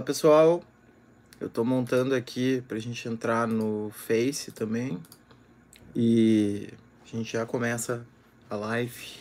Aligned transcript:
Olá 0.00 0.06
pessoal, 0.06 0.62
eu 1.38 1.48
estou 1.48 1.62
montando 1.62 2.14
aqui 2.14 2.64
para 2.66 2.78
a 2.78 2.80
gente 2.80 3.06
entrar 3.06 3.46
no 3.46 3.90
Face 3.90 4.50
também 4.50 4.98
e 5.94 6.70
a 7.04 7.16
gente 7.16 7.30
já 7.30 7.44
começa 7.44 8.06
a 8.48 8.56
live. 8.56 9.18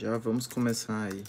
Já 0.00 0.16
vamos 0.16 0.46
começar 0.46 1.12
aí. 1.12 1.22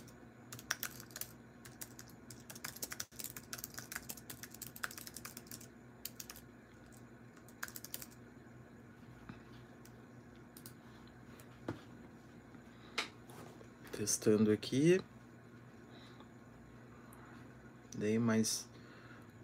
Testando 13.91 14.53
aqui. 14.53 15.01
Dei 17.97 18.17
mais 18.17 18.65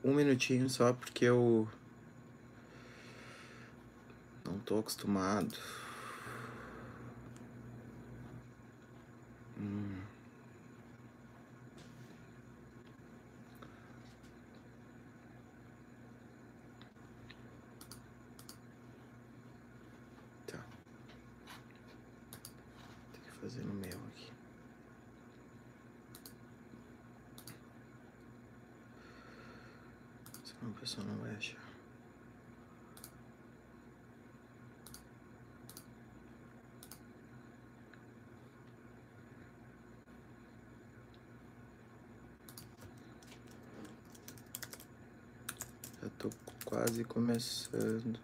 um 0.02 0.14
minutinho 0.14 0.70
só 0.70 0.94
porque 0.94 1.26
eu 1.26 1.68
não 4.46 4.58
tô 4.60 4.80
acostumado. 4.80 5.58
Fazer 23.48 23.64
no 23.64 23.74
meu 23.74 23.98
aqui. 24.08 24.30
Senão 30.44 30.72
a 30.72 30.80
pessoa 30.80 31.08
não 31.08 31.16
vai 31.18 31.34
achar. 31.34 31.58
Já 46.02 46.10
tô 46.18 46.30
quase 46.88 47.04
começando. 47.04 48.18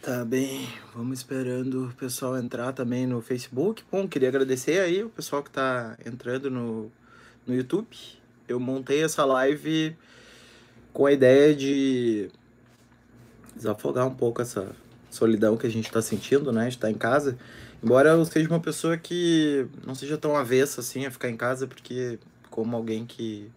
Tá 0.00 0.24
bem, 0.24 0.68
vamos 1.14 1.20
esperando 1.20 1.86
o 1.86 1.94
pessoal 1.94 2.36
entrar 2.36 2.72
também 2.72 3.06
no 3.06 3.20
Facebook. 3.20 3.84
Bom, 3.90 4.08
queria 4.08 4.28
agradecer 4.28 4.80
aí 4.80 5.04
o 5.04 5.08
pessoal 5.08 5.44
que 5.44 5.50
tá 5.50 5.96
entrando 6.04 6.50
no, 6.50 6.90
no 7.46 7.54
YouTube. 7.54 7.86
Eu 8.48 8.58
montei 8.58 9.04
essa 9.04 9.24
live 9.24 9.96
com 10.92 11.06
a 11.06 11.12
ideia 11.12 11.54
de 11.54 12.28
desafogar 13.54 14.08
um 14.08 14.14
pouco 14.14 14.42
essa 14.42 14.74
solidão 15.08 15.56
que 15.56 15.68
a 15.68 15.70
gente 15.70 15.90
tá 15.90 16.02
sentindo, 16.02 16.50
né? 16.50 16.68
Estar 16.68 16.88
tá 16.88 16.90
em 16.90 16.98
casa. 16.98 17.38
Embora 17.80 18.10
eu 18.10 18.24
seja 18.24 18.48
uma 18.48 18.60
pessoa 18.60 18.96
que 18.96 19.68
não 19.86 19.94
seja 19.94 20.18
tão 20.18 20.36
avessa 20.36 20.80
assim 20.80 21.06
a 21.06 21.12
ficar 21.12 21.30
em 21.30 21.36
casa, 21.36 21.68
porque 21.68 22.18
como 22.50 22.74
alguém 22.74 23.06
que 23.06 23.48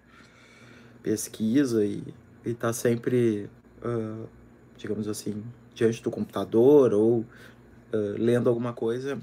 pesquisa 1.01 1.83
e, 1.83 2.03
e 2.45 2.53
tá 2.53 2.71
sempre, 2.71 3.49
uh, 3.83 4.27
digamos 4.77 5.07
assim, 5.07 5.43
diante 5.77 6.01
do 6.01 6.11
computador 6.11 6.93
ou 6.93 7.19
uh, 7.19 7.25
lendo 8.17 8.49
alguma 8.49 8.73
coisa, 8.73 9.17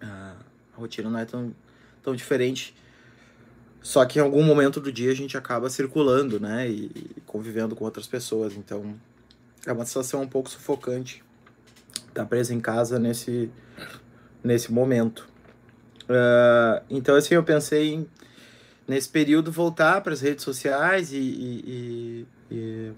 a 0.00 0.34
rotina 0.74 1.08
não 1.10 1.18
é 1.18 1.24
tão, 1.24 1.54
tão 2.02 2.14
diferente. 2.14 2.74
Só 3.80 4.04
que 4.04 4.18
em 4.18 4.22
algum 4.22 4.42
momento 4.42 4.80
do 4.80 4.90
dia 4.90 5.12
a 5.12 5.14
gente 5.14 5.36
acaba 5.36 5.70
circulando, 5.70 6.40
né? 6.40 6.68
E, 6.68 6.90
e 6.94 7.22
convivendo 7.24 7.76
com 7.76 7.84
outras 7.84 8.06
pessoas. 8.06 8.56
Então 8.56 8.94
é 9.64 9.72
uma 9.72 9.84
sensação 9.84 10.22
um 10.22 10.28
pouco 10.28 10.50
sufocante 10.50 11.22
estar 12.08 12.24
preso 12.24 12.52
em 12.54 12.60
casa 12.60 12.98
nesse, 12.98 13.50
nesse 14.42 14.72
momento. 14.72 15.28
Uh, 16.04 16.82
então, 16.88 17.14
assim, 17.14 17.34
eu 17.34 17.42
pensei 17.42 17.94
em, 17.94 18.06
nesse 18.88 19.08
período, 19.08 19.52
voltar 19.52 20.00
para 20.00 20.12
as 20.12 20.20
redes 20.20 20.44
sociais 20.44 21.12
e, 21.12 21.18
e, 21.18 22.26
e, 22.50 22.92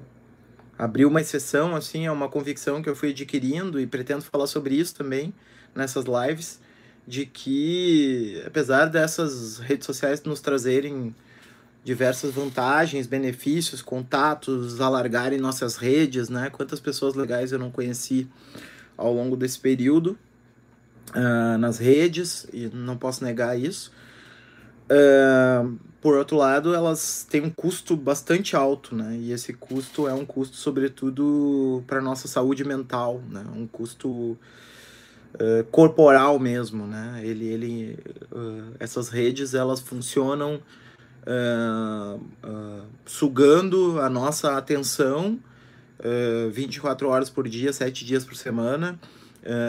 abrir 0.78 1.05
uma 1.05 1.21
exceção, 1.21 1.75
assim, 1.75 2.06
é 2.06 2.12
uma 2.12 2.28
convicção 2.28 2.81
que 2.81 2.89
eu 2.89 2.94
fui 2.94 3.11
adquirindo 3.11 3.81
e 3.81 3.87
pretendo 3.87 4.22
falar 4.22 4.47
sobre 4.47 4.77
isso 4.77 4.94
também 4.94 5.34
nessas 5.75 6.04
lives, 6.04 6.60
de 7.07 7.27
que 7.27 8.41
apesar 8.47 8.86
dessas 8.86 9.59
redes 9.59 9.86
sociais 9.86 10.22
nos 10.22 10.41
trazerem 10.41 11.15
diversas 11.84 12.33
vantagens, 12.33 13.07
benefícios, 13.07 13.80
contatos, 13.80 14.80
alargarem 14.80 15.39
nossas 15.39 15.77
redes, 15.77 16.28
né? 16.28 16.51
Quantas 16.51 16.81
pessoas 16.81 17.15
legais 17.15 17.51
eu 17.51 17.59
não 17.59 17.71
conheci 17.71 18.28
ao 18.97 19.13
longo 19.13 19.36
desse 19.36 19.59
período 19.59 20.19
uh, 21.10 21.59
nas 21.59 21.78
redes, 21.78 22.47
e 22.53 22.69
não 22.72 22.97
posso 22.97 23.24
negar 23.24 23.59
isso. 23.59 23.91
Uh, 24.90 25.78
por 26.00 26.16
outro 26.16 26.36
lado, 26.36 26.74
elas 26.74 27.26
têm 27.28 27.42
um 27.42 27.50
custo 27.50 27.96
bastante 27.96 28.54
alto, 28.54 28.94
né? 28.94 29.16
E 29.20 29.32
esse 29.32 29.52
custo 29.52 30.06
é 30.06 30.12
um 30.14 30.24
custo, 30.24 30.56
sobretudo, 30.56 31.82
para 31.86 32.00
nossa 32.00 32.28
saúde 32.28 32.64
mental, 32.64 33.20
né? 33.28 33.44
Um 33.54 33.66
custo 33.66 34.08
uh, 34.08 35.64
corporal 35.72 36.38
mesmo, 36.38 36.86
né? 36.86 37.20
Ele, 37.24 37.46
ele, 37.46 37.98
uh, 38.30 38.74
essas 38.78 39.08
redes, 39.08 39.54
elas 39.54 39.80
funcionam 39.80 40.62
uh, 41.26 42.20
sugando 43.04 44.00
a 44.00 44.08
nossa 44.08 44.56
atenção 44.56 45.38
24 46.52 47.08
horas 47.08 47.28
por 47.28 47.48
dia, 47.48 47.72
7 47.72 48.04
dias 48.04 48.24
por 48.24 48.36
semana, 48.36 48.96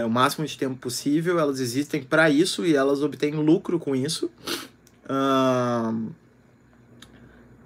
o 0.06 0.10
máximo 0.10 0.46
de 0.46 0.56
tempo 0.56 0.76
possível. 0.76 1.40
Elas 1.40 1.60
existem 1.60 2.04
para 2.04 2.30
isso 2.30 2.64
e 2.64 2.76
elas 2.76 3.02
obtêm 3.02 3.34
lucro 3.34 3.80
com 3.80 3.96
isso. 3.96 4.30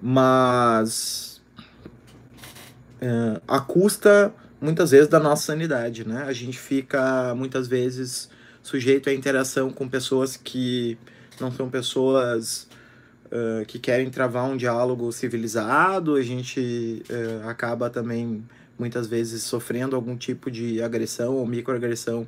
Mas 0.00 1.42
uh, 3.02 3.40
a 3.46 3.60
custa 3.60 4.34
muitas 4.60 4.90
vezes 4.90 5.08
da 5.08 5.20
nossa 5.20 5.44
sanidade, 5.44 6.06
né? 6.06 6.24
A 6.26 6.32
gente 6.32 6.58
fica 6.58 7.34
muitas 7.34 7.68
vezes 7.68 8.28
sujeito 8.62 9.10
à 9.10 9.14
interação 9.14 9.70
com 9.70 9.88
pessoas 9.88 10.36
que 10.36 10.98
não 11.40 11.52
são 11.52 11.68
pessoas 11.68 12.66
uh, 13.26 13.64
que 13.66 13.78
querem 13.78 14.08
travar 14.10 14.44
um 14.44 14.56
diálogo 14.56 15.12
civilizado, 15.12 16.14
a 16.14 16.22
gente 16.22 17.02
uh, 17.10 17.48
acaba 17.48 17.90
também 17.90 18.44
muitas 18.78 19.06
vezes 19.06 19.42
sofrendo 19.42 19.94
algum 19.94 20.16
tipo 20.16 20.50
de 20.50 20.82
agressão 20.82 21.36
ou 21.36 21.46
microagressão 21.46 22.26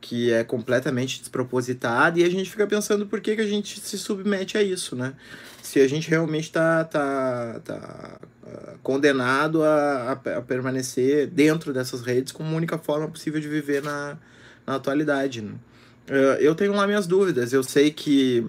que 0.00 0.32
é 0.32 0.44
completamente 0.44 1.20
despropositada, 1.20 2.20
e 2.20 2.24
a 2.24 2.30
gente 2.30 2.50
fica 2.50 2.66
pensando 2.66 3.06
por 3.06 3.20
que, 3.20 3.34
que 3.34 3.42
a 3.42 3.46
gente 3.46 3.80
se 3.80 3.98
submete 3.98 4.56
a 4.56 4.62
isso, 4.62 4.94
né? 4.94 5.14
Se 5.62 5.80
a 5.80 5.88
gente 5.88 6.08
realmente 6.08 6.44
está 6.44 6.84
tá, 6.84 7.60
tá, 7.64 8.20
uh, 8.44 8.78
condenado 8.82 9.64
a, 9.64 10.12
a, 10.12 10.16
permanecer 10.42 11.26
dentro 11.26 11.72
dessas 11.72 12.02
redes 12.02 12.32
como 12.32 12.48
a 12.50 12.56
única 12.56 12.78
forma 12.78 13.08
possível 13.08 13.40
de 13.40 13.48
viver 13.48 13.82
na, 13.82 14.16
na 14.64 14.76
atualidade. 14.76 15.42
Né? 15.42 15.54
Uh, 16.08 16.40
eu 16.40 16.54
tenho 16.54 16.72
lá 16.72 16.86
minhas 16.86 17.06
dúvidas, 17.06 17.52
eu 17.52 17.64
sei 17.64 17.90
que 17.90 18.46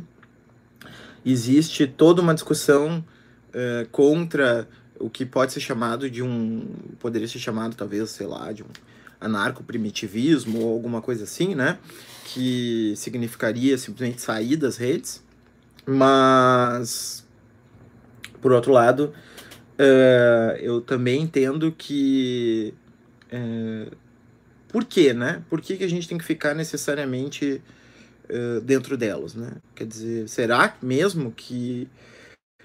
existe 1.25 1.87
toda 1.87 2.21
uma 2.21 2.35
discussão 2.35 3.03
uh, 3.49 3.87
contra 3.89 4.67
o 4.99 5.09
que 5.09 5.25
pode 5.25 5.53
ser 5.53 5.59
chamado 5.59 6.09
de 6.09 6.21
um. 6.21 6.67
poderia 6.99 7.27
ser 7.27 7.39
chamado, 7.39 7.75
talvez, 7.75 8.09
sei 8.11 8.27
lá, 8.27 8.51
de 8.51 8.63
um 8.63 8.67
anarco-primitivismo 9.19 10.59
ou 10.59 10.73
alguma 10.73 11.01
coisa 11.01 11.23
assim, 11.23 11.55
né? 11.55 11.79
Que 12.25 12.93
significaria 12.95 13.77
simplesmente 13.77 14.21
sair 14.21 14.55
das 14.55 14.77
redes. 14.77 15.23
Mas, 15.85 17.25
por 18.41 18.51
outro 18.51 18.71
lado, 18.71 19.13
uh, 19.79 20.57
eu 20.59 20.81
também 20.81 21.21
entendo 21.21 21.71
que. 21.71 22.73
Uh, 23.31 23.95
por 24.67 24.83
quê, 24.83 25.13
né? 25.13 25.43
Por 25.49 25.61
que, 25.61 25.77
que 25.77 25.83
a 25.83 25.89
gente 25.89 26.07
tem 26.07 26.17
que 26.17 26.25
ficar 26.25 26.53
necessariamente 26.53 27.61
uh, 28.29 28.61
dentro 28.61 28.97
delas, 28.97 29.33
né? 29.33 29.53
Quer 29.73 29.87
dizer, 29.87 30.27
será 30.27 30.75
mesmo 30.81 31.31
que 31.31 31.87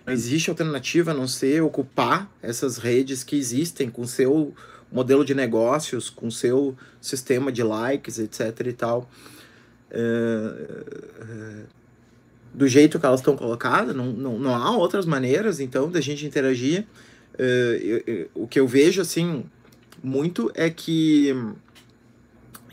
existe 0.07 0.51
alternativa 0.51 1.13
a 1.13 1.15
não 1.15 1.29
ser 1.29 1.63
ocupar 1.63 2.31
essas 2.43 2.77
redes 2.77 3.23
que 3.23 3.37
existem 3.37 3.89
com 3.89 4.05
seu 4.05 4.53
modelo 4.93 5.25
de 5.25 5.35
negócios, 5.35 6.11
com 6.11 6.31
seu 6.31 6.77
sistema 7.01 7.51
de 7.51 7.63
likes, 7.63 8.19
etc 8.19 8.67
e 8.67 8.73
tal, 8.73 9.11
é, 9.91 11.65
do 12.53 12.69
jeito 12.69 13.01
que 13.01 13.07
elas 13.07 13.21
estão 13.21 13.37
colocadas, 13.37 13.97
não, 13.97 14.13
não, 14.13 14.39
não 14.39 14.55
há 14.55 14.77
outras 14.77 15.07
maneiras, 15.07 15.61
então, 15.61 15.91
da 15.91 16.01
gente 16.01 16.27
interagir. 16.27 16.87
É, 17.39 18.29
o 18.35 18.47
que 18.47 18.61
eu 18.61 18.69
vejo, 18.69 19.01
assim, 19.01 19.45
muito 20.03 20.51
é 20.55 20.69
que 20.69 21.35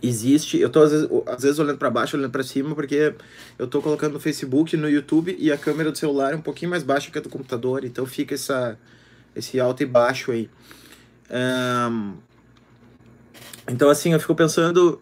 existe. 0.01 0.57
Eu 0.60 0.69
tô 0.69 0.81
às 0.81 0.92
vezes, 0.92 1.10
às 1.25 1.44
vezes 1.44 1.60
olhando 1.60 1.77
para 1.77 1.89
baixo, 1.89 2.18
olhando 2.18 2.31
para 2.31 2.44
cima, 2.44 2.74
porque 2.75 3.13
eu 3.57 3.68
tô 3.68 3.81
colocando 3.81 4.13
no 4.13 4.19
Facebook, 4.19 4.75
no 4.75 4.89
YouTube 4.89 5.36
e 5.38 5.51
a 5.51 5.57
câmera 5.57 5.92
do 5.92 5.98
celular 5.98 6.33
é 6.33 6.36
um 6.36 6.42
pouquinho 6.42 6.72
mais 6.72 6.83
baixa 6.83 7.12
que 7.12 7.18
a 7.18 7.22
do 7.22 7.30
computador, 7.30 7.83
então 7.83 8.06
fica 8.06 8.33
essa, 8.33 8.77
esse 9.36 9.60
alto 9.60 9.83
e 9.83 9.86
baixo 9.86 10.31
aí. 10.31 10.50
Um, 11.29 12.13
então, 13.69 13.89
assim, 13.89 14.13
eu 14.13 14.19
fico 14.19 14.33
pensando 14.33 15.01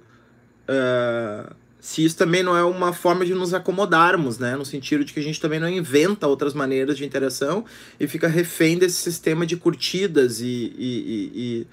uh, 0.68 1.56
se 1.80 2.04
isso 2.04 2.18
também 2.18 2.44
não 2.44 2.56
é 2.56 2.64
uma 2.64 2.92
forma 2.92 3.26
de 3.26 3.34
nos 3.34 3.54
acomodarmos, 3.54 4.38
né? 4.38 4.56
No 4.58 4.66
sentido 4.66 5.06
de 5.06 5.14
que 5.14 5.20
a 5.20 5.24
gente 5.24 5.40
também 5.40 5.60
não 5.60 5.70
inventa 5.70 6.28
outras 6.28 6.54
maneiras 6.54 6.98
de 6.98 7.06
interação 7.06 7.64
e 8.00 8.08
fica 8.08 8.28
refém 8.28 8.78
desse 8.78 8.98
sistema 8.98 9.46
de 9.46 9.56
curtidas 9.56 10.42
e, 10.42 10.74
e, 10.78 11.32
e, 11.34 11.68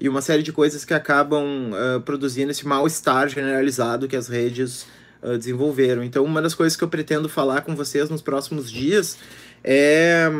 e 0.00 0.08
uma 0.08 0.22
série 0.22 0.44
de 0.44 0.52
coisas 0.52 0.84
que 0.84 0.94
acabam 0.94 1.72
uh, 1.72 2.00
produzindo 2.02 2.52
esse 2.52 2.66
mal-estar 2.66 3.28
generalizado 3.28 4.06
que 4.06 4.14
as 4.14 4.28
redes 4.28 4.86
uh, 5.20 5.36
desenvolveram. 5.36 6.04
Então, 6.04 6.24
uma 6.24 6.40
das 6.40 6.54
coisas 6.54 6.76
que 6.76 6.84
eu 6.84 6.88
pretendo 6.88 7.28
falar 7.28 7.62
com 7.62 7.74
vocês 7.74 8.08
nos 8.08 8.22
próximos 8.22 8.70
dias 8.70 9.18
é 9.64 10.30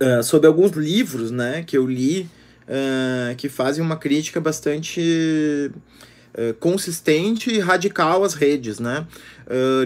uh, 0.00 0.22
sobre 0.22 0.46
alguns 0.46 0.72
livros 0.72 1.30
né, 1.30 1.62
que 1.62 1.76
eu 1.76 1.86
li 1.86 2.28
uh, 2.66 3.34
que 3.36 3.48
fazem 3.48 3.82
uma 3.82 3.96
crítica 3.96 4.40
bastante 4.40 5.70
uh, 6.34 6.54
consistente 6.54 7.50
e 7.50 7.58
radical 7.58 8.24
às 8.24 8.34
redes. 8.34 8.78
Né? 8.78 9.06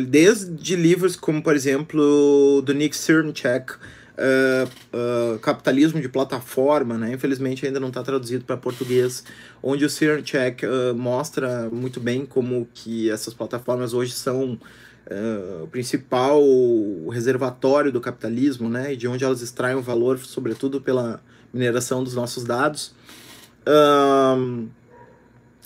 desde 0.09 0.77
livros 0.77 1.17
como, 1.17 1.43
por 1.43 1.57
exemplo, 1.57 2.61
do 2.61 2.75
Nick 2.75 2.95
Cernchek, 2.95 3.73
Uh, 4.17 4.71
uh, 4.97 5.39
capitalismo 5.41 6.01
de 6.01 6.09
plataforma, 6.09 6.97
né? 6.97 7.15
Infelizmente 7.15 7.67
ainda 7.67 7.81
não 7.81 7.89
está 7.89 8.01
traduzido 8.01 8.45
para 8.45 8.57
português, 8.57 9.25
onde 9.61 9.85
o 9.85 9.91
Cernchek 9.91 10.65
uh, 10.65 10.95
mostra 10.95 11.69
muito 11.69 11.99
bem 11.99 12.25
como 12.25 12.69
que 12.73 13.11
essas 13.11 13.35
plataformas 13.35 13.93
hoje 13.93 14.13
são 14.13 14.57
uh, 15.11 15.65
o 15.65 15.67
principal 15.67 16.43
reservatório 17.11 17.93
do 17.93 18.01
capitalismo, 18.01 18.69
né, 18.69 18.93
e 18.93 18.97
de 18.97 19.09
onde 19.09 19.25
elas 19.25 19.43
extraem 19.43 19.77
o 19.77 19.83
valor, 19.83 20.19
sobretudo 20.19 20.81
pela 20.81 21.21
mineração 21.53 22.03
dos 22.03 22.15
nossos 22.15 22.45
dados. 22.45 22.95
Um, 23.67 24.69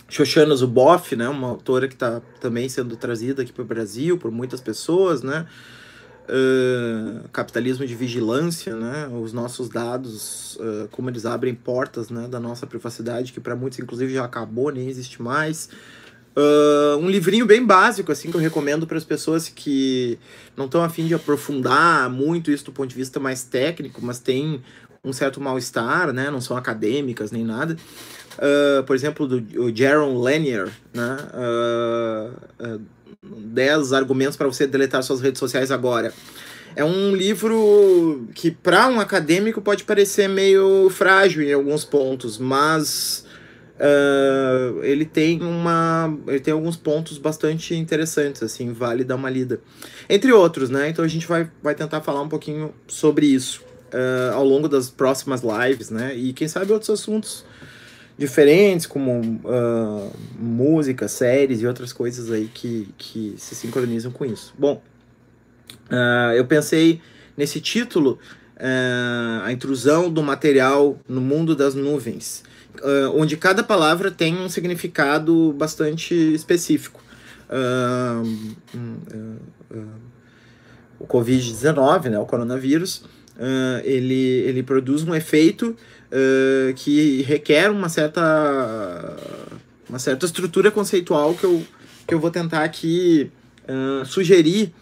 Shoshana 0.09 0.55
Zuboff, 0.55 1.15
né, 1.15 1.29
uma 1.29 1.49
autora 1.49 1.87
que 1.87 1.95
está 1.95 2.23
também 2.41 2.69
sendo 2.69 2.97
trazida 2.97 3.43
aqui 3.43 3.53
para 3.53 3.63
o 3.63 3.67
Brasil 3.67 4.17
por 4.17 4.31
muitas 4.31 4.61
pessoas, 4.61 5.23
né, 5.23 5.47
uh, 6.29 7.29
capitalismo 7.29 7.87
de 7.87 7.95
vigilância, 7.95 8.75
né, 8.75 9.09
os 9.09 9.33
nossos 9.33 9.69
dados, 9.69 10.57
uh, 10.57 10.89
como 10.91 11.11
eles 11.11 11.27
abrem 11.27 11.55
portas, 11.55 12.09
né, 12.09 12.27
da 12.27 12.41
nossa 12.41 12.67
privacidade, 12.67 13.33
que 13.33 13.41
para 13.41 13.55
muitos 13.55 13.79
inclusive 13.79 14.15
já 14.15 14.25
acabou, 14.25 14.71
nem 14.71 14.89
existe 14.89 15.21
mais. 15.21 15.69
Uh, 16.39 16.97
um 16.99 17.11
livrinho 17.11 17.45
bem 17.45 17.67
básico, 17.67 18.13
assim, 18.13 18.31
que 18.31 18.37
eu 18.37 18.41
recomendo 18.41 18.87
para 18.87 18.97
as 18.97 19.03
pessoas 19.03 19.49
que 19.49 20.17
não 20.57 20.67
estão 20.67 20.85
afim 20.85 21.05
de 21.05 21.13
aprofundar 21.13 22.09
muito 22.09 22.53
isso 22.53 22.67
do 22.67 22.73
ponto 22.73 22.89
de 22.89 22.95
vista 22.95 23.19
mais 23.19 23.43
técnico, 23.43 24.01
mas 24.01 24.21
tem 24.21 24.63
um 25.03 25.13
certo 25.13 25.41
mal-estar, 25.41 26.13
né? 26.13 26.31
Não 26.31 26.41
são 26.41 26.57
acadêmicas 26.57 27.33
nem 27.33 27.45
nada. 27.45 27.77
Uh, 28.37 28.85
por 28.85 28.95
exemplo, 28.95 29.27
do 29.27 29.77
Jaron 29.77 30.17
Lanier, 30.17 30.71
né? 30.95 31.17
Uh, 31.35 32.81
10 33.21 33.93
argumentos 33.93 34.37
para 34.37 34.47
você 34.47 34.65
deletar 34.65 35.03
suas 35.03 35.21
redes 35.21 35.41
sociais 35.41 35.73
agora. 35.73 36.13
É 36.77 36.85
um 36.85 37.17
livro 37.17 38.29
que, 38.33 38.53
para 38.53 38.87
um 38.87 39.01
acadêmico, 39.01 39.61
pode 39.61 39.83
parecer 39.83 40.29
meio 40.29 40.89
frágil 40.91 41.43
em 41.43 41.53
alguns 41.53 41.85
pontos, 41.85 42.39
mas 42.39 43.27
Uh, 43.79 44.83
ele 44.83 45.05
tem 45.05 45.41
uma 45.41 46.13
ele 46.27 46.41
tem 46.41 46.53
alguns 46.53 46.77
pontos 46.77 47.17
bastante 47.17 47.77
interessantes 47.77 48.43
assim 48.43 48.73
vale 48.73 49.05
dar 49.05 49.15
uma 49.15 49.31
lida. 49.31 49.61
Entre 50.11 50.33
outros 50.33 50.69
né? 50.69 50.89
Então 50.89 51.05
a 51.05 51.09
gente 51.09 51.29
vai, 51.29 51.49
vai 51.63 51.77
tentar 51.77 52.01
falar 52.01 52.21
um 52.21 52.29
pouquinho 52.29 52.75
sobre 52.89 53.27
isso 53.27 53.63
uh, 53.95 54.35
ao 54.35 54.45
longo 54.45 54.69
das 54.69 54.91
próximas 54.91 55.43
lives 55.43 55.91
né? 55.91 56.13
E 56.17 56.33
quem 56.33 56.49
sabe 56.49 56.73
outros 56.73 56.91
assuntos 56.91 57.45
diferentes 58.19 58.85
como 58.85 59.21
uh, 59.21 60.13
música 60.37 61.07
séries 61.07 61.61
e 61.61 61.67
outras 61.67 61.93
coisas 61.93 62.33
aí 62.33 62.51
que, 62.53 62.89
que 62.99 63.35
se 63.37 63.55
sincronizam 63.55 64.11
com 64.11 64.25
isso. 64.25 64.53
Bom 64.59 64.83
eu 66.37 66.45
pensei 66.45 67.01
nesse 67.37 67.61
título 67.61 68.19
a 69.43 69.51
intrusão 69.53 70.11
do 70.11 70.23
material 70.23 70.99
no 71.09 71.21
mundo 71.21 71.57
das 71.57 71.75
nuvens 71.75 72.43
uh, 72.83 73.15
onde 73.15 73.37
cada 73.37 73.63
palavra 73.63 74.11
tem 74.11 74.37
um 74.37 74.49
significado 74.49 75.53
bastante 75.53 76.15
específico. 76.15 77.03
Uh, 77.49 78.57
uh, 78.75 79.87
o 80.99 81.07
Covid-19, 81.07 82.11
né, 82.11 82.19
o 82.19 82.27
coronavírus, 82.27 83.05
ele, 83.85 84.15
ele 84.15 84.65
produz 84.65 85.05
um 85.05 85.15
efeito 85.15 85.77
que 86.75 87.23
requer 87.23 87.71
uma 87.71 87.89
certa, 87.89 89.17
uma 89.89 90.01
certa 90.01 90.27
estrutura 90.27 90.73
conceitual 90.73 91.35
que 91.35 91.45
eu, 91.45 91.63
que 92.05 92.13
eu 92.13 92.19
vou 92.19 92.33
tentar 92.33 92.65
aqui 92.65 93.31
sugerir 94.07 94.75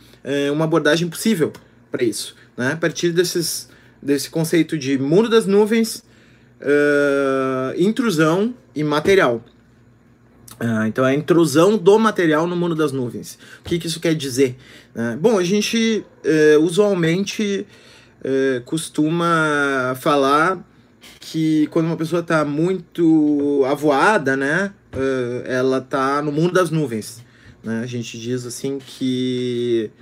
uma 0.54 0.64
abordagem 0.64 1.06
possível 1.06 1.52
para 1.90 2.02
isso. 2.02 2.34
Né? 2.56 2.72
A 2.72 2.76
partir 2.76 3.12
desses, 3.12 3.68
desse 4.00 4.30
conceito 4.30 4.78
de 4.78 4.96
mundo 4.96 5.28
das 5.28 5.44
nuvens, 5.44 6.02
uh, 6.60 7.80
intrusão 7.80 8.54
e 8.74 8.82
material. 8.82 9.42
Uh, 10.60 10.86
então, 10.86 11.04
é 11.04 11.10
a 11.10 11.14
intrusão 11.14 11.76
do 11.76 11.98
material 11.98 12.46
no 12.46 12.56
mundo 12.56 12.74
das 12.74 12.90
nuvens. 12.90 13.38
O 13.60 13.64
que, 13.64 13.78
que 13.78 13.86
isso 13.86 14.00
quer 14.00 14.14
dizer? 14.14 14.56
Uh, 14.94 15.16
bom, 15.18 15.38
a 15.38 15.44
gente 15.44 16.04
uh, 16.24 16.60
usualmente 16.60 17.66
costuma 18.64 19.94
falar 20.00 20.58
que 21.20 21.68
quando 21.68 21.86
uma 21.86 21.96
pessoa 21.96 22.22
está 22.22 22.44
muito 22.44 23.62
avoada, 23.64 24.36
né, 24.36 24.72
ela 25.44 25.78
está 25.78 26.20
no 26.22 26.32
mundo 26.32 26.52
das 26.52 26.68
nuvens. 26.70 27.22
Né? 27.62 27.82
A 27.84 27.86
gente 27.86 28.18
diz 28.18 28.44
assim 28.44 28.80
que 28.84 29.92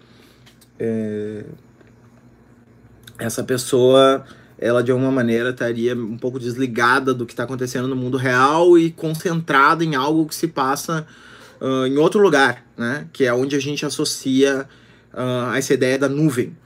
essa 3.19 3.45
pessoa 3.45 4.25
ela 4.59 4.83
de 4.83 4.91
alguma 4.91 5.11
maneira 5.11 5.51
estaria 5.51 5.95
um 5.95 6.17
pouco 6.17 6.39
desligada 6.39 7.13
do 7.13 7.27
que 7.27 7.33
está 7.33 7.45
acontecendo 7.45 7.89
no 7.89 7.97
mundo 7.97 8.17
real 8.17 8.79
e 8.79 8.91
concentrada 8.91 9.85
em 9.85 9.95
algo 9.95 10.27
que 10.27 10.35
se 10.35 10.49
passa 10.49 11.07
uh, 11.61 11.87
em 11.87 11.97
outro 11.97 12.21
lugar, 12.21 12.65
né? 12.77 13.07
Que 13.13 13.25
é 13.25 13.35
onde 13.35 13.57
a 13.57 13.61
gente 13.61 13.85
associa 13.85 14.69
uh, 15.13 15.55
essa 15.55 15.75
ideia 15.75 15.99
da 15.99 16.09
nuvem. 16.09 16.57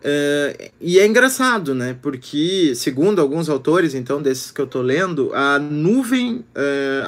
Uh, 0.00 0.70
e 0.80 0.98
é 0.98 1.06
engraçado, 1.06 1.74
né? 1.74 1.96
Porque, 2.00 2.72
segundo 2.74 3.20
alguns 3.20 3.48
autores, 3.48 3.94
então, 3.94 4.22
desses 4.22 4.50
que 4.50 4.60
eu 4.60 4.66
estou 4.66 4.82
lendo, 4.82 5.32
a 5.34 5.58
nuvem 5.58 6.44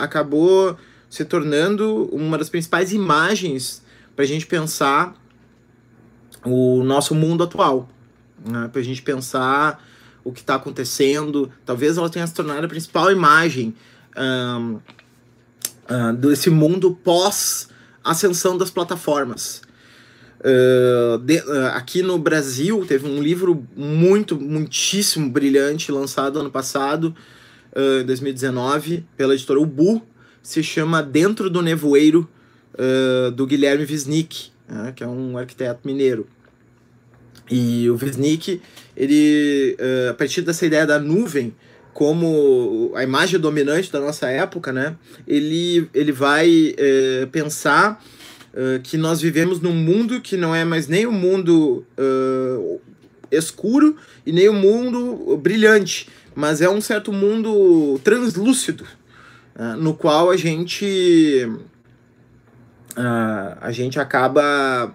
acabou 0.00 0.76
se 1.08 1.24
tornando 1.24 2.08
uma 2.12 2.36
das 2.36 2.50
principais 2.50 2.92
imagens 2.92 3.82
para 4.14 4.24
a 4.24 4.28
gente 4.28 4.46
pensar 4.46 5.14
o 6.44 6.82
nosso 6.82 7.14
mundo 7.14 7.44
atual, 7.44 7.88
né? 8.44 8.68
para 8.70 8.80
a 8.80 8.84
gente 8.84 9.00
pensar 9.02 9.82
o 10.28 10.32
que 10.32 10.40
está 10.40 10.56
acontecendo. 10.56 11.50
Talvez 11.64 11.96
ela 11.96 12.10
tenha 12.10 12.26
se 12.26 12.34
tornado 12.34 12.64
a 12.64 12.68
principal 12.68 13.10
imagem 13.10 13.74
um, 14.16 14.74
uh, 14.74 16.12
desse 16.16 16.50
mundo 16.50 16.94
pós 17.02 17.68
ascensão 18.04 18.56
das 18.56 18.70
plataformas. 18.70 19.62
Uh, 20.40 21.18
de, 21.18 21.38
uh, 21.38 21.66
aqui 21.72 22.02
no 22.02 22.18
Brasil 22.18 22.84
teve 22.86 23.08
um 23.08 23.22
livro 23.22 23.66
muito, 23.74 24.38
muitíssimo 24.38 25.30
brilhante 25.30 25.90
lançado 25.90 26.38
ano 26.38 26.50
passado, 26.50 27.14
em 28.00 28.04
2019, 28.04 29.06
pela 29.16 29.34
editora 29.34 29.60
Ubu, 29.60 30.02
se 30.42 30.62
chama 30.64 31.00
Dentro 31.00 31.48
do 31.48 31.62
Nevoeiro, 31.62 32.28
do 33.36 33.46
Guilherme 33.46 33.84
Wisnik, 33.84 34.50
né, 34.66 34.92
que 34.96 35.04
é 35.04 35.06
um 35.06 35.38
arquiteto 35.38 35.80
mineiro. 35.84 36.26
E 37.50 37.88
o 37.88 37.94
Wisnik, 37.94 38.60
ele, 38.96 39.76
a 40.10 40.14
partir 40.14 40.42
dessa 40.42 40.66
ideia 40.66 40.86
da 40.86 40.98
nuvem, 40.98 41.54
como 41.98 42.92
a 42.94 43.02
imagem 43.02 43.40
dominante 43.40 43.90
da 43.90 43.98
nossa 43.98 44.28
época, 44.28 44.72
né? 44.72 44.94
Ele, 45.26 45.90
ele 45.92 46.12
vai 46.12 46.72
é, 46.78 47.26
pensar 47.26 48.00
uh, 48.54 48.80
que 48.84 48.96
nós 48.96 49.20
vivemos 49.20 49.60
num 49.60 49.74
mundo 49.74 50.20
que 50.20 50.36
não 50.36 50.54
é 50.54 50.64
mais 50.64 50.86
nem 50.86 51.08
um 51.08 51.12
mundo 51.12 51.84
escuro 53.32 53.96
e 54.24 54.30
nem 54.30 54.48
um 54.48 54.52
mundo 54.54 55.36
brilhante, 55.38 56.08
mas 56.36 56.60
é 56.60 56.70
um 56.70 56.80
certo 56.80 57.12
mundo 57.12 57.98
translúcido, 58.04 58.84
uh, 59.56 59.76
no 59.76 59.92
qual 59.92 60.30
a 60.30 60.36
gente 60.36 61.50
a 63.60 63.70
gente 63.72 63.98
acaba 63.98 64.92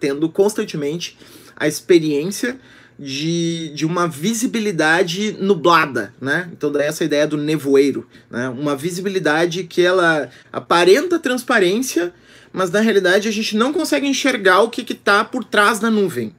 tendo 0.00 0.26
constantemente 0.28 1.18
a 1.62 1.68
experiência 1.68 2.58
de, 2.98 3.70
de 3.70 3.86
uma 3.86 4.06
visibilidade 4.08 5.36
nublada, 5.40 6.12
né? 6.20 6.50
Então 6.52 6.70
daí 6.70 6.86
essa 6.86 7.04
ideia 7.04 7.26
do 7.26 7.36
nevoeiro, 7.36 8.06
né? 8.30 8.48
Uma 8.48 8.76
visibilidade 8.76 9.64
que 9.64 9.80
ela 9.80 10.28
aparenta 10.52 11.18
transparência, 11.18 12.12
mas 12.52 12.70
na 12.70 12.80
realidade 12.80 13.28
a 13.28 13.32
gente 13.32 13.56
não 13.56 13.72
consegue 13.72 14.06
enxergar 14.06 14.60
o 14.60 14.70
que 14.70 14.92
está 14.92 15.24
por 15.24 15.44
trás 15.44 15.78
da 15.78 15.90
nuvem. 15.90 16.34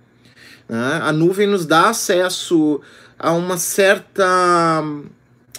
Né? 0.68 1.00
A 1.02 1.12
nuvem 1.12 1.48
nos 1.48 1.66
dá 1.66 1.90
acesso 1.90 2.82
a 3.18 3.32
uma 3.32 3.58
certa 3.58 4.84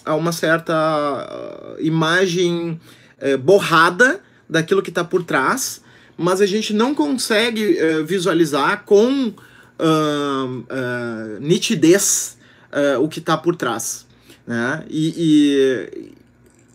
a 0.04 0.14
uma 0.14 0.32
certa 0.32 0.74
uh, 0.74 1.80
imagem 1.80 2.78
uh, 3.18 3.38
borrada 3.38 4.20
daquilo 4.48 4.82
que 4.82 4.90
está 4.90 5.02
por 5.02 5.24
trás, 5.24 5.80
mas 6.16 6.42
a 6.42 6.46
gente 6.46 6.74
não 6.74 6.94
consegue 6.94 7.78
uh, 7.78 8.04
visualizar 8.04 8.84
com 8.84 9.32
uh, 9.78 10.48
uh, 10.48 11.40
nitidez 11.40 12.36
o 13.00 13.08
que 13.08 13.20
está 13.20 13.36
por 13.36 13.54
trás. 13.54 14.04
Né? 14.44 14.84
E, 14.90 15.14
e, 15.16 16.14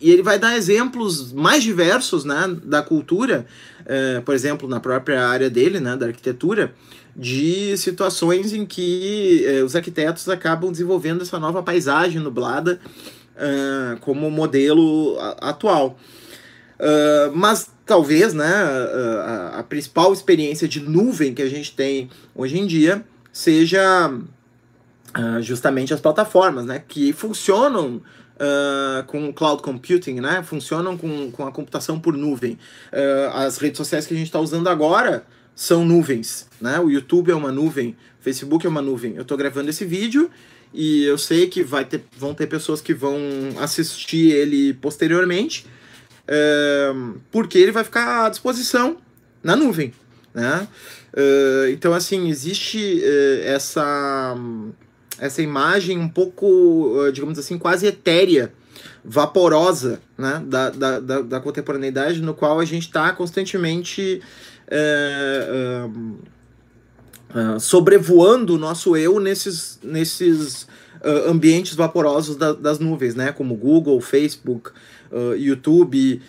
e, 0.01 0.12
ele 0.12 0.24
vai 0.24 0.39
dar 0.39 0.56
exemplos 0.56 1.34
mais 1.34 1.62
diversos 1.62 2.24
né, 2.24 2.56
da 2.63 2.82
cultura, 2.82 3.46
uh, 3.82 4.22
por 4.22 4.34
exemplo, 4.34 4.68
na 4.68 4.79
própria 4.79 5.27
área 5.27 5.50
dele, 5.50 5.79
né, 5.79 5.98
da 5.98 6.08
arquitetura, 6.08 6.74
de 7.15 7.75
situações 7.77 8.53
em 8.53 8.65
que 8.65 9.46
uh, 9.46 9.65
os 9.65 9.75
arquitetos 9.75 10.29
acabam 10.29 10.72
desenvolvendo 10.72 11.22
essa 11.22 11.38
nova 11.38 11.62
paisagem 11.62 12.22
nublada 12.22 12.79
como 14.01 14.29
modelo 14.29 15.18
atual. 15.39 15.98
mas 17.34 17.72
talvez 17.89 18.36
né, 18.36 18.46
a, 18.46 19.60
a, 19.60 19.63
principal 19.63 20.13
experiência 20.13 20.67
de 20.67 20.79
nuvem 20.79 21.34
que 21.34 21.41
a 21.41 21.50
gente 21.50 21.75
tem 21.75 22.08
hoje 22.36 22.60
em 22.60 22.67
dia 22.67 23.03
seja 23.34 24.13
uh, 24.13 25.41
justamente 25.41 25.91
as 25.91 26.00
plataformas, 26.00 26.65
né, 26.65 26.84
que 26.88 27.12
funcionam 27.12 27.96
uh, 27.96 29.03
com 29.08 29.34
cloud 29.34 29.63
computing, 29.63 30.19
né, 30.19 30.43
funcionam 30.43 30.96
com, 30.96 31.31
com 31.31 31.48
a 31.48 31.51
computação 31.51 32.00
por 32.00 32.15
nuvem. 32.15 32.60
Uh, 32.93 33.34
as 33.34 33.58
redes 33.58 33.79
sociais 33.79 34.05
que 34.05 34.13
a 34.13 34.17
gente 34.17 34.27
está 34.27 34.39
usando 34.39 34.67
agora 34.67 35.25
são 35.55 35.84
nuvens, 35.84 36.48
né, 36.62 36.79
o 36.79 36.91
YouTube 36.91 37.31
é 37.31 37.36
uma 37.36 37.51
nuvem, 37.51 37.98
o 38.19 38.24
Facebook 38.24 38.67
é 38.67 38.69
uma 38.69 38.84
nuvem. 38.84 39.15
Eu 39.15 39.24
estou 39.24 39.36
gravando 39.36 39.72
esse 39.72 39.84
vídeo 39.84 40.29
e 40.72 41.05
eu 41.05 41.17
sei 41.17 41.48
que 41.48 41.63
vai 41.63 41.86
ter, 41.86 42.03
vão 42.15 42.36
ter 42.36 42.46
pessoas 42.46 42.81
que 42.81 42.93
vão 42.93 43.17
assistir 43.60 44.31
ele 44.31 44.75
posteriormente, 44.75 45.65
porque 47.31 47.57
ele 47.57 47.71
vai 47.71 47.83
ficar 47.83 48.25
à 48.25 48.29
disposição 48.29 48.98
na 49.43 49.55
nuvem, 49.55 49.93
né? 50.33 50.67
Uh, 51.13 51.69
então, 51.71 51.93
assim, 51.93 52.29
existe 52.29 53.01
uh, 53.01 53.43
essa, 53.43 54.36
essa 55.19 55.41
imagem 55.41 55.98
um 55.98 56.09
pouco, 56.09 56.45
uh, 56.45 57.12
digamos 57.12 57.39
assim, 57.39 57.57
quase 57.57 57.88
etérea, 57.88 58.53
vaporosa, 59.03 60.00
né? 60.17 60.41
Da, 60.45 60.69
da, 60.69 61.00
da, 61.00 61.21
da 61.21 61.39
contemporaneidade, 61.39 62.21
no 62.21 62.33
qual 62.33 62.59
a 62.59 62.65
gente 62.65 62.88
está 62.88 63.12
constantemente 63.13 64.21
sobrevoando 67.59 68.53
o 68.53 68.57
nosso 68.59 68.95
eu 68.95 69.19
nesses, 69.19 69.79
nesses 69.81 70.67
ambientes 71.27 71.74
vaporosos 71.74 72.36
da, 72.36 72.53
das 72.53 72.77
nuvens, 72.77 73.15
né? 73.15 73.31
Como 73.31 73.55
Google, 73.55 74.00
Facebook, 74.00 74.69
YouTube, 75.37 76.21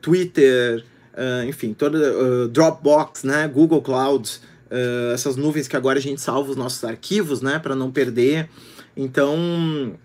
Twitter, 0.00 0.84
uh, 1.12 1.48
enfim, 1.48 1.74
toda 1.74 1.98
uh, 1.98 2.48
Dropbox, 2.48 3.24
né, 3.24 3.48
Google 3.48 3.82
Cloud, 3.82 4.40
uh, 4.70 5.12
essas 5.12 5.36
nuvens 5.36 5.68
que 5.68 5.76
agora 5.76 5.98
a 5.98 6.02
gente 6.02 6.20
salva 6.20 6.50
os 6.50 6.56
nossos 6.56 6.82
arquivos, 6.84 7.40
né, 7.40 7.58
para 7.58 7.74
não 7.74 7.90
perder. 7.90 8.48
Então, 8.96 9.96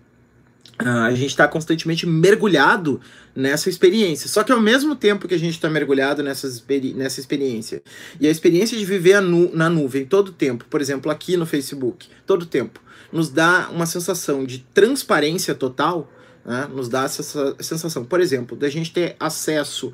a 0.78 1.10
gente 1.10 1.30
está 1.30 1.46
constantemente 1.48 2.06
mergulhado 2.06 3.00
nessa 3.34 3.68
experiência. 3.68 4.28
Só 4.28 4.44
que 4.44 4.52
ao 4.52 4.60
mesmo 4.60 4.94
tempo 4.94 5.26
que 5.26 5.34
a 5.34 5.38
gente 5.38 5.54
está 5.54 5.68
mergulhado 5.68 6.22
nessa, 6.22 6.46
experi 6.46 6.94
nessa 6.94 7.20
experiência, 7.20 7.82
e 8.20 8.26
a 8.26 8.30
experiência 8.30 8.78
de 8.78 8.84
viver 8.84 9.20
nu 9.20 9.50
na 9.54 9.68
nuvem 9.68 10.06
todo 10.06 10.32
tempo, 10.32 10.64
por 10.70 10.80
exemplo, 10.80 11.10
aqui 11.10 11.36
no 11.36 11.44
Facebook, 11.44 12.06
todo 12.24 12.46
tempo, 12.46 12.80
nos 13.12 13.28
dá 13.28 13.68
uma 13.70 13.86
sensação 13.86 14.44
de 14.44 14.64
transparência 14.72 15.54
total, 15.54 16.10
né? 16.44 16.68
nos 16.72 16.88
dá 16.88 17.04
essa 17.04 17.22
sensação, 17.60 18.04
por 18.04 18.20
exemplo, 18.20 18.56
da 18.56 18.68
gente 18.68 18.92
ter 18.92 19.16
acesso 19.18 19.92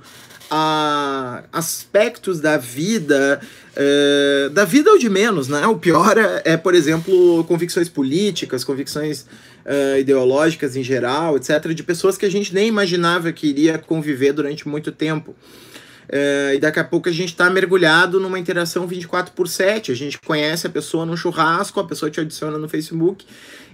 a 0.50 1.44
aspectos 1.52 2.40
da 2.40 2.56
vida, 2.56 3.40
uh, 3.72 4.50
da 4.50 4.64
vida 4.64 4.90
ou 4.90 4.98
de 4.98 5.08
menos, 5.08 5.48
né? 5.48 5.66
O 5.66 5.76
pior 5.76 6.16
é, 6.18 6.42
é 6.44 6.56
por 6.56 6.74
exemplo, 6.74 7.44
convicções 7.44 7.88
políticas, 7.88 8.62
convicções 8.62 9.22
uh, 9.64 9.98
ideológicas 9.98 10.76
em 10.76 10.82
geral, 10.82 11.36
etc., 11.36 11.72
de 11.72 11.82
pessoas 11.82 12.16
que 12.16 12.26
a 12.26 12.30
gente 12.30 12.54
nem 12.54 12.68
imaginava 12.68 13.32
que 13.32 13.46
iria 13.46 13.78
conviver 13.78 14.32
durante 14.32 14.68
muito 14.68 14.92
tempo. 14.92 15.34
Uh, 16.04 16.54
e 16.54 16.58
daqui 16.58 16.78
a 16.78 16.84
pouco 16.84 17.08
a 17.08 17.12
gente 17.12 17.30
está 17.30 17.48
mergulhado 17.48 18.20
numa 18.20 18.38
interação 18.38 18.86
24 18.86 19.32
por 19.32 19.48
7. 19.48 19.90
A 19.90 19.94
gente 19.94 20.20
conhece 20.20 20.66
a 20.66 20.70
pessoa 20.70 21.06
num 21.06 21.16
churrasco, 21.16 21.80
a 21.80 21.84
pessoa 21.84 22.10
te 22.10 22.20
adiciona 22.20 22.58
no 22.58 22.68
Facebook 22.68 23.24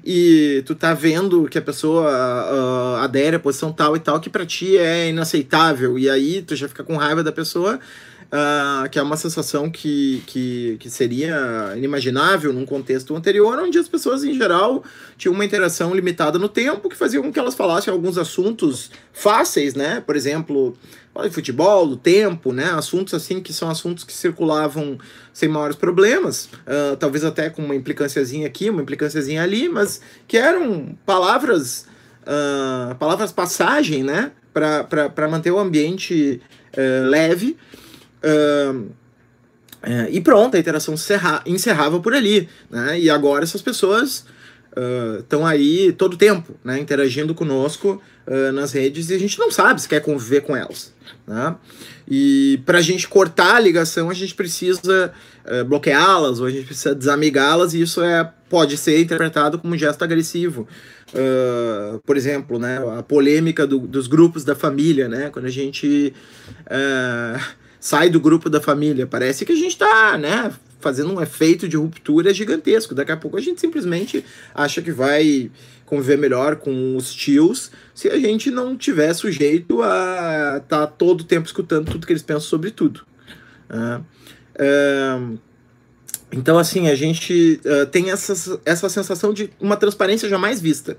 e 0.04 0.62
tu 0.66 0.74
tá 0.74 0.94
vendo 0.94 1.48
que 1.48 1.58
a 1.58 1.62
pessoa 1.62 2.10
uh, 2.10 2.96
adere 3.02 3.36
à 3.36 3.38
posição 3.38 3.72
tal 3.72 3.96
e 3.96 4.00
tal 4.00 4.20
que 4.20 4.30
para 4.30 4.46
ti 4.46 4.76
é 4.76 5.08
inaceitável. 5.08 5.98
E 5.98 6.08
aí 6.08 6.42
tu 6.42 6.56
já 6.56 6.68
fica 6.68 6.82
com 6.82 6.96
raiva 6.96 7.22
da 7.22 7.32
pessoa, 7.32 7.78
uh, 8.30 8.88
que 8.88 8.98
é 8.98 9.02
uma 9.02 9.16
sensação 9.16 9.70
que, 9.70 10.22
que, 10.26 10.76
que 10.78 10.88
seria 10.88 11.74
inimaginável 11.76 12.52
num 12.52 12.64
contexto 12.64 13.14
anterior, 13.14 13.58
onde 13.58 13.78
as 13.78 13.88
pessoas 13.88 14.24
em 14.24 14.34
geral 14.34 14.82
tinham 15.16 15.34
uma 15.34 15.44
interação 15.44 15.94
limitada 15.94 16.38
no 16.38 16.48
tempo 16.48 16.88
que 16.88 16.96
fazia 16.96 17.20
com 17.20 17.32
que 17.32 17.38
elas 17.38 17.54
falassem 17.54 17.92
alguns 17.92 18.16
assuntos 18.16 18.90
fáceis, 19.12 19.74
né? 19.74 20.00
Por 20.00 20.16
exemplo, 20.16 20.76
futebol, 21.30 21.86
do 21.86 21.96
tempo, 21.96 22.52
né? 22.52 22.70
Assuntos 22.70 23.12
assim 23.14 23.40
que 23.40 23.52
são 23.52 23.68
assuntos 23.68 24.04
que 24.04 24.12
circulavam 24.12 24.98
sem 25.32 25.48
maiores 25.48 25.76
problemas, 25.76 26.46
uh, 26.46 26.96
talvez 26.98 27.24
até 27.24 27.50
com 27.50 27.62
uma 27.62 27.74
implicânciazinha 27.74 28.46
aqui, 28.46 28.70
uma 28.70 28.82
implicânciazinha 28.82 29.42
ali, 29.42 29.68
mas 29.68 30.00
que 30.26 30.36
eram 30.36 30.96
palavras, 31.04 31.86
uh, 32.22 32.94
palavras 32.96 33.32
passagem, 33.32 34.02
né? 34.02 34.32
Para 34.52 35.28
manter 35.28 35.50
o 35.50 35.58
ambiente 35.58 36.40
uh, 36.74 37.08
leve. 37.08 37.56
E 40.10 40.20
pronto, 40.20 40.56
a 40.56 40.60
interação 40.60 40.94
encerra, 40.94 41.42
encerrava 41.46 42.00
por 42.00 42.14
ali, 42.14 42.48
né? 42.70 42.98
E 42.98 43.08
agora 43.08 43.44
essas 43.44 43.62
pessoas 43.62 44.24
estão 45.18 45.42
uh, 45.42 45.46
aí 45.46 45.92
todo 45.92 46.16
tempo, 46.16 46.54
né, 46.64 46.78
interagindo 46.78 47.34
conosco 47.34 48.00
uh, 48.26 48.52
nas 48.52 48.72
redes 48.72 49.10
e 49.10 49.14
a 49.14 49.18
gente 49.18 49.38
não 49.38 49.50
sabe 49.50 49.82
se 49.82 49.88
quer 49.88 50.00
conviver 50.00 50.42
com 50.42 50.56
elas. 50.56 50.92
Né? 51.26 51.56
E 52.08 52.60
para 52.64 52.78
a 52.78 52.82
gente 52.82 53.08
cortar 53.08 53.56
a 53.56 53.60
ligação, 53.60 54.10
a 54.10 54.14
gente 54.14 54.34
precisa 54.34 55.12
uh, 55.44 55.64
bloqueá-las 55.64 56.40
ou 56.40 56.46
a 56.46 56.50
gente 56.50 56.66
precisa 56.66 56.94
desamigá-las 56.94 57.74
e 57.74 57.82
isso 57.82 58.00
é, 58.00 58.32
pode 58.48 58.76
ser 58.76 59.00
interpretado 59.00 59.58
como 59.58 59.74
um 59.74 59.78
gesto 59.78 60.02
agressivo. 60.02 60.66
por 62.04 62.16
exemplo, 62.16 62.58
né, 62.58 62.78
a 62.96 63.02
polêmica 63.02 63.66
do, 63.66 63.78
dos 63.80 64.06
grupos 64.06 64.44
da 64.44 64.54
família, 64.54 65.08
né, 65.08 65.30
quando 65.30 65.46
a 65.46 65.50
gente 65.50 66.14
sai 67.80 68.10
do 68.10 68.20
grupo 68.20 68.50
da 68.50 68.60
família, 68.60 69.06
parece 69.06 69.46
que 69.46 69.52
a 69.52 69.56
gente 69.56 69.72
está 69.72 70.18
né, 70.18 70.52
fazendo 70.80 71.12
um 71.12 71.20
efeito 71.20 71.66
de 71.66 71.78
ruptura 71.78 72.32
gigantesco. 72.32 72.94
Daqui 72.94 73.10
a 73.10 73.16
pouco 73.16 73.38
a 73.38 73.40
gente 73.40 73.60
simplesmente 73.60 74.22
acha 74.54 74.82
que 74.82 74.92
vai 74.92 75.50
conviver 75.86 76.16
melhor 76.16 76.56
com 76.56 76.94
os 76.94 77.12
tios 77.12 77.72
se 77.94 78.08
a 78.08 78.18
gente 78.18 78.50
não 78.50 78.76
tiver 78.76 79.12
sujeito 79.14 79.82
a 79.82 80.60
estar 80.62 80.86
tá 80.86 80.86
todo 80.86 81.22
o 81.22 81.24
tempo 81.24 81.46
escutando 81.46 81.90
tudo 81.90 82.06
que 82.06 82.12
eles 82.12 82.22
pensam 82.22 82.42
sobre 82.42 82.70
tudo. 82.70 83.00
Uh, 83.68 84.00
uh, 84.60 85.38
então, 86.32 86.58
assim, 86.58 86.88
a 86.88 86.94
gente 86.94 87.60
uh, 87.64 87.86
tem 87.86 88.10
essa, 88.10 88.60
essa 88.64 88.88
sensação 88.88 89.32
de 89.32 89.50
uma 89.58 89.76
transparência 89.76 90.28
jamais 90.28 90.60
vista. 90.60 90.96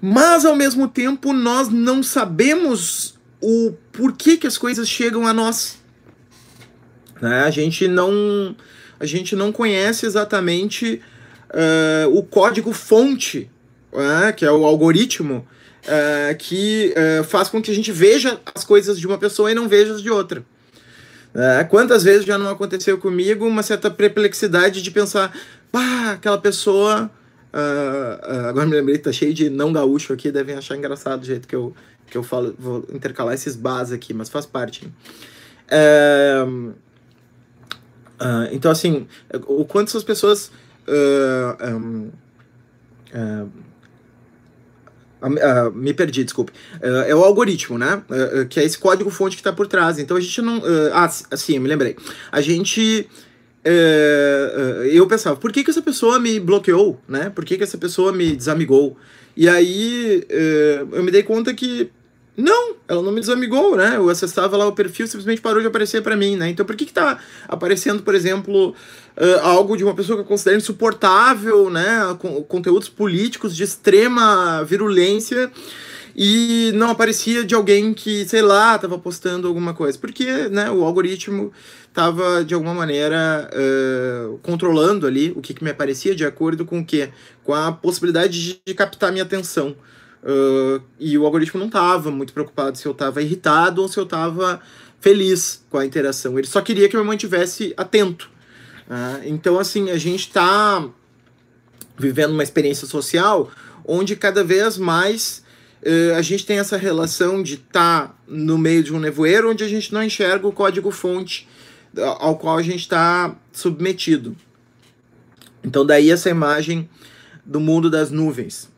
Mas, 0.00 0.44
ao 0.44 0.56
mesmo 0.56 0.88
tempo, 0.88 1.32
nós 1.32 1.68
não 1.68 2.02
sabemos 2.02 3.15
o 3.40 3.74
porquê 3.92 4.36
que 4.36 4.46
as 4.46 4.58
coisas 4.58 4.88
chegam 4.88 5.26
a 5.26 5.32
nós. 5.32 5.78
Né? 7.20 7.42
A 7.42 7.50
gente 7.50 7.88
não 7.88 8.56
a 8.98 9.06
gente 9.06 9.36
não 9.36 9.52
conhece 9.52 10.06
exatamente 10.06 11.02
uh, 11.50 12.16
o 12.16 12.22
código 12.22 12.72
fonte, 12.72 13.50
uh, 13.92 14.34
que 14.34 14.44
é 14.44 14.50
o 14.50 14.64
algoritmo, 14.64 15.46
uh, 15.84 16.36
que 16.38 16.94
faz 17.28 17.48
com 17.48 17.60
que 17.60 17.70
a 17.70 17.74
gente 17.74 17.92
veja 17.92 18.40
as 18.54 18.64
coisas 18.64 18.98
de 18.98 19.06
uma 19.06 19.18
pessoa 19.18 19.50
e 19.50 19.54
não 19.54 19.68
veja 19.68 19.94
as 19.94 20.02
de 20.02 20.10
outra. 20.10 20.42
quantas 21.68 22.02
vezes 22.02 22.24
já 22.24 22.38
não 22.38 22.48
aconteceu 22.48 22.96
comigo 22.98 23.46
uma 23.46 23.62
certa 23.62 23.90
perplexidade 23.90 24.80
de 24.82 24.90
pensar, 24.90 25.36
pá, 25.70 26.12
aquela 26.12 26.38
pessoa. 26.38 27.10
agora 28.48 28.66
me 28.66 28.74
lembrei, 28.74 28.96
tá 28.96 29.12
cheio 29.12 29.34
de 29.34 29.50
não 29.50 29.72
gaúcho 29.72 30.14
aqui, 30.14 30.30
devem 30.30 30.56
achar 30.56 30.76
engraçado 30.76 31.22
o 31.22 31.26
jeito 31.26 31.46
que 31.46 31.54
eu, 31.54 31.74
que 32.10 32.16
eu 32.16 32.22
falo. 32.22 32.54
Vou 32.58 32.84
intercalar 32.92 33.34
esses 33.34 33.56
bás 33.56 33.92
aqui, 33.92 34.14
mas 34.14 34.28
faz 34.28 34.46
parte. 34.46 34.86
Uh, 35.66 36.74
Uh, 38.20 38.48
então, 38.50 38.70
assim, 38.70 39.06
o 39.46 39.64
quanto 39.64 39.88
essas 39.88 40.04
pessoas. 40.04 40.50
Uh, 40.86 41.76
um, 41.76 42.10
uh, 43.14 43.50
Uh, 45.18 45.72
me 45.72 45.92
perdi, 45.94 46.22
desculpe. 46.22 46.52
Uh, 46.74 47.02
é 47.08 47.14
o 47.14 47.24
algoritmo, 47.24 47.76
né? 47.76 48.00
Uh, 48.08 48.46
que 48.46 48.60
é 48.60 48.64
esse 48.64 48.78
código 48.78 49.10
fonte 49.10 49.34
que 49.34 49.40
está 49.40 49.52
por 49.52 49.66
trás. 49.66 49.98
Então 49.98 50.16
a 50.16 50.20
gente 50.20 50.40
não. 50.42 50.62
ah, 50.92 51.08
sim, 51.08 51.58
me 51.58 51.66
lembrei. 51.66 51.96
A 52.30 52.40
gente. 52.40 53.08
eu 54.92 55.06
pensava, 55.08 55.34
por 55.34 55.50
que, 55.50 55.64
que 55.64 55.70
essa 55.70 55.82
pessoa 55.82 56.20
me 56.20 56.38
bloqueou, 56.38 57.00
né? 57.08 57.30
Por 57.30 57.44
que, 57.44 57.56
que 57.56 57.64
essa 57.64 57.78
pessoa 57.78 58.12
me 58.12 58.36
desamigou? 58.36 58.96
E 59.36 59.48
aí 59.48 60.26
eu 60.92 61.02
me 61.02 61.10
dei 61.10 61.22
conta 61.22 61.52
que 61.52 61.90
não, 62.36 62.76
ela 62.86 63.00
não 63.00 63.12
me 63.12 63.20
desamigou, 63.20 63.76
né? 63.76 63.96
Eu 63.96 64.10
acessava 64.10 64.56
lá 64.58 64.66
o 64.66 64.72
perfil, 64.72 65.06
simplesmente 65.06 65.40
parou 65.40 65.62
de 65.62 65.68
aparecer 65.68 66.02
para 66.02 66.14
mim, 66.14 66.36
né? 66.36 66.50
Então 66.50 66.66
por 66.66 66.76
que 66.76 66.84
que 66.84 66.92
tá 66.92 67.18
aparecendo, 67.48 68.02
por 68.02 68.14
exemplo, 68.14 68.74
uh, 69.16 69.40
algo 69.42 69.74
de 69.74 69.82
uma 69.82 69.94
pessoa 69.94 70.18
que 70.18 70.22
eu 70.22 70.26
considero 70.26 70.58
insuportável, 70.58 71.70
né? 71.70 72.14
Com, 72.18 72.42
conteúdos 72.42 72.90
políticos 72.90 73.56
de 73.56 73.62
extrema 73.62 74.62
virulência 74.64 75.50
e 76.18 76.72
não 76.74 76.88
aparecia 76.88 77.44
de 77.44 77.54
alguém 77.54 77.92
que, 77.92 78.26
sei 78.26 78.40
lá, 78.40 78.78
tava 78.78 78.98
postando 78.98 79.46
alguma 79.46 79.74
coisa. 79.74 79.98
Porque, 79.98 80.48
né, 80.48 80.70
o 80.70 80.82
algoritmo 80.82 81.52
tava, 81.92 82.42
de 82.42 82.54
alguma 82.54 82.72
maneira, 82.72 83.50
uh, 83.52 84.38
controlando 84.38 85.06
ali 85.06 85.34
o 85.36 85.42
que, 85.42 85.52
que 85.52 85.62
me 85.62 85.68
aparecia 85.68 86.14
de 86.14 86.24
acordo 86.24 86.64
com 86.64 86.78
o 86.78 86.84
quê? 86.84 87.10
Com 87.44 87.52
a 87.52 87.70
possibilidade 87.70 88.42
de, 88.42 88.60
de 88.66 88.72
captar 88.72 89.12
minha 89.12 89.24
atenção. 89.24 89.76
Uh, 90.22 90.82
e 90.98 91.18
o 91.18 91.26
algoritmo 91.26 91.60
não 91.60 91.66
estava 91.66 92.10
muito 92.10 92.32
preocupado 92.32 92.78
se 92.78 92.86
eu 92.86 92.92
estava 92.92 93.20
irritado 93.20 93.82
ou 93.82 93.88
se 93.88 93.98
eu 93.98 94.04
estava 94.04 94.58
feliz 94.98 95.62
com 95.68 95.76
a 95.76 95.84
interação. 95.84 96.38
Ele 96.38 96.46
só 96.48 96.62
queria 96.62 96.88
que 96.88 96.96
eu 96.96 97.00
me 97.02 97.06
mantivesse 97.06 97.74
atento. 97.76 98.30
Uh, 98.88 99.20
então, 99.26 99.58
assim, 99.58 99.90
a 99.90 99.98
gente 99.98 100.28
está 100.28 100.82
vivendo 101.98 102.30
uma 102.30 102.42
experiência 102.42 102.86
social 102.86 103.50
onde 103.84 104.16
cada 104.16 104.42
vez 104.42 104.78
mais 104.78 105.44
a 106.16 106.22
gente 106.22 106.44
tem 106.44 106.58
essa 106.58 106.76
relação 106.76 107.42
de 107.42 107.54
estar 107.54 108.08
tá 108.08 108.14
no 108.26 108.58
meio 108.58 108.82
de 108.82 108.92
um 108.92 108.98
nevoeiro 108.98 109.50
onde 109.50 109.62
a 109.62 109.68
gente 109.68 109.92
não 109.92 110.02
enxerga 110.02 110.46
o 110.46 110.52
código-fonte 110.52 111.48
ao 112.18 112.36
qual 112.36 112.58
a 112.58 112.62
gente 112.62 112.80
está 112.80 113.36
submetido. 113.52 114.36
Então, 115.64 115.84
daí 115.84 116.10
essa 116.10 116.30
imagem 116.30 116.88
do 117.44 117.60
mundo 117.60 117.88
das 117.88 118.10
nuvens. 118.10 118.68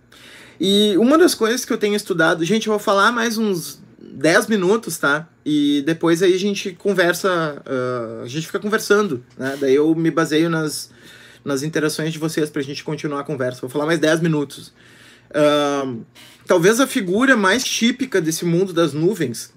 E 0.61 0.97
uma 0.99 1.17
das 1.17 1.35
coisas 1.35 1.65
que 1.65 1.73
eu 1.73 1.79
tenho 1.79 1.95
estudado, 1.95 2.45
gente, 2.45 2.67
eu 2.67 2.73
vou 2.73 2.81
falar 2.81 3.13
mais 3.13 3.39
uns 3.39 3.81
10 4.01 4.49
minutos, 4.49 4.99
tá? 4.99 5.29
E 5.45 5.83
depois 5.87 6.23
aí 6.23 6.35
a 6.35 6.39
gente 6.39 6.73
conversa, 6.73 7.63
uh, 7.65 8.23
a 8.23 8.29
gente 8.29 8.47
fica 8.47 8.59
conversando, 8.59 9.25
né? 9.37 9.57
Daí 9.61 9.75
eu 9.75 9.95
me 9.95 10.11
baseio 10.11 10.51
nas, 10.51 10.91
nas 11.45 11.63
interações 11.63 12.13
de 12.13 12.19
vocês 12.19 12.51
pra 12.51 12.61
gente 12.63 12.83
continuar 12.83 13.21
a 13.21 13.25
conversa. 13.25 13.61
Vou 13.61 13.71
falar 13.71 13.87
mais 13.87 14.01
10 14.01 14.21
minutos. 14.21 14.73
Uh, 15.31 16.05
talvez 16.47 16.81
a 16.81 16.87
figura 16.87 17.37
mais 17.37 17.63
típica 17.63 18.21
desse 18.21 18.45
mundo 18.45 18.73
das 18.73 18.93
nuvens 18.93 19.53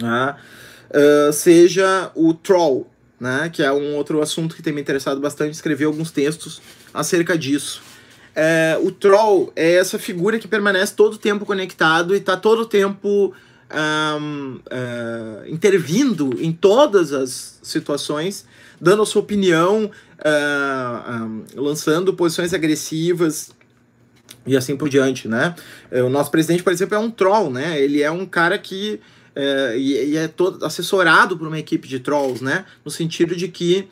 uh, 0.00 1.32
seja 1.32 2.10
o 2.14 2.34
troll, 2.34 2.90
né? 3.18 3.50
Que 3.52 3.62
é 3.62 3.72
um 3.72 3.94
outro 3.94 4.20
assunto 4.20 4.54
que 4.54 4.62
tem 4.62 4.72
me 4.72 4.80
interessado 4.80 5.20
bastante. 5.20 5.54
Escrevi 5.54 5.84
alguns 5.84 6.10
textos 6.10 6.60
acerca 6.92 7.36
disso. 7.36 7.82
É, 8.36 8.76
o 8.82 8.90
troll 8.90 9.52
é 9.54 9.74
essa 9.74 9.96
figura 9.96 10.40
que 10.40 10.48
permanece 10.48 10.94
todo 10.94 11.14
o 11.14 11.18
tempo 11.18 11.46
conectado 11.46 12.14
e 12.14 12.18
está 12.18 12.36
todo 12.36 12.62
o 12.62 12.66
tempo 12.66 13.32
um, 13.72 14.56
uh, 14.56 15.48
intervindo 15.48 16.36
em 16.40 16.52
todas 16.52 17.12
as 17.12 17.60
situações, 17.62 18.44
dando 18.80 19.02
a 19.02 19.06
sua 19.06 19.22
opinião, 19.22 19.84
uh, 20.18 21.12
um, 21.12 21.44
lançando 21.54 22.12
posições 22.12 22.52
agressivas 22.52 23.50
e 24.46 24.56
assim 24.56 24.76
por 24.76 24.88
diante, 24.88 25.26
né? 25.26 25.54
É, 25.90 26.02
o 26.02 26.10
nosso 26.10 26.30
presidente, 26.30 26.62
por 26.62 26.72
exemplo, 26.72 26.94
é 26.94 26.98
um 26.98 27.10
troll, 27.10 27.50
né? 27.50 27.80
Ele 27.80 28.02
é 28.02 28.10
um 28.10 28.26
cara 28.26 28.58
que 28.58 29.00
uh, 29.34 29.76
e, 29.76 30.16
é 30.16 30.28
todo 30.28 30.64
assessorado 30.64 31.36
por 31.36 31.46
uma 31.48 31.58
equipe 31.58 31.88
de 31.88 32.00
trolls, 32.00 32.42
né? 32.42 32.64
No 32.84 32.90
sentido 32.90 33.34
de 33.34 33.48
que 33.48 33.88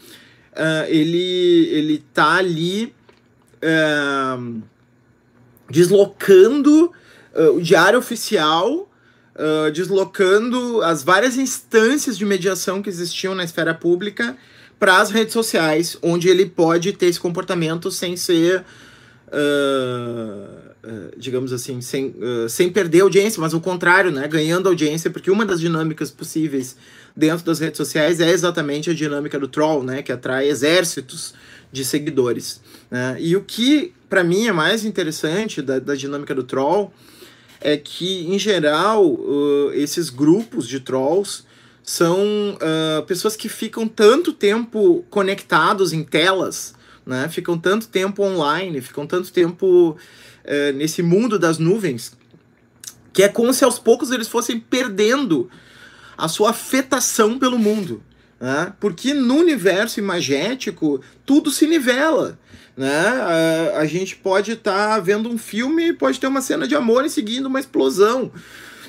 ele 0.89 1.69
ele 1.73 2.05
tá 2.13 2.35
ali 2.35 2.93
deslocando 5.73 6.93
uh, 7.35 7.57
o 7.57 7.63
diário 7.63 7.99
oficial, 7.99 8.91
uh, 9.35 9.71
deslocando 9.73 10.83
as 10.83 11.03
várias 11.03 11.37
instâncias 11.37 12.19
de 12.19 12.27
mediação 12.27 12.83
que 12.83 12.91
existiam 12.91 13.35
na 13.35 13.43
esfera 13.43 13.75
pública 13.75 14.37
para 14.79 15.01
as 15.01 15.11
redes 15.11 15.33
sociais, 15.33 15.97
onde 16.03 16.29
ele 16.29 16.45
pode 16.45 16.93
ter 16.93 17.07
esse 17.07 17.19
comportamento 17.19 17.91
sem 17.91 18.17
ser, 18.17 18.65
digamos 21.17 21.53
assim, 21.53 21.81
sem, 21.81 22.15
sem 22.49 22.71
perder 22.71 23.01
audiência, 23.01 23.41
mas 23.41 23.55
o 23.55 23.61
contrário, 23.61 24.11
né, 24.11 24.27
ganhando 24.29 24.69
audiência, 24.69 25.11
porque 25.11 25.31
uma 25.31 25.47
das 25.47 25.61
dinâmicas 25.61 26.11
possíveis 26.11 26.77
dentro 27.17 27.45
das 27.45 27.61
redes 27.61 27.77
sociais 27.77 28.21
é 28.21 28.31
exatamente 28.31 28.91
a 28.91 28.95
dinâmica 28.95 29.39
do 29.39 29.49
troll, 29.49 29.83
né, 29.83 30.03
que 30.03 30.13
atrai 30.13 30.49
exércitos 30.49 31.35
de 31.71 31.85
seguidores. 31.85 32.61
Né? 32.91 33.17
E 33.19 33.37
o 33.37 33.43
que, 33.43 33.93
para 34.09 34.23
mim, 34.23 34.47
é 34.47 34.53
mais 34.53 34.85
interessante 34.85 35.63
da, 35.63 35.79
da 35.79 35.95
dinâmica 35.95 36.35
do 36.35 36.43
troll 36.43 36.93
é 37.61 37.77
que, 37.77 38.27
em 38.27 38.39
geral, 38.39 39.07
uh, 39.07 39.71
esses 39.73 40.11
grupos 40.11 40.69
de 40.69 40.81
trolls 40.81 41.45
são 41.83 42.57
uh, 42.57 43.03
pessoas 43.07 43.37
que 43.37 43.49
ficam 43.49 43.89
tanto 43.89 44.33
tempo 44.33 45.05
conectados 45.09 45.93
em 45.93 46.03
telas, 46.03 46.75
né? 47.07 47.29
ficam 47.29 47.59
tanto 47.59 47.89
tempo 47.89 48.23
online, 48.23 48.81
ficam 48.81 49.07
tanto 49.07 49.33
tempo 49.33 49.97
uh, 50.45 50.73
nesse 50.75 51.03
mundo 51.03 51.39
das 51.39 51.59
nuvens, 51.59 52.17
que 53.13 53.23
é 53.23 53.29
como 53.29 53.53
se 53.53 53.65
aos 53.65 53.79
poucos 53.79 54.11
eles 54.11 54.29
fossem 54.29 54.59
perdendo 54.59 55.51
a 56.17 56.29
sua 56.29 56.51
afetação 56.51 57.39
pelo 57.39 57.59
mundo. 57.59 58.03
Né? 58.41 58.73
Porque 58.81 59.15
no 59.15 59.37
universo 59.37 60.01
imagético 60.01 61.01
tudo 61.25 61.51
se 61.51 61.67
nivela. 61.67 62.39
Né? 62.77 62.89
A, 62.89 63.79
a 63.81 63.87
gente 63.87 64.17
pode 64.17 64.53
estar 64.53 64.89
tá 64.89 64.99
vendo 64.99 65.29
um 65.29 65.39
filme 65.39 65.89
e 65.89 65.93
pode 65.93 66.19
ter 66.19 66.27
uma 66.27 66.41
cena 66.41 66.67
de 66.67 66.75
amor 66.75 67.05
em 67.05 67.09
seguida 67.09 67.47
uma 67.49 67.61
explosão. 67.61 68.33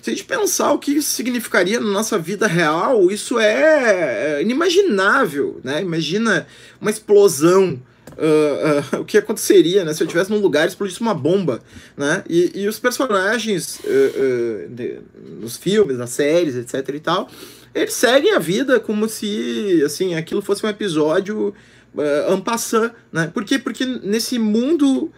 Se 0.01 0.09
a 0.09 0.13
gente 0.13 0.25
pensar 0.25 0.71
o 0.73 0.79
que 0.79 0.91
isso 0.91 1.11
significaria 1.11 1.79
na 1.79 1.89
nossa 1.89 2.17
vida 2.17 2.45
real, 2.45 3.09
isso 3.09 3.39
é, 3.39 4.37
é 4.37 4.41
inimaginável. 4.41 5.61
Né? 5.63 5.81
Imagina 5.81 6.47
uma 6.81 6.91
explosão 6.91 7.79
uh, 8.17 8.97
uh, 8.97 9.01
o 9.01 9.05
que 9.05 9.17
aconteceria, 9.17 9.83
né? 9.83 9.93
Se 9.93 10.03
eu 10.03 10.05
estivesse 10.05 10.31
num 10.31 10.39
lugar 10.39 10.65
e 10.65 10.67
explodisse 10.67 11.01
uma 11.01 11.13
bomba, 11.13 11.61
né? 11.95 12.23
E, 12.29 12.51
e 12.55 12.67
os 12.67 12.79
personagens 12.79 13.79
uh, 13.79 14.69
de, 14.69 14.99
nos 15.39 15.57
filmes, 15.57 15.97
nas 15.97 16.11
séries, 16.11 16.55
etc 16.55 16.95
e 16.95 16.99
tal, 16.99 17.29
eles 17.73 17.93
seguem 17.93 18.33
a 18.33 18.39
vida 18.39 18.79
como 18.79 19.09
se, 19.09 19.81
assim, 19.85 20.15
aquilo 20.15 20.41
fosse 20.41 20.65
um 20.65 20.69
episódio 20.69 21.53
uh, 21.95 22.41
passant, 22.41 22.91
né? 23.11 23.31
Por 23.33 23.43
quê? 23.43 23.57
Porque 23.57 23.85
nesse 23.85 24.37
mundo 24.37 25.11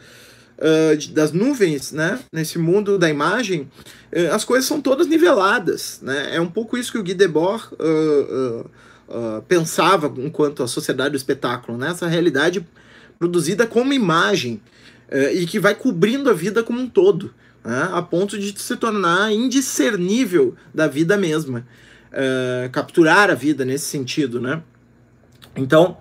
uh, 0.58 1.13
das 1.13 1.32
nuvens, 1.32 1.91
né? 1.91 2.19
Nesse 2.32 2.58
mundo 2.58 2.98
da 2.98 3.10
imagem, 3.10 3.69
uh, 4.13 4.34
as 4.34 4.45
coisas 4.45 4.65
são 4.65 4.82
todas 4.82 5.08
niveladas, 5.08 6.00
né? 6.02 6.36
É 6.36 6.41
um 6.41 6.50
pouco 6.50 6.78
isso 6.78 6.91
que 6.91 6.98
o 6.98 7.04
Guy 7.04 7.13
Debord 7.13 7.65
uh, 7.74 8.69
pensava 9.47 10.11
enquanto 10.17 10.63
a 10.63 10.67
sociedade 10.67 11.11
do 11.11 11.17
espetáculo, 11.17 11.77
né? 11.77 11.89
Essa 11.89 12.07
realidade 12.07 12.65
produzida 13.19 13.67
como 13.67 13.93
imagem 13.93 14.59
e 15.33 15.45
que 15.45 15.59
vai 15.59 15.75
cobrindo 15.75 16.29
a 16.29 16.33
vida 16.33 16.63
como 16.63 16.79
um 16.79 16.89
todo, 16.89 17.33
né? 17.63 17.89
a 17.91 18.01
ponto 18.01 18.37
de 18.37 18.59
se 18.59 18.75
tornar 18.75 19.31
indiscernível 19.31 20.55
da 20.73 20.87
vida 20.87 21.15
mesma. 21.15 21.65
capturar 22.71 23.29
a 23.29 23.35
vida 23.35 23.63
nesse 23.63 23.85
sentido, 23.85 24.41
né? 24.41 24.63
Então, 25.55 25.97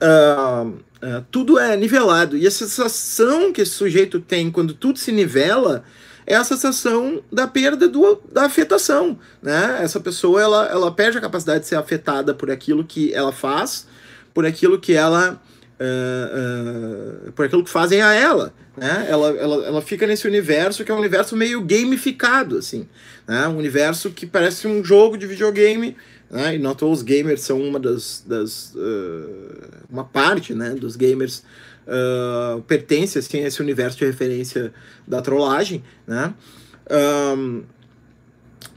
uh, 0.00 0.68
uh, 0.68 1.24
tudo 1.30 1.58
é 1.58 1.76
nivelado. 1.76 2.36
E 2.36 2.46
a 2.46 2.50
sensação 2.50 3.52
que 3.52 3.60
esse 3.60 3.72
sujeito 3.72 4.20
tem 4.20 4.50
quando 4.50 4.72
tudo 4.74 4.98
se 4.98 5.12
nivela 5.12 5.84
é 6.26 6.34
a 6.34 6.44
sensação 6.44 7.22
da 7.30 7.46
perda 7.46 7.88
do, 7.88 8.20
da 8.32 8.46
afetação. 8.46 9.18
Né? 9.42 9.78
Essa 9.80 10.00
pessoa 10.00 10.40
ela, 10.40 10.66
ela 10.66 10.90
perde 10.90 11.18
a 11.18 11.20
capacidade 11.20 11.60
de 11.60 11.66
ser 11.66 11.76
afetada 11.76 12.34
por 12.34 12.50
aquilo 12.50 12.84
que 12.84 13.14
ela 13.14 13.32
faz, 13.32 13.86
por 14.34 14.44
aquilo 14.44 14.78
que 14.78 14.92
ela. 14.92 15.40
Uh, 15.78 17.30
por 17.32 17.44
aquilo 17.44 17.62
que 17.62 17.68
fazem 17.68 18.00
a 18.00 18.14
ela. 18.14 18.52
Né? 18.74 19.06
Ela, 19.10 19.28
ela, 19.36 19.66
ela 19.66 19.82
fica 19.82 20.06
nesse 20.06 20.26
universo 20.26 20.82
que 20.82 20.90
é 20.90 20.94
um 20.94 20.98
universo 20.98 21.36
meio 21.36 21.60
gamificado, 21.60 22.56
assim. 22.56 22.88
Né? 23.28 23.46
Um 23.46 23.58
universo 23.58 24.10
que 24.10 24.26
parece 24.26 24.66
um 24.66 24.82
jogo 24.82 25.18
de 25.18 25.26
videogame 25.26 25.94
né? 26.30 26.56
E 26.56 26.58
não 26.58 26.74
todos 26.74 26.98
os 26.98 27.04
gamers 27.04 27.40
são 27.42 27.60
uma 27.60 27.78
das, 27.78 28.24
das 28.26 28.74
uh, 28.74 29.84
uma 29.88 30.04
parte, 30.04 30.54
né, 30.54 30.70
dos 30.70 30.96
gamers 30.96 31.42
uh, 31.86 32.60
pertence 32.62 33.18
assim 33.18 33.42
a 33.42 33.46
esse 33.46 33.60
universo 33.60 33.98
de 33.98 34.04
referência 34.04 34.72
da 35.06 35.22
trollagem, 35.22 35.82
né? 36.06 36.34
Um, 36.90 37.62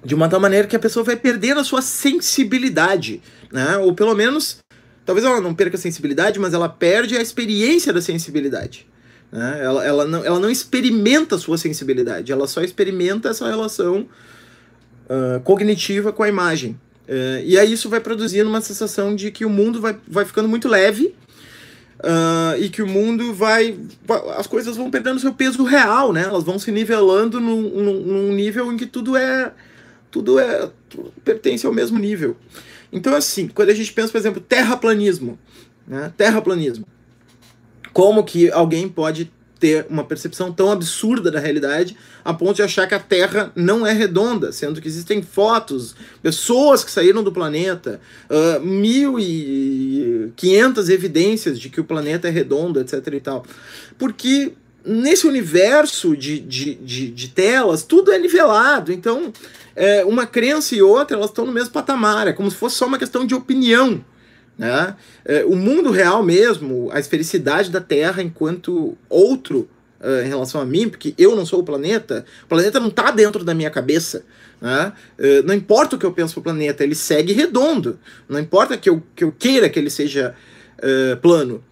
de 0.04 0.16
uma 0.16 0.30
tal 0.30 0.40
maneira 0.40 0.68
que 0.68 0.76
a 0.76 0.80
pessoa 0.80 1.04
vai 1.04 1.16
perdendo 1.16 1.60
a 1.60 1.64
sua 1.64 1.82
sensibilidade, 1.82 3.22
né? 3.52 3.78
Ou 3.78 3.94
pelo 3.94 4.16
menos, 4.16 4.60
talvez 5.06 5.26
ela 5.26 5.42
não 5.42 5.54
perca 5.54 5.76
a 5.76 5.80
sensibilidade, 5.80 6.40
mas 6.40 6.54
ela 6.54 6.70
perde 6.70 7.18
a 7.18 7.22
experiência 7.22 7.92
da 7.92 8.02
sensibilidade. 8.02 8.88
Né? 9.32 9.60
Ela, 9.62 9.86
ela, 9.86 10.06
não, 10.06 10.26
ela 10.26 10.40
não 10.40 10.50
experimenta 10.50 11.36
a 11.36 11.40
sua 11.40 11.58
sensibilidade, 11.58 12.32
ela 12.32 12.48
só 12.48 12.62
experimenta 12.62 13.30
essa 13.30 13.48
relação 13.48 14.08
uh, 15.06 15.40
cognitiva 15.42 16.12
com 16.12 16.24
a 16.24 16.30
imagem. 16.30 16.80
Uh, 17.08 17.44
e 17.44 17.58
aí 17.58 17.72
isso 17.72 17.90
vai 17.90 18.00
produzindo 18.00 18.50
uma 18.50 18.62
sensação 18.62 19.16
de 19.16 19.32
que 19.32 19.46
o 19.46 19.50
mundo 19.50 19.82
vai, 19.82 19.98
vai 20.08 20.26
ficando 20.26 20.48
muito 20.48 20.68
leve 20.68 21.14
uh, 22.00 22.58
e 22.60 22.70
que 22.70 22.82
o 22.82 22.88
mundo 22.88 23.34
vai, 23.34 23.78
As 24.38 24.48
coisas 24.48 24.78
vão 24.78 24.90
perdendo 24.90 25.20
seu 25.20 25.34
peso 25.34 25.64
real, 25.64 26.14
né? 26.14 26.24
Elas 26.24 26.44
vão 26.44 26.58
se 26.58 26.72
nivelando 26.72 27.40
num, 27.40 27.62
num, 27.62 28.00
num 28.02 28.34
nível 28.34 28.72
em 28.72 28.78
que 28.78 28.86
tudo 28.86 29.16
é. 29.16 29.54
Tudo 30.10 30.40
é. 30.40 30.70
Tudo 30.90 31.14
pertence 31.24 31.66
ao 31.66 31.74
mesmo 31.74 32.00
nível. 32.00 32.36
Então, 32.92 33.16
assim, 33.16 33.48
quando 33.48 33.70
a 33.70 33.76
gente 33.76 33.94
pensa, 33.94 34.12
por 34.12 34.18
exemplo, 34.18 34.42
terraplanismo, 34.42 35.38
né? 35.88 36.12
Terraplanismo. 36.18 36.86
Como 37.94 38.24
que 38.24 38.52
alguém 38.52 38.88
pode 38.88 39.32
ter 39.60 39.86
uma 39.90 40.04
percepção 40.04 40.52
tão 40.52 40.72
absurda 40.72 41.30
da 41.30 41.40
realidade 41.40 41.96
a 42.24 42.34
ponto 42.34 42.56
de 42.56 42.62
achar 42.62 42.88
que 42.88 42.96
a 42.96 43.00
Terra 43.00 43.52
não 43.56 43.86
é 43.86 43.92
redonda, 43.92 44.52
sendo 44.52 44.80
que 44.82 44.88
existem 44.88 45.22
fotos, 45.22 45.96
pessoas 46.22 46.84
que 46.84 46.92
saíram 46.92 47.24
do 47.24 47.32
planeta, 47.32 48.00
uh, 48.30 49.20
e 49.20 50.32
quinhentas 50.36 50.90
evidências 50.90 51.60
de 51.60 51.70
que 51.70 51.82
o 51.82 51.84
planeta 51.84 52.28
é 52.28 52.32
redondo, 52.32 52.80
etc 52.80 53.06
e 53.14 53.20
tal. 53.20 53.46
Porque 53.98 54.54
nesse 54.86 55.28
universo 55.28 56.16
de, 56.16 56.40
de, 56.40 56.76
de, 56.76 57.12
de 57.12 57.28
telas, 57.30 57.84
tudo 57.84 58.12
é 58.12 58.18
nivelado. 58.18 58.92
Então, 58.92 59.32
é, 59.76 60.04
uma 60.06 60.26
crença 60.26 60.76
e 60.76 60.82
outra, 60.82 61.18
elas 61.18 61.30
estão 61.30 61.46
no 61.46 61.52
mesmo 61.52 61.72
patamar. 61.72 62.28
É 62.28 62.34
como 62.34 62.50
se 62.50 62.58
fosse 62.58 62.76
só 62.76 62.86
uma 62.86 62.98
questão 62.98 63.26
de 63.26 63.36
opinião. 63.36 64.04
Né? 64.60 64.94
É, 65.24 65.46
o 65.46 65.56
mundo 65.56 65.90
real 65.90 66.22
mesmo, 66.22 66.90
a 66.92 67.00
esfericidade 67.00 67.72
da 67.72 67.80
Terra 67.80 68.22
enquanto 68.22 68.98
outro 69.08 69.70
uh, 70.02 70.26
em 70.26 70.28
relação 70.28 70.60
a 70.60 70.66
mim, 70.66 70.90
porque 70.90 71.16
eu 71.18 71.34
não 71.34 71.46
sou 71.46 71.62
o 71.62 71.64
planeta, 71.64 72.26
o 72.44 72.48
planeta 72.48 72.78
não 72.78 72.90
está 72.90 73.10
dentro 73.10 73.46
da 73.46 73.54
minha 73.54 73.72
cabeça. 73.72 74.26
Né? 74.60 74.92
Uh, 75.18 75.48
não 75.48 75.54
importa 75.54 75.96
o 75.96 76.00
que 76.00 76.06
eu 76.06 76.12
penso 76.12 76.34
pro 76.34 76.44
planeta, 76.44 76.84
ele 76.84 76.94
segue 76.94 77.32
redondo. 77.32 77.98
Não 78.28 78.38
importa 78.38 78.78
que 78.78 78.90
eu, 78.90 79.02
que 79.16 79.24
eu 79.24 79.32
queira 79.32 79.70
que 79.70 79.80
ele 79.80 79.90
seja 79.90 80.36
uh, 80.78 81.16
plano. 81.22 81.64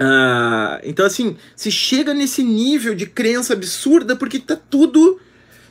Uh, 0.00 0.80
então, 0.82 1.04
assim, 1.04 1.36
se 1.54 1.70
chega 1.70 2.14
nesse 2.14 2.42
nível 2.42 2.94
de 2.94 3.04
crença 3.04 3.52
absurda 3.52 4.16
porque 4.16 4.38
tá 4.38 4.56
tudo 4.56 5.20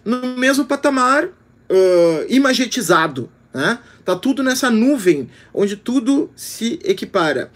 no 0.06 0.38
mesmo 0.38 0.65
patamar 0.65 1.25
uh, 1.25 2.25
imagetizado, 2.30 3.28
né? 3.53 3.79
Tá 4.05 4.15
tudo 4.15 4.43
nessa 4.43 4.69
nuvem 4.69 5.29
onde 5.53 5.75
tudo 5.75 6.29
se 6.35 6.79
equipara. 6.83 7.51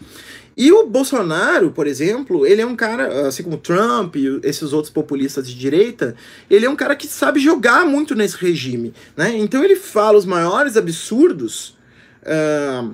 E 0.55 0.71
o 0.71 0.85
Bolsonaro, 0.85 1.71
por 1.71 1.87
exemplo, 1.87 2.45
ele 2.45 2.61
é 2.61 2.65
um 2.65 2.75
cara, 2.75 3.27
assim 3.27 3.41
como 3.41 3.57
Trump 3.57 4.15
e 4.15 4.39
esses 4.43 4.71
outros 4.71 4.93
populistas 4.93 5.47
de 5.47 5.55
direita, 5.55 6.15
ele 6.49 6.65
é 6.65 6.69
um 6.69 6.75
cara 6.75 6.95
que 6.95 7.07
sabe 7.07 7.39
jogar 7.39 7.85
muito 7.85 8.13
nesse 8.13 8.37
regime. 8.37 8.93
Né? 9.17 9.35
Então 9.37 9.63
ele 9.63 9.75
fala 9.75 10.17
os 10.17 10.25
maiores 10.25 10.77
absurdos, 10.77 11.75
uh, 12.21 12.93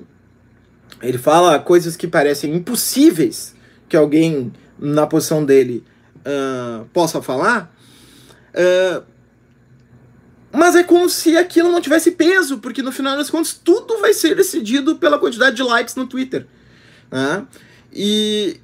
ele 1.01 1.17
fala 1.17 1.59
coisas 1.59 1.97
que 1.97 2.07
parecem 2.07 2.55
impossíveis 2.55 3.53
que 3.89 3.97
alguém 3.97 4.53
na 4.77 5.05
posição 5.05 5.43
dele 5.43 5.83
uh, 6.19 6.85
possa 6.93 7.21
falar. 7.21 7.75
Uh, 8.53 9.03
mas 10.51 10.75
é 10.75 10.83
como 10.83 11.09
se 11.09 11.37
aquilo 11.37 11.71
não 11.71 11.81
tivesse 11.81 12.11
peso, 12.11 12.57
porque 12.57 12.81
no 12.81 12.91
final 12.91 13.15
das 13.15 13.29
contas 13.29 13.59
tudo 13.63 13.99
vai 13.99 14.13
ser 14.13 14.35
decidido 14.35 14.95
pela 14.95 15.19
quantidade 15.19 15.55
de 15.55 15.63
likes 15.63 15.95
no 15.95 16.07
Twitter. 16.07 16.45
Né? 17.11 17.45
E, 17.93 18.59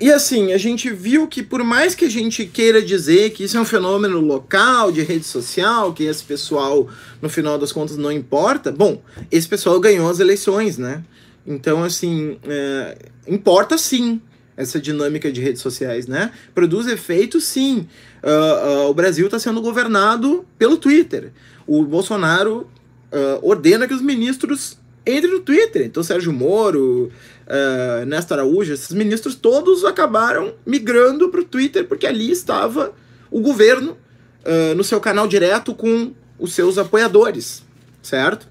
e 0.00 0.12
assim, 0.12 0.52
a 0.52 0.58
gente 0.58 0.90
viu 0.90 1.26
que 1.26 1.42
por 1.42 1.64
mais 1.64 1.94
que 1.94 2.04
a 2.04 2.10
gente 2.10 2.46
queira 2.46 2.80
dizer 2.80 3.30
que 3.30 3.44
isso 3.44 3.56
é 3.56 3.60
um 3.60 3.64
fenômeno 3.64 4.20
local, 4.20 4.92
de 4.92 5.02
rede 5.02 5.24
social, 5.24 5.92
que 5.92 6.04
esse 6.04 6.22
pessoal, 6.22 6.88
no 7.20 7.28
final 7.28 7.58
das 7.58 7.72
contas, 7.72 7.96
não 7.96 8.12
importa, 8.12 8.70
bom, 8.70 9.02
esse 9.30 9.48
pessoal 9.48 9.80
ganhou 9.80 10.08
as 10.08 10.20
eleições, 10.20 10.78
né? 10.78 11.04
Então, 11.46 11.84
assim, 11.84 12.38
é, 12.44 12.96
importa 13.26 13.76
sim 13.76 14.20
essa 14.56 14.80
dinâmica 14.80 15.30
de 15.32 15.40
redes 15.40 15.60
sociais, 15.60 16.06
né? 16.06 16.30
Produz 16.54 16.86
efeito, 16.86 17.40
sim. 17.40 17.88
Uh, 18.22 18.86
uh, 18.86 18.90
o 18.90 18.94
Brasil 18.94 19.26
está 19.26 19.38
sendo 19.38 19.60
governado 19.60 20.44
pelo 20.58 20.76
Twitter. 20.76 21.32
O 21.66 21.84
Bolsonaro 21.84 22.68
uh, 23.12 23.38
ordena 23.42 23.86
que 23.88 23.94
os 23.94 24.02
ministros 24.02 24.78
entrem 25.06 25.32
no 25.32 25.40
Twitter. 25.40 25.82
Então, 25.84 26.02
Sérgio 26.02 26.32
Moro, 26.32 27.10
uh, 27.46 28.06
Néstor 28.06 28.38
Araújo, 28.38 28.72
esses 28.72 28.92
ministros 28.92 29.34
todos 29.34 29.84
acabaram 29.84 30.54
migrando 30.64 31.28
para 31.28 31.40
o 31.40 31.44
Twitter 31.44 31.86
porque 31.86 32.06
ali 32.06 32.30
estava 32.30 32.92
o 33.30 33.40
governo 33.40 33.98
no 34.76 34.84
seu 34.84 35.00
canal 35.00 35.26
direto 35.26 35.74
com 35.74 36.12
os 36.38 36.52
seus 36.52 36.76
apoiadores, 36.76 37.62
certo? 38.02 38.46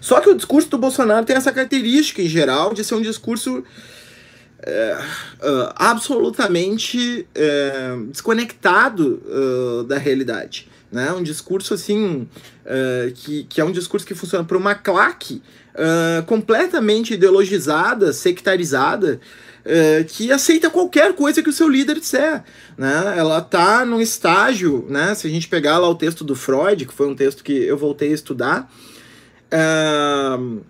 Só 0.00 0.20
que 0.20 0.30
o 0.30 0.36
discurso 0.36 0.68
do 0.70 0.78
Bolsonaro 0.78 1.26
tem 1.26 1.34
essa 1.34 1.50
característica, 1.50 2.22
em 2.22 2.28
geral, 2.28 2.72
de 2.72 2.84
ser 2.84 2.94
um 2.94 3.02
discurso 3.02 3.64
uh, 4.60 5.72
absolutamente 5.74 7.26
é, 7.34 7.96
desconectado 8.08 9.22
uh, 9.26 9.84
da 9.84 9.98
realidade. 9.98 10.68
Né? 10.90 11.12
Um 11.12 11.22
discurso 11.22 11.74
assim 11.74 12.28
uh, 12.64 13.12
que, 13.14 13.44
que 13.44 13.60
é 13.60 13.64
um 13.64 13.72
discurso 13.72 14.06
que 14.06 14.14
funciona 14.14 14.44
para 14.44 14.56
uma 14.56 14.74
claque 14.74 15.42
completamente 16.24 17.12
ideologizada, 17.12 18.10
sectarizada, 18.10 19.20
que 20.08 20.32
aceita 20.32 20.70
qualquer 20.70 21.12
coisa 21.12 21.42
que 21.42 21.50
o 21.50 21.52
seu 21.52 21.68
líder 21.68 22.00
disser. 22.00 22.42
Né? 22.78 23.14
Ela 23.14 23.40
está 23.40 23.84
num 23.84 24.00
estágio, 24.00 24.86
né? 24.88 25.14
se 25.14 25.26
a 25.26 25.30
gente 25.30 25.48
pegar 25.48 25.76
lá 25.76 25.86
o 25.86 25.94
texto 25.94 26.24
do 26.24 26.34
Freud, 26.34 26.86
que 26.86 26.94
foi 26.94 27.06
um 27.06 27.14
texto 27.14 27.44
que 27.44 27.52
eu 27.52 27.76
voltei 27.76 28.10
a 28.10 28.14
estudar, 28.14 28.72
uh, 29.52 30.62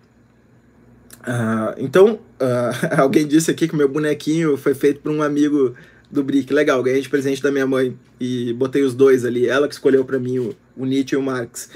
Uh, 1.27 1.75
então, 1.79 2.21
uh, 2.41 3.01
alguém 3.03 3.27
disse 3.27 3.51
aqui 3.51 3.67
que 3.67 3.75
meu 3.75 3.89
bonequinho 3.89 4.57
foi 4.57 4.75
feito 4.75 5.01
por 5.01 5.11
um 5.11 5.23
amigo 5.23 5.75
do 6.11 6.23
Brick. 6.23 6.53
Legal, 6.53 6.81
ganhei 6.83 7.01
de 7.01 7.09
presente 7.09 7.43
da 7.43 7.51
minha 7.51 7.67
mãe 7.67 7.99
e 8.21 8.53
botei 8.53 8.83
os 8.83 8.95
dois 8.95 9.25
ali. 9.25 9.49
Ela 9.49 9.67
que 9.67 9.75
escolheu 9.75 10.05
para 10.05 10.19
mim 10.19 10.39
o, 10.39 10.55
o 10.77 10.87
Nietzsche 10.87 11.17
e 11.17 11.19
o 11.19 11.23
Marx. 11.23 11.69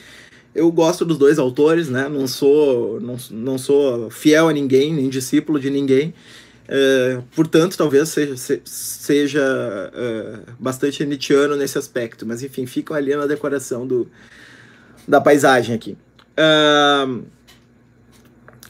Eu 0.55 0.71
gosto 0.71 1.05
dos 1.05 1.19
dois 1.19 1.39
autores, 1.39 1.89
né? 1.89 2.09
Não 2.09 2.27
sou, 2.27 3.01
não, 3.01 3.17
não 3.31 3.59
sou 3.59 4.11
fiel 4.11 4.49
a 4.49 4.53
ninguém, 4.53 4.95
nem 4.95 5.09
discípulo 5.09 5.59
de 5.59 5.71
ninguém. 5.71 6.15
Uh, 6.69 7.23
portanto, 7.35 7.77
talvez 7.77 8.09
seja, 8.11 8.37
seja 8.65 9.93
bastante 10.59 11.05
nietzscheano 11.05 11.57
nesse 11.57 11.77
aspecto, 11.77 12.25
mas 12.25 12.45
enfim, 12.45 12.67
ficam 12.67 12.97
ali 12.97 13.15
na 13.17 13.27
decoração 13.27 13.85
do, 13.85 14.09
da 15.07 15.21
paisagem 15.21 15.75
aqui. 15.75 15.97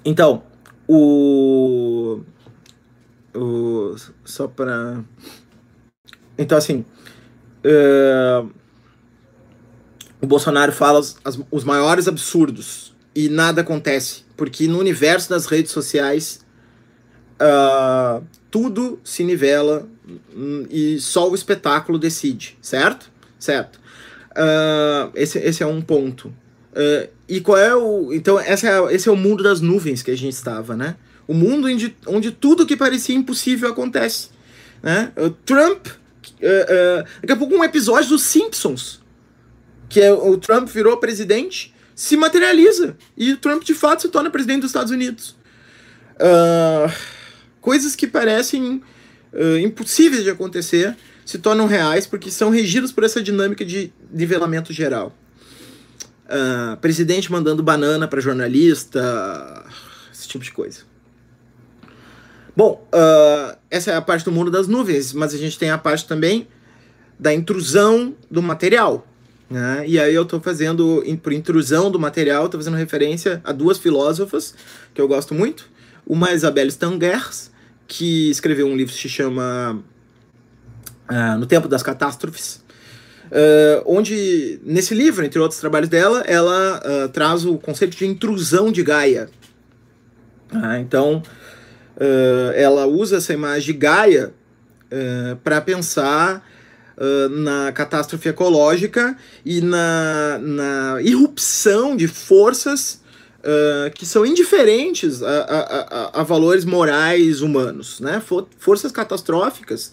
Então, 0.05 0.43
o, 0.93 2.21
o 3.35 3.97
só 4.25 4.49
para 4.49 5.05
então 6.39 6.57
assim 6.59 6.85
o 10.21 10.27
Bolsonaro 10.27 10.73
fala 10.73 10.99
os, 10.99 11.17
as, 11.25 11.39
os 11.51 11.65
maiores 11.65 12.09
absurdos 12.09 12.95
e 13.15 13.29
nada 13.29 13.61
acontece 13.61 14.25
porque 14.37 14.67
no 14.67 14.79
universo 14.79 15.29
das 15.29 15.47
redes 15.47 15.71
sociais 15.71 16.45
uh, 17.41 18.25
tudo 18.51 19.01
se 19.05 19.23
nivela 19.25 19.89
e 20.71 20.99
só 20.99 21.31
o 21.31 21.35
espetáculo 21.35 21.99
decide, 21.99 22.59
certo? 22.61 23.11
Certo. 23.39 23.81
Uh, 24.31 25.11
esse, 25.15 25.39
esse 25.39 25.63
é 25.63 25.67
um 25.67 25.81
ponto. 25.81 26.29
Uh, 26.73 27.09
e 27.31 27.41
qual 27.41 27.57
é 27.57 27.75
o. 27.77 28.13
Então, 28.13 28.41
essa 28.41 28.69
é, 28.69 28.95
esse 28.95 29.09
é 29.09 29.13
o 29.13 29.17
mundo 29.17 29.41
das 29.45 29.61
nuvens 29.61 30.03
que 30.03 30.11
a 30.11 30.17
gente 30.17 30.35
estava, 30.35 30.77
né? 30.77 30.97
O 31.29 31.33
mundo 31.33 31.69
onde, 31.69 31.97
onde 32.05 32.33
tudo 32.33 32.67
que 32.67 32.77
parecia 32.77 33.15
impossível 33.15 33.71
acontece. 33.71 34.31
Né? 34.83 35.13
O 35.17 35.31
Trump. 35.31 35.87
Uh, 35.87 37.05
daqui 37.21 37.33
a 37.33 37.37
pouco, 37.37 37.55
um 37.55 37.63
episódio 37.63 38.09
dos 38.09 38.25
Simpsons. 38.25 39.01
Que 39.89 40.01
é 40.01 40.13
o 40.13 40.37
Trump 40.39 40.69
virou 40.69 40.97
presidente, 40.97 41.73
se 41.95 42.17
materializa. 42.17 42.97
E 43.17 43.33
o 43.33 43.37
Trump, 43.37 43.63
de 43.63 43.75
fato, 43.75 44.03
se 44.03 44.09
torna 44.09 44.29
presidente 44.29 44.63
dos 44.63 44.71
Estados 44.71 44.91
Unidos. 44.91 45.37
Uh, 46.17 46.93
coisas 47.61 47.95
que 47.95 48.09
parecem 48.09 48.83
uh, 49.33 49.59
impossíveis 49.59 50.25
de 50.25 50.31
acontecer 50.31 50.97
se 51.25 51.39
tornam 51.39 51.67
reais 51.67 52.09
porque 52.09 52.29
são 52.29 52.51
regidos 52.51 52.91
por 52.91 53.05
essa 53.05 53.23
dinâmica 53.23 53.65
de 53.65 53.93
nivelamento 54.13 54.73
geral. 54.73 55.15
Uh, 56.31 56.77
presidente 56.77 57.31
mandando 57.33 57.61
banana 57.61 58.07
para 58.07 58.21
jornalista, 58.21 59.65
esse 60.13 60.29
tipo 60.29 60.45
de 60.45 60.53
coisa. 60.53 60.83
Bom, 62.57 62.87
uh, 62.95 63.57
essa 63.69 63.91
é 63.91 63.97
a 63.97 64.01
parte 64.01 64.25
do 64.25 64.31
mundo 64.31 64.51
das 64.51 64.69
nuvens, 64.69 65.13
mas 65.13 65.35
a 65.35 65.37
gente 65.37 65.59
tem 65.59 65.71
a 65.71 65.79
parte 65.79 66.07
também 66.07 66.47
da 67.19 67.35
intrusão 67.35 68.15
do 68.31 68.41
material. 68.41 69.07
Né? 69.51 69.85
E 69.87 69.99
aí 69.99 70.15
eu 70.15 70.23
estou 70.23 70.41
fazendo, 70.41 71.03
por 71.23 71.33
intrusão 71.33 71.91
do 71.91 71.99
material, 71.99 72.45
estou 72.45 72.61
fazendo 72.61 72.77
referência 72.77 73.41
a 73.43 73.51
duas 73.51 73.79
filósofas 73.79 74.55
que 74.95 75.01
eu 75.01 75.09
gosto 75.09 75.35
muito. 75.35 75.69
Uma 76.07 76.31
é 76.31 76.35
Isabelle 76.35 76.71
Stangers, 76.71 77.51
que 77.87 78.31
escreveu 78.31 78.67
um 78.67 78.77
livro 78.77 78.95
que 78.95 79.01
se 79.01 79.09
chama 79.09 79.83
uh, 81.11 81.39
No 81.39 81.47
Tempo 81.47 81.67
das 81.67 81.83
Catástrofes, 81.83 82.60
uh, 83.31 83.83
onde, 83.87 84.61
nesse 84.65 84.95
livro, 84.95 85.25
entre 85.25 85.39
outros 85.39 85.61
trabalhos 85.61 85.89
dela, 85.89 86.23
ela 86.27 86.81
uh, 86.81 87.09
traz 87.09 87.45
o 87.45 87.59
conceito 87.59 87.97
de 87.97 88.07
intrusão 88.07 88.71
de 88.71 88.83
Gaia. 88.83 89.29
Ah, 90.53 90.81
então, 90.81 91.23
ela 92.57 92.87
usa 92.87 93.19
essa 93.19 93.33
imagem 93.33 93.73
de 93.73 93.79
Gaia 93.79 94.33
para 95.45 95.61
pensar 95.61 96.45
na 97.31 97.71
catástrofe 97.71 98.31
ecológica 98.31 99.17
e 99.45 99.61
na, 99.61 100.39
na 100.43 101.03
irrupção 101.03 101.97
de 101.97 102.09
forças 102.09 103.01
uh, 103.41 103.91
que 103.95 104.07
são 104.07 104.25
indiferentes 104.25 105.23
a, 105.23 105.29
a, 105.29 105.61
a, 105.61 106.21
a, 106.21 106.23
valores 106.23 106.65
morais 106.65 107.41
humanos, 107.41 108.01
né? 108.01 108.21
For, 108.21 108.47
forças 108.59 108.93
catastróficas 108.93 109.93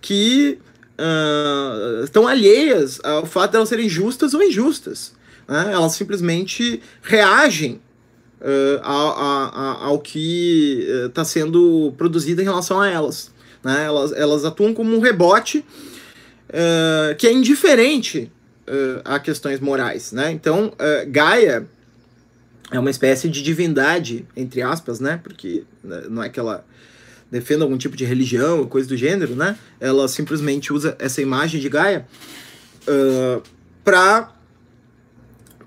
que 0.00 0.58
uh, 1.00 2.04
estão 2.04 2.28
alheias 2.28 3.00
ao 3.02 3.24
fato 3.24 3.52
de 3.52 3.56
elas 3.56 3.68
serem 3.68 3.88
justas 3.88 4.34
ou 4.34 4.42
injustas. 4.42 5.12
Né? 5.48 5.70
Elas 5.72 5.92
simplesmente 5.92 6.80
reagem 7.02 7.80
uh, 8.40 8.80
ao, 8.82 9.84
ao 9.84 9.98
que 9.98 10.86
está 11.06 11.24
sendo 11.24 11.94
produzido 11.96 12.42
em 12.42 12.44
relação 12.44 12.80
a 12.80 12.88
elas. 12.88 13.32
Né? 13.64 13.84
Elas, 13.84 14.12
elas 14.12 14.44
atuam 14.44 14.74
como 14.74 14.94
um 14.94 15.00
rebote 15.00 15.64
que 17.16 17.28
é 17.28 17.32
indiferente 17.32 18.32
a 19.04 19.20
questões 19.20 19.60
morais. 19.60 20.10
Né? 20.10 20.32
Então, 20.32 20.72
Gaia 21.06 21.64
é 22.72 22.78
uma 22.78 22.90
espécie 22.90 23.28
de 23.28 23.42
divindade, 23.42 24.26
entre 24.36 24.62
aspas, 24.62 25.00
né? 25.00 25.20
Porque 25.22 25.64
né, 25.82 26.02
não 26.08 26.22
é 26.22 26.28
que 26.28 26.38
ela 26.38 26.64
defenda 27.30 27.64
algum 27.64 27.78
tipo 27.78 27.96
de 27.96 28.04
religião 28.04 28.66
coisa 28.66 28.88
do 28.88 28.96
gênero, 28.96 29.34
né? 29.34 29.56
Ela 29.78 30.08
simplesmente 30.08 30.72
usa 30.72 30.96
essa 30.98 31.22
imagem 31.22 31.60
de 31.60 31.68
Gaia 31.68 32.06
uh, 32.88 33.42
para 33.84 34.32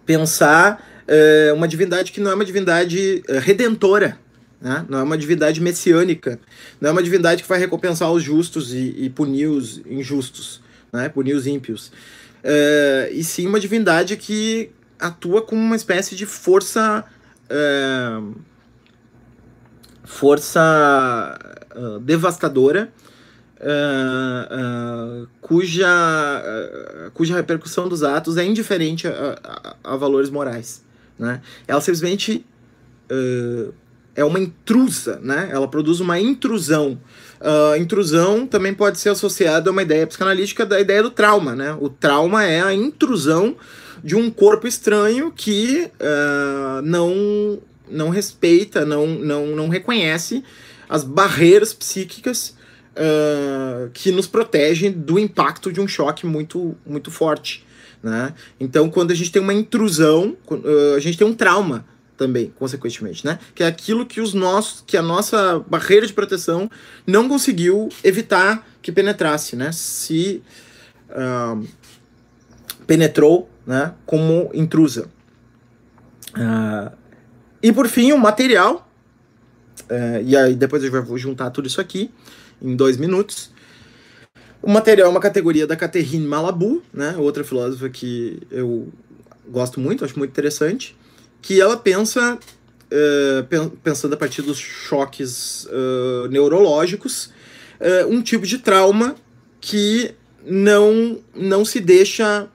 pensar 0.06 0.86
uh, 1.08 1.56
uma 1.56 1.68
divindade 1.68 2.12
que 2.12 2.20
não 2.20 2.32
é 2.32 2.36
uma 2.36 2.46
divindade 2.46 3.24
uh, 3.30 3.40
redentora, 3.40 4.18
né? 4.62 4.86
não 4.90 5.00
é 5.00 5.04
uma 5.04 5.18
divindade 5.18 5.62
messiânica, 5.62 6.40
não 6.80 6.90
é 6.90 6.92
uma 6.92 7.04
divindade 7.04 7.44
que 7.44 7.50
vai 7.50 7.60
recompensar 7.60 8.12
os 8.12 8.24
justos 8.24 8.74
e, 8.74 8.94
e 8.98 9.10
punir 9.10 9.48
os 9.48 9.82
injustos, 9.86 10.62
né? 10.92 11.10
punir 11.10 11.34
os 11.34 11.48
ímpios. 11.48 11.88
Uh, 12.44 13.12
e 13.14 13.24
sim 13.24 13.48
uma 13.48 13.60
divindade 13.60 14.18
que 14.18 14.70
atua 15.00 15.42
como 15.42 15.62
uma 15.62 15.76
espécie 15.76 16.16
de 16.16 16.26
força. 16.26 17.06
Força 20.04 21.40
uh, 21.76 22.00
devastadora. 22.00 22.92
Uh, 23.60 25.24
uh, 25.24 25.28
cuja, 25.40 25.88
cuja 27.14 27.36
repercussão 27.36 27.88
dos 27.88 28.04
atos 28.04 28.36
é 28.36 28.44
indiferente 28.44 29.08
a, 29.08 29.40
a, 29.84 29.94
a 29.94 29.96
valores 29.96 30.30
morais. 30.30 30.84
Né? 31.18 31.42
Ela 31.66 31.80
simplesmente 31.80 32.46
é 34.16 34.26
uma 34.26 34.40
intrusa, 34.40 35.20
né? 35.22 35.50
ela 35.52 35.68
produz 35.68 36.00
uma 36.00 36.20
intrusão. 36.20 37.00
intrusão 37.80 38.48
também 38.48 38.74
pode 38.74 38.98
ser 38.98 39.10
associada 39.10 39.70
a 39.70 39.72
uma 39.72 39.84
ideia 39.84 40.08
psicanalítica 40.08 40.66
da 40.66 40.80
ideia 40.80 41.04
do 41.04 41.12
trauma. 41.12 41.56
Né? 41.56 41.78
O 41.80 41.90
trauma 41.90 42.44
é 42.44 42.62
a 42.62 42.74
intrusão 42.74 43.56
de 44.04 44.16
um 44.16 44.32
corpo 44.32 44.68
estranho 44.68 45.32
que 45.32 45.92
não, 46.84 47.62
não 47.90 48.10
respeita, 48.10 48.86
não, 48.86 49.08
não, 49.08 49.48
não 49.48 49.70
reconhece 49.70 50.44
as 50.90 51.04
barreiras 51.04 51.74
psíquicas 51.74 52.56
uh, 52.94 53.90
que 53.94 54.12
nos 54.12 54.28
protegem 54.28 54.92
do 54.92 55.18
impacto 55.18 55.72
de 55.72 55.82
um 55.82 55.88
choque 55.88 56.26
muito, 56.26 56.76
muito 56.86 57.10
forte. 57.10 57.66
Né? 58.02 58.34
Então, 58.60 58.90
quando 58.90 59.12
a 59.12 59.16
gente 59.16 59.32
tem 59.32 59.42
uma 59.42 59.54
intrusão, 59.54 60.38
uh, 60.50 60.96
a 60.96 61.00
gente 61.00 61.18
tem 61.18 61.26
um 61.26 61.34
trauma 61.34 61.86
também, 62.18 62.54
consequentemente, 62.58 63.26
né? 63.26 63.40
Que 63.56 63.64
é 63.64 63.68
aquilo 63.68 64.06
que 64.06 64.22
os 64.22 64.34
nossos, 64.34 64.84
que 64.86 64.96
a 64.96 65.02
nossa 65.02 65.60
barreira 65.68 66.06
de 66.06 66.14
proteção 66.14 66.70
não 67.08 67.28
conseguiu 67.28 67.90
evitar 68.04 68.68
que 68.82 68.92
penetrasse, 68.92 69.56
né? 69.56 69.72
Se 69.72 70.44
uh, 71.10 71.68
penetrou 72.86 73.50
né, 73.66 73.94
como 74.06 74.52
intrusa. 74.54 75.10
Uh, 76.36 77.03
e 77.64 77.72
por 77.72 77.88
fim, 77.88 78.12
o 78.12 78.18
material, 78.18 78.86
uh, 79.90 80.22
e 80.22 80.36
aí 80.36 80.54
depois 80.54 80.84
eu 80.84 81.04
vou 81.04 81.18
juntar 81.18 81.50
tudo 81.50 81.66
isso 81.66 81.80
aqui 81.80 82.12
em 82.62 82.76
dois 82.76 82.98
minutos. 82.98 83.52
O 84.62 84.70
material 84.70 85.08
é 85.08 85.10
uma 85.10 85.22
categoria 85.22 85.66
da 85.66 85.78
Catherine 85.78 86.28
Malabou, 86.28 86.84
né, 86.94 87.16
outra 87.18 87.42
filósofa 87.42 87.90
que 87.90 88.42
eu 88.52 88.90
gosto 89.48 89.80
muito, 89.80 90.04
acho 90.04 90.20
muito 90.20 90.32
interessante, 90.32 90.94
que 91.42 91.62
ela 91.62 91.78
pensa, 91.78 92.38
uh, 92.38 93.70
pensando 93.82 94.14
a 94.14 94.18
partir 94.18 94.42
dos 94.42 94.58
choques 94.58 95.66
uh, 95.66 96.28
neurológicos, 96.28 97.32
um 98.08 98.22
tipo 98.22 98.48
de 98.48 98.60
trauma 98.60 99.14
que 99.60 100.16
não, 100.46 101.20
não 101.36 101.66
se 101.66 101.82
deixa 101.82 102.48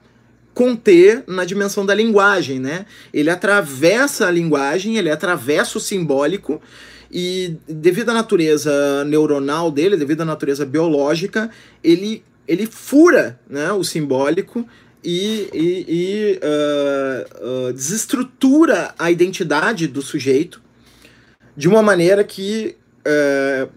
conter 0.59 1.23
na 1.25 1.45
dimensão 1.45 1.85
da 1.85 1.95
linguagem, 1.95 2.59
né? 2.59 2.85
Ele 3.13 3.29
atravessa 3.29 4.27
a 4.27 4.31
linguagem, 4.31 4.97
ele 4.97 5.09
atravessa 5.09 5.77
o 5.77 5.81
simbólico 5.81 6.61
e 7.09 7.55
devido 7.65 8.09
à 8.09 8.13
natureza 8.13 9.05
neuronal 9.05 9.71
dele, 9.71 9.95
devido 9.95 10.19
à 10.19 10.25
natureza 10.25 10.65
biológica, 10.65 11.49
ele, 11.81 12.25
ele 12.45 12.65
fura 12.65 13.39
né, 13.49 13.71
o 13.71 13.85
simbólico 13.85 14.67
e, 15.01 15.47
e, 15.53 15.85
e 15.87 16.39
uh, 16.43 17.69
uh, 17.69 17.73
desestrutura 17.73 18.93
a 18.99 19.09
identidade 19.09 19.87
do 19.87 20.01
sujeito 20.01 20.61
de 21.55 21.69
uma 21.69 21.81
maneira 21.81 22.21
que 22.21 22.75
uh, 23.07 23.69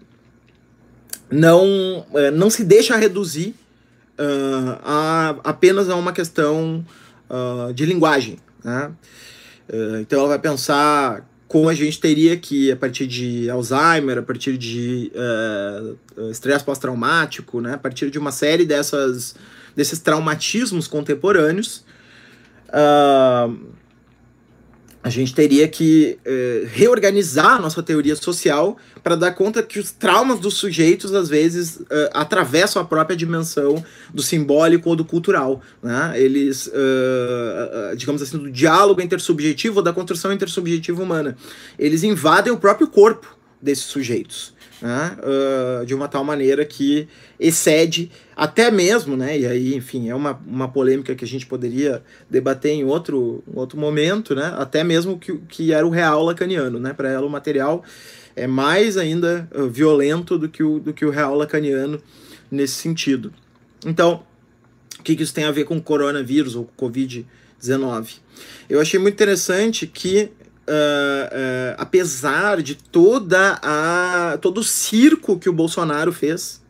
não, 1.30 2.04
não 2.34 2.50
se 2.50 2.64
deixa 2.64 2.96
reduzir 2.96 3.54
uh, 4.22 4.78
a, 4.84 5.36
apenas 5.44 5.90
a 5.90 5.96
uma 5.96 6.12
questão 6.12 6.84
uh, 7.28 7.72
de 7.72 7.84
linguagem. 7.84 8.38
Né? 8.62 8.92
Uh, 9.68 9.96
então 10.00 10.20
ela 10.20 10.28
vai 10.28 10.38
pensar 10.38 11.28
como 11.48 11.68
a 11.68 11.74
gente 11.74 12.00
teria 12.00 12.36
que, 12.36 12.72
a 12.72 12.76
partir 12.76 13.06
de 13.06 13.50
Alzheimer, 13.50 14.18
a 14.18 14.22
partir 14.22 14.56
de 14.56 15.12
estresse 16.30 16.64
pós-traumático, 16.64 17.60
né, 17.60 17.74
a 17.74 17.78
partir 17.78 18.10
de 18.10 18.18
uma 18.18 18.32
série 18.32 18.64
dessas, 18.64 19.34
desses 19.76 19.98
traumatismos 19.98 20.88
contemporâneos, 20.88 21.84
a 25.02 25.10
gente 25.10 25.34
teria 25.34 25.66
que 25.66 26.16
uh, 26.24 26.68
reorganizar 26.72 27.56
a 27.56 27.58
nossa 27.58 27.82
teoria 27.82 28.14
social 28.14 28.76
para 29.02 29.16
dar 29.16 29.32
conta 29.32 29.62
que 29.62 29.80
os 29.80 29.90
traumas 29.90 30.38
dos 30.38 30.54
sujeitos, 30.54 31.12
às 31.12 31.28
vezes, 31.28 31.76
uh, 31.76 31.86
atravessam 32.14 32.80
a 32.80 32.84
própria 32.84 33.16
dimensão 33.16 33.84
do 34.14 34.22
simbólico 34.22 34.88
ou 34.88 34.94
do 34.94 35.04
cultural. 35.04 35.60
Né? 35.82 36.12
Eles, 36.14 36.68
uh, 36.68 37.96
digamos 37.96 38.22
assim, 38.22 38.38
do 38.38 38.50
diálogo 38.50 39.00
intersubjetivo 39.02 39.78
ou 39.78 39.82
da 39.82 39.92
construção 39.92 40.32
intersubjetiva 40.32 41.02
humana. 41.02 41.36
Eles 41.76 42.04
invadem 42.04 42.52
o 42.52 42.56
próprio 42.56 42.86
corpo 42.86 43.36
desses 43.60 43.84
sujeitos. 43.84 44.51
Né? 44.82 45.16
de 45.86 45.94
uma 45.94 46.08
tal 46.08 46.24
maneira 46.24 46.64
que 46.64 47.06
excede 47.38 48.10
até 48.34 48.68
mesmo, 48.68 49.16
né? 49.16 49.38
E 49.38 49.46
aí, 49.46 49.76
enfim, 49.76 50.08
é 50.08 50.14
uma, 50.14 50.40
uma 50.44 50.66
polêmica 50.66 51.14
que 51.14 51.24
a 51.24 51.28
gente 51.28 51.46
poderia 51.46 52.02
debater 52.28 52.72
em 52.72 52.82
outro, 52.82 53.44
outro 53.54 53.78
momento, 53.78 54.34
né? 54.34 54.52
Até 54.56 54.82
mesmo 54.82 55.16
que, 55.20 55.38
que 55.48 55.72
era 55.72 55.86
o 55.86 55.90
real 55.90 56.24
lacaniano, 56.24 56.80
né? 56.80 56.92
Para 56.92 57.10
ela, 57.10 57.24
o 57.24 57.30
material 57.30 57.84
é 58.34 58.48
mais 58.48 58.96
ainda 58.96 59.48
uh, 59.54 59.68
violento 59.68 60.36
do 60.36 60.48
que, 60.48 60.64
o, 60.64 60.80
do 60.80 60.92
que 60.92 61.04
o 61.04 61.10
real 61.10 61.36
lacaniano 61.36 62.02
nesse 62.50 62.74
sentido. 62.74 63.32
Então, 63.86 64.24
o 64.98 65.02
que, 65.02 65.16
que 65.16 65.22
isso 65.22 65.34
tem 65.34 65.44
a 65.44 65.50
ver 65.50 65.64
com 65.64 65.76
o 65.76 65.82
coronavírus 65.82 66.54
ou 66.54 66.70
Covid-19? 66.78 68.16
Eu 68.68 68.80
achei 68.80 68.98
muito 68.98 69.14
interessante 69.14 69.86
que 69.86 70.30
Uh, 70.62 71.74
apesar 71.76 72.62
de 72.62 72.76
toda 72.76 73.58
a 73.60 74.38
todo 74.40 74.58
o 74.58 74.64
circo 74.64 75.36
que 75.36 75.48
o 75.48 75.52
Bolsonaro 75.52 76.12
fez 76.12 76.62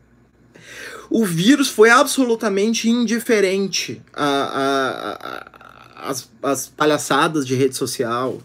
o 1.13 1.27
vírus 1.27 1.69
foi 1.69 1.91
absolutamente 1.91 2.89
indiferente 2.89 4.01
às, 5.95 6.27
às 6.43 6.69
palhaçadas 6.69 7.47
de 7.47 7.55
rede 7.55 7.77
social, 7.77 8.41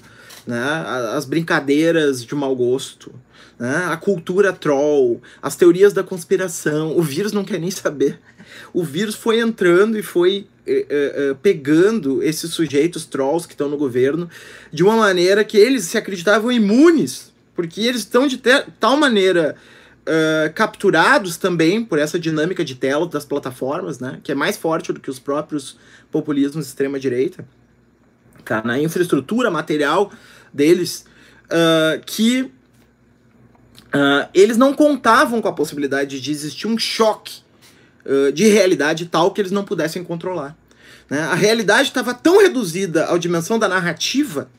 né? 0.45 0.83
as 1.15 1.23
brincadeiras 1.23 2.25
de 2.25 2.35
mau 2.35 2.53
gosto, 2.53 3.13
né? 3.57 3.85
a 3.89 3.95
cultura 3.95 4.51
troll, 4.51 5.21
as 5.41 5.55
teorias 5.55 5.93
da 5.93 6.03
conspiração. 6.03 6.97
O 6.97 7.01
vírus 7.01 7.31
não 7.31 7.45
quer 7.45 7.57
nem 7.57 7.71
saber. 7.71 8.19
O 8.73 8.83
vírus 8.83 9.15
foi 9.15 9.39
entrando 9.39 9.97
e 9.97 10.03
foi 10.03 10.45
eh, 10.67 10.85
eh, 10.89 11.13
eh, 11.15 11.35
pegando 11.41 12.21
esses 12.21 12.51
sujeitos 12.51 13.05
trolls 13.05 13.47
que 13.47 13.53
estão 13.53 13.69
no 13.69 13.77
governo 13.77 14.29
de 14.71 14.83
uma 14.83 14.95
maneira 14.95 15.43
que 15.43 15.57
eles 15.57 15.85
se 15.85 15.97
acreditavam 15.97 16.51
imunes, 16.51 17.31
porque 17.55 17.81
eles 17.81 18.01
estão 18.01 18.27
de 18.27 18.37
tal 18.79 18.97
maneira 18.97 19.55
uh, 20.07 20.53
capturados 20.53 21.37
também 21.37 21.83
por 21.83 21.99
essa 21.99 22.17
dinâmica 22.17 22.63
de 22.63 22.75
tela 22.75 23.07
das 23.07 23.25
plataformas, 23.25 23.99
né? 23.99 24.19
Que 24.23 24.31
é 24.31 24.35
mais 24.35 24.57
forte 24.57 24.93
do 24.93 24.99
que 24.99 25.09
os 25.09 25.19
próprios 25.19 25.77
populismos 26.11 26.65
de 26.65 26.69
extrema-direita. 26.69 27.45
Tá? 28.45 28.63
Na 28.63 28.79
infraestrutura 28.79 29.51
material 29.51 30.11
deles, 30.53 31.05
uh, 31.45 32.01
que 32.05 32.43
uh, 32.43 34.29
eles 34.33 34.57
não 34.57 34.73
contavam 34.73 35.41
com 35.41 35.47
a 35.47 35.53
possibilidade 35.53 36.21
de 36.21 36.31
existir 36.31 36.67
um 36.67 36.77
choque 36.77 37.41
de 38.33 38.47
realidade 38.47 39.05
tal 39.05 39.31
que 39.31 39.41
eles 39.41 39.51
não 39.51 39.63
pudessem 39.63 40.03
controlar. 40.03 40.57
Né? 41.09 41.19
A 41.19 41.35
realidade 41.35 41.89
estava 41.89 42.13
tão 42.13 42.41
reduzida 42.41 43.11
à 43.11 43.17
dimensão 43.17 43.57
da 43.57 43.67
narrativa 43.67 44.49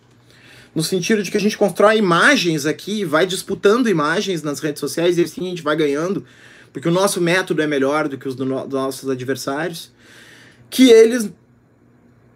no 0.75 0.83
sentido 0.83 1.23
de 1.23 1.31
que 1.31 1.37
a 1.37 1.41
gente 1.41 1.57
constrói 1.57 1.97
imagens 1.97 2.67
aqui, 2.67 3.05
vai 3.05 3.27
disputando 3.27 3.89
imagens 3.89 4.43
nas 4.43 4.61
redes 4.61 4.81
sociais 4.81 5.19
e 5.19 5.23
assim 5.23 5.47
a 5.47 5.51
gente 5.51 5.63
vai 5.63 5.75
ganhando, 5.75 6.25
porque 6.73 6.89
o 6.89 6.93
nosso 6.93 7.21
método 7.21 7.63
é 7.63 7.67
melhor 7.67 8.07
do 8.07 8.17
que 8.19 8.29
os 8.29 8.35
do 8.35 8.45
no 8.45 8.63
dos 8.65 8.75
nossos 8.75 9.09
adversários, 9.09 9.91
que 10.71 10.91
eles 10.91 11.31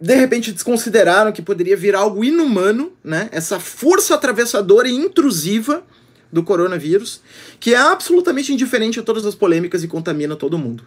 de 0.00 0.16
repente 0.16 0.50
desconsideraram 0.50 1.30
que 1.30 1.40
poderia 1.40 1.76
vir 1.76 1.94
algo 1.94 2.24
inumano, 2.24 2.92
né? 3.04 3.28
Essa 3.30 3.60
força 3.60 4.16
atravessadora 4.16 4.88
e 4.88 4.92
intrusiva 4.92 5.84
do 6.32 6.42
coronavírus, 6.42 7.20
que 7.60 7.74
é 7.74 7.76
absolutamente 7.76 8.52
indiferente 8.52 8.98
a 8.98 9.02
todas 9.04 9.24
as 9.24 9.36
polêmicas 9.36 9.84
e 9.84 9.88
contamina 9.88 10.34
todo 10.34 10.58
mundo. 10.58 10.82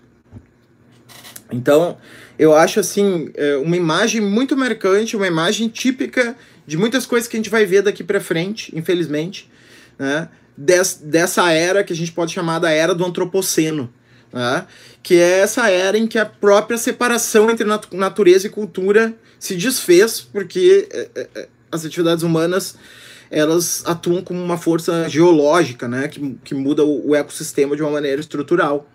Então, 1.52 1.98
eu 2.38 2.54
acho 2.54 2.80
assim, 2.80 3.30
é, 3.36 3.56
uma 3.58 3.78
imagem 3.78 4.22
muito 4.22 4.58
marcante, 4.58 5.16
uma 5.16 5.28
imagem 5.28 5.68
típica 5.68 6.36
de 6.66 6.78
muitas 6.78 7.06
coisas 7.06 7.28
que 7.28 7.38
a 7.38 7.40
gente 7.40 7.50
vai 7.50 7.66
ver 7.66 7.82
daqui 7.82 8.04
para 8.04 8.20
frente, 8.20 8.76
infelizmente, 8.76 9.50
né? 9.98 10.30
Des, 10.58 11.02
dessa 11.04 11.52
era 11.52 11.84
que 11.84 11.92
a 11.92 11.96
gente 11.96 12.14
pode 12.14 12.32
chamar 12.32 12.60
da 12.60 12.72
era 12.72 12.96
do 12.96 13.06
antropoceno, 13.06 13.94
né? 14.32 14.66
que 15.04 15.16
é 15.16 15.40
essa 15.40 15.70
era 15.70 15.98
em 15.98 16.08
que 16.08 16.18
a 16.18 16.26
própria 16.26 16.78
separação 16.78 17.52
entre 17.52 17.66
nat 17.66 17.92
natureza 17.92 18.48
e 18.48 18.50
cultura 18.50 19.14
se 19.38 19.56
desfez, 19.56 20.22
porque 20.22 20.88
é, 20.92 21.28
é, 21.36 21.48
as 21.70 21.86
atividades 21.86 22.24
humanas 22.24 22.76
elas 23.30 23.84
atuam 23.86 24.22
como 24.22 24.42
uma 24.42 24.58
força 24.58 25.10
geológica, 25.10 25.90
né? 25.90 26.08
que, 26.08 26.38
que 26.44 26.56
muda 26.56 26.86
o, 26.86 27.10
o 27.10 27.16
ecossistema 27.16 27.76
de 27.76 27.82
uma 27.82 27.92
maneira 27.92 28.22
estrutural. 28.22 28.90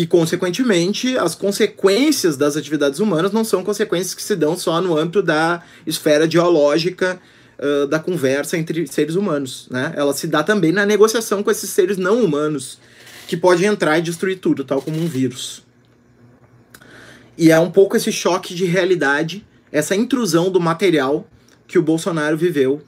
E, 0.00 0.06
consequentemente, 0.06 1.18
as 1.18 1.34
consequências 1.34 2.34
das 2.34 2.56
atividades 2.56 3.00
humanas 3.00 3.32
não 3.32 3.44
são 3.44 3.62
consequências 3.62 4.14
que 4.14 4.22
se 4.22 4.34
dão 4.34 4.56
só 4.56 4.80
no 4.80 4.96
âmbito 4.96 5.22
da 5.22 5.62
esfera 5.86 6.26
geológica 6.26 7.20
uh, 7.58 7.86
da 7.86 7.98
conversa 7.98 8.56
entre 8.56 8.86
seres 8.86 9.14
humanos. 9.14 9.68
Né? 9.70 9.92
Ela 9.94 10.14
se 10.14 10.26
dá 10.26 10.42
também 10.42 10.72
na 10.72 10.86
negociação 10.86 11.42
com 11.42 11.50
esses 11.50 11.68
seres 11.68 11.98
não 11.98 12.24
humanos, 12.24 12.78
que 13.28 13.36
podem 13.36 13.66
entrar 13.66 13.98
e 13.98 14.00
destruir 14.00 14.38
tudo, 14.38 14.64
tal 14.64 14.80
como 14.80 14.98
um 14.98 15.06
vírus. 15.06 15.62
E 17.36 17.50
é 17.50 17.60
um 17.60 17.70
pouco 17.70 17.94
esse 17.94 18.10
choque 18.10 18.54
de 18.54 18.64
realidade, 18.64 19.46
essa 19.70 19.94
intrusão 19.94 20.50
do 20.50 20.58
material 20.58 21.28
que 21.68 21.78
o 21.78 21.82
Bolsonaro 21.82 22.38
viveu 22.38 22.80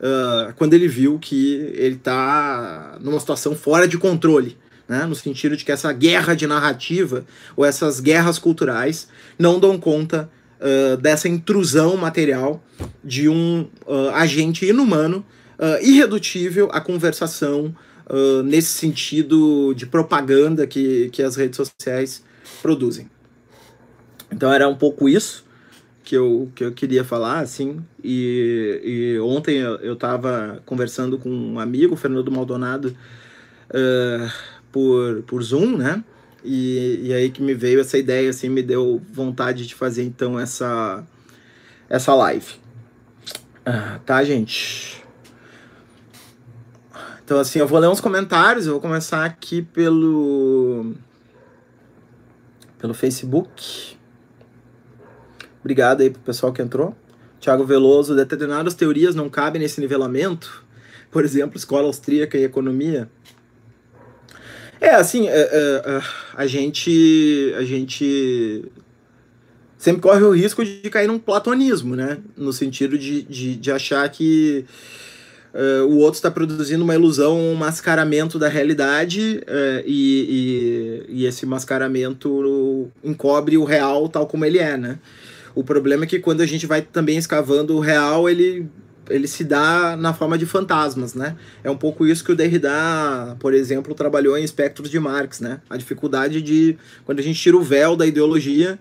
uh, 0.00 0.54
quando 0.56 0.72
ele 0.72 0.88
viu 0.88 1.18
que 1.18 1.56
ele 1.74 1.96
está 1.96 2.96
numa 3.02 3.20
situação 3.20 3.54
fora 3.54 3.86
de 3.86 3.98
controle 3.98 4.56
né? 4.88 5.04
no 5.06 5.14
sentido 5.14 5.56
de 5.56 5.64
que 5.64 5.72
essa 5.72 5.92
guerra 5.92 6.34
de 6.34 6.46
narrativa 6.46 7.24
ou 7.56 7.64
essas 7.64 8.00
guerras 8.00 8.38
culturais 8.38 9.08
não 9.38 9.58
dão 9.58 9.78
conta 9.78 10.30
uh, 10.60 10.96
dessa 10.96 11.28
intrusão 11.28 11.96
material 11.96 12.62
de 13.02 13.28
um 13.28 13.68
uh, 13.86 14.10
agente 14.14 14.66
inumano, 14.66 15.24
uh, 15.58 15.84
irredutível 15.84 16.68
à 16.72 16.80
conversação 16.80 17.74
nesse 18.44 18.68
sentido 18.68 19.72
de 19.72 19.86
propaganda 19.86 20.66
que, 20.66 21.08
que 21.08 21.22
as 21.22 21.36
redes 21.36 21.56
sociais 21.56 22.22
produzem. 22.60 23.08
Então 24.30 24.52
era 24.52 24.68
um 24.68 24.76
pouco 24.76 25.08
isso 25.08 25.42
que 26.04 26.14
eu, 26.14 26.52
que 26.54 26.62
eu 26.62 26.72
queria 26.72 27.02
falar, 27.02 27.40
assim, 27.40 27.82
e, 28.02 28.80
e 28.84 29.20
ontem 29.20 29.56
eu 29.56 29.94
estava 29.94 30.62
conversando 30.66 31.18
com 31.18 31.30
um 31.30 31.58
amigo, 31.58 31.96
Fernando 31.96 32.30
Maldonado, 32.30 32.94
uh, 33.70 34.32
por, 34.74 35.22
por 35.22 35.40
Zoom, 35.40 35.76
né? 35.76 36.02
E, 36.42 36.98
e 37.04 37.14
aí 37.14 37.30
que 37.30 37.40
me 37.40 37.54
veio 37.54 37.80
essa 37.80 37.96
ideia, 37.96 38.28
assim, 38.28 38.48
me 38.48 38.60
deu 38.60 39.00
vontade 39.12 39.64
de 39.68 39.72
fazer 39.72 40.02
então 40.02 40.38
essa, 40.38 41.04
essa 41.88 42.12
live. 42.12 42.56
Ah, 43.64 44.00
tá, 44.04 44.24
gente? 44.24 45.00
Então, 47.24 47.38
assim, 47.38 47.60
eu 47.60 47.68
vou 47.68 47.78
ler 47.78 47.88
uns 47.88 48.00
comentários. 48.00 48.66
Eu 48.66 48.72
vou 48.72 48.80
começar 48.80 49.24
aqui 49.24 49.62
pelo. 49.62 50.94
pelo 52.76 52.92
Facebook. 52.94 53.96
Obrigado 55.60 56.00
aí 56.00 56.10
pro 56.10 56.20
pessoal 56.20 56.52
que 56.52 56.60
entrou. 56.60 56.96
Tiago 57.38 57.64
Veloso, 57.64 58.16
determinadas 58.16 58.74
teorias 58.74 59.14
não 59.14 59.30
cabem 59.30 59.62
nesse 59.62 59.80
nivelamento. 59.80 60.64
Por 61.12 61.24
exemplo, 61.24 61.56
escola 61.56 61.86
austríaca 61.86 62.36
e 62.36 62.42
economia. 62.42 63.08
É, 64.80 64.90
assim, 64.90 65.28
é, 65.28 65.32
é, 65.32 65.82
é, 65.86 66.02
a 66.34 66.46
gente. 66.46 67.54
A 67.56 67.64
gente 67.64 68.64
sempre 69.78 70.00
corre 70.00 70.22
o 70.22 70.30
risco 70.30 70.64
de 70.64 70.88
cair 70.90 71.06
num 71.06 71.18
platonismo, 71.18 71.94
né? 71.94 72.18
No 72.36 72.52
sentido 72.52 72.96
de, 72.98 73.22
de, 73.22 73.56
de 73.56 73.70
achar 73.70 74.08
que 74.08 74.64
uh, 75.54 75.84
o 75.84 75.98
outro 75.98 76.14
está 76.14 76.30
produzindo 76.30 76.82
uma 76.82 76.94
ilusão, 76.94 77.38
um 77.38 77.54
mascaramento 77.54 78.38
da 78.38 78.48
realidade 78.48 79.42
uh, 79.42 79.82
e, 79.86 81.04
e, 81.08 81.20
e, 81.20 81.26
esse 81.26 81.44
mascaramento 81.44 82.90
encobre 83.02 83.58
o 83.58 83.64
real 83.64 84.08
tal 84.08 84.26
como 84.26 84.44
ele 84.44 84.58
é, 84.58 84.76
né? 84.76 84.98
O 85.54 85.62
problema 85.62 86.04
é 86.04 86.06
que 86.06 86.18
quando 86.18 86.40
a 86.40 86.46
gente 86.46 86.66
vai 86.66 86.80
também 86.82 87.16
escavando 87.16 87.76
o 87.76 87.80
real, 87.80 88.28
ele 88.28 88.66
ele 89.08 89.26
se 89.26 89.44
dá 89.44 89.96
na 89.96 90.12
forma 90.12 90.38
de 90.38 90.46
fantasmas, 90.46 91.14
né? 91.14 91.36
É 91.62 91.70
um 91.70 91.76
pouco 91.76 92.06
isso 92.06 92.24
que 92.24 92.32
o 92.32 92.36
Derrida, 92.36 92.70
por 93.38 93.54
exemplo, 93.54 93.94
trabalhou 93.94 94.36
em 94.36 94.44
Espectros 94.44 94.90
de 94.90 94.98
Marx, 94.98 95.40
né? 95.40 95.60
A 95.68 95.76
dificuldade 95.76 96.40
de, 96.40 96.76
quando 97.04 97.18
a 97.18 97.22
gente 97.22 97.40
tira 97.40 97.56
o 97.56 97.62
véu 97.62 97.96
da 97.96 98.06
ideologia, 98.06 98.78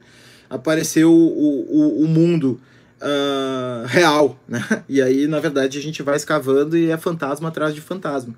aparecer 0.49 1.05
o, 1.05 1.11
o, 1.11 2.03
o 2.03 2.07
mundo 2.07 2.59
uh, 3.01 3.85
real, 3.87 4.39
né? 4.47 4.63
E 4.87 5.01
aí, 5.01 5.27
na 5.27 5.39
verdade, 5.39 5.77
a 5.77 5.81
gente 5.81 6.01
vai 6.01 6.15
escavando 6.15 6.77
e 6.77 6.89
é 6.89 6.97
fantasma 6.97 7.49
atrás 7.49 7.73
de 7.73 7.81
fantasma. 7.81 8.33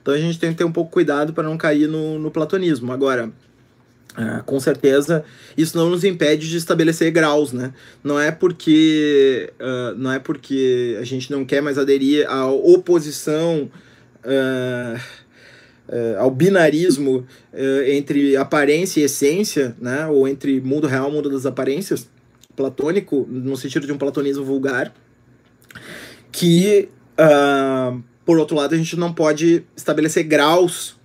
Então 0.00 0.14
a 0.14 0.18
gente 0.18 0.38
tem 0.38 0.50
que 0.52 0.58
ter 0.58 0.64
um 0.64 0.72
pouco 0.72 0.90
cuidado 0.90 1.32
para 1.32 1.42
não 1.42 1.58
cair 1.58 1.88
no, 1.88 2.18
no 2.18 2.30
platonismo. 2.30 2.92
Agora, 2.92 3.30
uh, 4.16 4.42
com 4.44 4.58
certeza, 4.58 5.24
isso 5.56 5.76
não 5.76 5.90
nos 5.90 6.04
impede 6.04 6.48
de 6.48 6.56
estabelecer 6.56 7.10
graus, 7.10 7.52
né? 7.52 7.72
Não 8.02 8.18
é 8.18 8.30
porque 8.30 9.52
uh, 9.60 9.94
não 9.96 10.12
é 10.12 10.18
porque 10.18 10.96
a 11.00 11.04
gente 11.04 11.30
não 11.30 11.44
quer 11.44 11.60
mais 11.60 11.78
aderir 11.78 12.28
à 12.28 12.50
oposição 12.50 13.70
ao 16.18 16.32
binarismo 16.32 17.24
entre 17.86 18.36
aparência 18.36 19.00
e 19.00 19.04
essência, 19.04 19.76
né? 19.80 20.08
Ou 20.08 20.26
entre 20.26 20.60
mundo 20.60 20.88
real 20.88 21.08
mundo 21.12 21.30
das 21.30 21.46
aparências 21.46 22.08
platônico, 22.56 23.26
no 23.30 23.56
sentido 23.56 23.86
de 23.86 23.92
um 23.92 23.98
platonismo 23.98 24.42
vulgar, 24.42 24.92
que, 26.32 26.88
uh, 27.20 28.02
por 28.24 28.38
outro 28.38 28.56
lado, 28.56 28.74
a 28.74 28.78
gente 28.78 28.96
não 28.96 29.12
pode 29.12 29.64
estabelecer 29.76 30.24
graus 30.24 30.95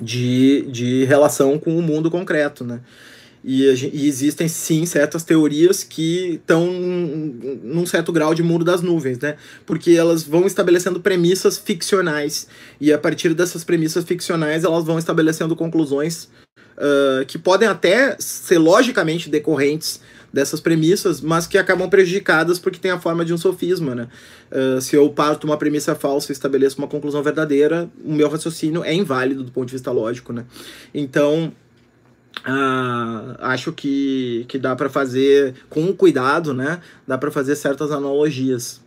de, 0.00 0.62
de 0.70 1.04
relação 1.04 1.58
com 1.58 1.76
o 1.76 1.82
mundo 1.82 2.10
concreto, 2.10 2.64
né? 2.64 2.80
E, 3.46 3.62
e, 3.92 4.08
existem 4.08 4.48
sim 4.48 4.86
certas 4.86 5.22
teorias 5.22 5.84
que 5.84 6.36
estão 6.36 6.66
num 6.66 7.84
certo 7.84 8.10
grau 8.10 8.34
de 8.34 8.42
mundo 8.42 8.64
das 8.64 8.80
nuvens, 8.80 9.18
né? 9.18 9.36
Porque 9.66 9.90
elas 9.90 10.22
vão 10.22 10.46
estabelecendo 10.46 10.98
premissas 10.98 11.58
ficcionais 11.58 12.48
e 12.80 12.90
a 12.90 12.98
partir 12.98 13.34
dessas 13.34 13.62
premissas 13.62 14.02
ficcionais 14.04 14.64
elas 14.64 14.84
vão 14.84 14.98
estabelecendo 14.98 15.54
conclusões 15.54 16.30
uh, 16.78 17.26
que 17.26 17.38
podem 17.38 17.68
até 17.68 18.16
ser 18.18 18.56
logicamente 18.56 19.28
decorrentes 19.28 20.00
dessas 20.34 20.58
premissas, 20.58 21.20
mas 21.20 21.46
que 21.46 21.56
acabam 21.56 21.88
prejudicadas 21.88 22.58
porque 22.58 22.80
tem 22.80 22.90
a 22.90 22.98
forma 22.98 23.24
de 23.24 23.32
um 23.32 23.38
sofisma, 23.38 23.94
né? 23.94 24.08
Uh, 24.50 24.80
se 24.80 24.96
eu 24.96 25.08
parto 25.08 25.44
uma 25.44 25.56
premissa 25.56 25.94
falsa 25.94 26.32
e 26.32 26.34
estabeleço 26.34 26.76
uma 26.78 26.88
conclusão 26.88 27.22
verdadeira, 27.22 27.88
o 28.04 28.12
meu 28.12 28.28
raciocínio 28.28 28.82
é 28.82 28.92
inválido 28.92 29.44
do 29.44 29.52
ponto 29.52 29.66
de 29.66 29.74
vista 29.74 29.92
lógico, 29.92 30.32
né? 30.32 30.44
Então, 30.92 31.52
uh, 32.40 33.36
acho 33.38 33.72
que, 33.72 34.44
que 34.48 34.58
dá 34.58 34.74
para 34.74 34.90
fazer 34.90 35.54
com 35.70 35.92
cuidado, 35.92 36.52
né? 36.52 36.80
Dá 37.06 37.16
para 37.16 37.30
fazer 37.30 37.54
certas 37.54 37.92
analogias. 37.92 38.80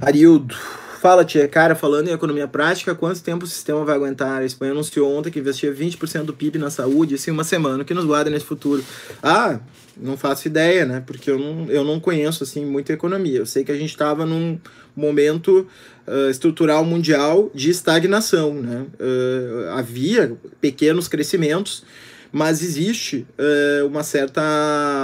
Arildo, 0.00 0.54
Fala, 1.00 1.24
tia. 1.24 1.46
Cara, 1.46 1.76
falando 1.76 2.08
em 2.08 2.12
economia 2.12 2.48
prática, 2.48 2.92
quanto 2.92 3.22
tempo 3.22 3.44
o 3.44 3.48
sistema 3.48 3.84
vai 3.84 3.94
aguentar? 3.94 4.40
A 4.40 4.44
Espanha 4.44 4.72
anunciou 4.72 5.16
ontem 5.16 5.30
que 5.30 5.38
investia 5.38 5.72
20% 5.72 6.24
do 6.24 6.34
PIB 6.34 6.58
na 6.58 6.70
saúde, 6.70 7.14
isso 7.14 7.30
em 7.30 7.32
uma 7.32 7.44
semana. 7.44 7.84
O 7.84 7.86
que 7.86 7.94
nos 7.94 8.04
guarda 8.04 8.28
nesse 8.28 8.44
futuro? 8.44 8.84
Ah, 9.22 9.60
não 9.96 10.16
faço 10.16 10.48
ideia, 10.48 10.84
né? 10.84 11.00
Porque 11.06 11.30
eu 11.30 11.38
não, 11.38 11.70
eu 11.70 11.84
não 11.84 12.00
conheço, 12.00 12.42
assim, 12.42 12.66
muita 12.66 12.92
economia. 12.92 13.38
Eu 13.38 13.46
sei 13.46 13.62
que 13.62 13.70
a 13.70 13.76
gente 13.76 13.90
estava 13.90 14.26
num 14.26 14.58
momento 14.96 15.68
uh, 16.04 16.30
estrutural 16.30 16.84
mundial 16.84 17.48
de 17.54 17.70
estagnação, 17.70 18.54
né? 18.54 18.84
Uh, 18.98 19.70
havia 19.70 20.36
pequenos 20.60 21.06
crescimentos, 21.06 21.84
mas 22.32 22.60
existe 22.60 23.24
uh, 23.38 23.86
uma 23.86 24.02
certa... 24.02 24.42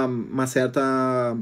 Uma 0.07 0.45
certa 0.45 1.37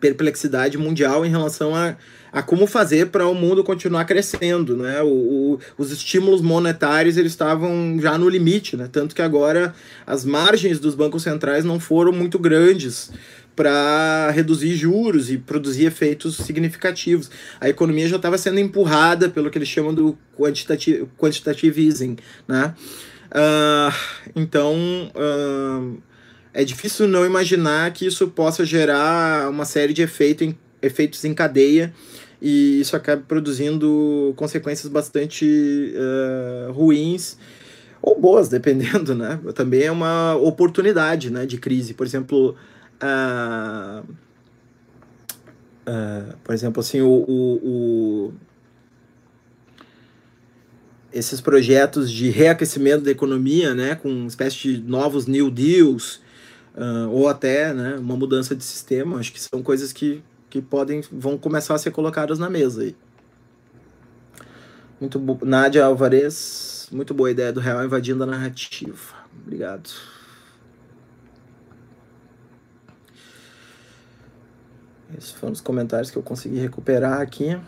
perplexidade 0.00 0.76
mundial 0.76 1.24
em 1.24 1.30
relação 1.30 1.74
a 1.74 1.96
a 2.32 2.42
como 2.42 2.66
fazer 2.66 3.06
para 3.06 3.26
o 3.26 3.34
mundo 3.34 3.64
continuar 3.64 4.04
crescendo, 4.04 4.76
né? 4.76 5.02
O, 5.02 5.06
o, 5.06 5.58
os 5.78 5.90
estímulos 5.90 6.40
monetários 6.40 7.16
eles 7.16 7.32
estavam 7.32 7.98
já 8.00 8.18
no 8.18 8.28
limite, 8.28 8.76
né? 8.76 8.88
Tanto 8.90 9.14
que 9.14 9.22
agora 9.22 9.74
as 10.06 10.24
margens 10.24 10.78
dos 10.78 10.94
bancos 10.94 11.22
centrais 11.22 11.64
não 11.64 11.80
foram 11.80 12.12
muito 12.12 12.38
grandes 12.38 13.10
para 13.56 14.30
reduzir 14.32 14.76
juros 14.76 15.30
e 15.30 15.38
produzir 15.38 15.86
efeitos 15.86 16.36
significativos. 16.36 17.30
A 17.58 17.68
economia 17.70 18.06
já 18.06 18.16
estava 18.16 18.36
sendo 18.36 18.60
empurrada 18.60 19.30
pelo 19.30 19.50
que 19.50 19.56
eles 19.56 19.68
chamam 19.68 19.94
do 19.94 20.16
quantitative, 20.38 21.08
quantitative 21.16 21.86
easing, 21.86 22.16
né? 22.46 22.74
Uh, 23.26 23.92
então, 24.36 24.76
uh, 25.14 25.98
é 26.52 26.64
difícil 26.64 27.08
não 27.08 27.24
imaginar 27.24 27.90
que 27.92 28.06
isso 28.06 28.28
possa 28.28 28.64
gerar 28.64 29.50
uma 29.50 29.64
série 29.64 29.94
de 29.94 30.02
efeito 30.02 30.44
em, 30.44 30.56
efeitos 30.82 31.24
em 31.24 31.34
cadeia 31.34 31.92
e 32.40 32.80
isso 32.80 32.96
acaba 32.96 33.22
produzindo 33.26 34.34
consequências 34.36 34.90
bastante 34.90 35.94
uh, 35.94 36.72
ruins 36.72 37.38
ou 38.02 38.20
boas, 38.20 38.48
dependendo, 38.50 39.14
né? 39.14 39.40
Também 39.54 39.82
é 39.84 39.90
uma 39.90 40.36
oportunidade, 40.36 41.30
né, 41.30 41.46
de 41.46 41.58
crise. 41.58 41.94
Por 41.94 42.06
exemplo, 42.06 42.54
uh, 43.02 44.04
uh, 45.86 46.36
por 46.44 46.54
exemplo, 46.54 46.80
assim, 46.80 47.00
o, 47.00 47.08
o, 47.08 47.54
o, 47.64 48.34
esses 51.12 51.40
projetos 51.40 52.10
de 52.10 52.28
reaquecimento 52.28 53.04
da 53.04 53.10
economia, 53.10 53.74
né, 53.74 53.94
com 53.94 54.08
uma 54.08 54.28
espécie 54.28 54.56
de 54.56 54.82
novos 54.82 55.26
New 55.26 55.50
Deals, 55.50 56.20
uh, 56.76 57.10
ou 57.10 57.28
até, 57.28 57.72
né, 57.72 57.96
uma 57.98 58.16
mudança 58.16 58.54
de 58.54 58.62
sistema, 58.62 59.18
acho 59.18 59.32
que 59.32 59.40
são 59.40 59.62
coisas 59.62 59.92
que 59.92 60.22
que 60.56 60.62
podem 60.68 61.02
vão 61.12 61.36
começar 61.36 61.74
a 61.74 61.78
ser 61.78 61.90
colocadas 61.90 62.38
na 62.38 62.48
mesa 62.48 62.82
aí. 62.82 62.96
Muito 65.00 65.18
bo... 65.18 65.38
Nádia 65.44 65.84
Alvarez, 65.84 66.88
muito 66.90 67.12
boa 67.12 67.30
ideia 67.30 67.52
do 67.52 67.60
real 67.60 67.84
invadindo 67.84 68.22
a 68.22 68.26
narrativa. 68.26 69.14
Obrigado. 69.42 69.90
Esses 75.16 75.32
foram 75.32 75.52
os 75.52 75.60
comentários 75.60 76.10
que 76.10 76.16
eu 76.16 76.22
consegui 76.22 76.58
recuperar 76.58 77.20
aqui 77.20 77.58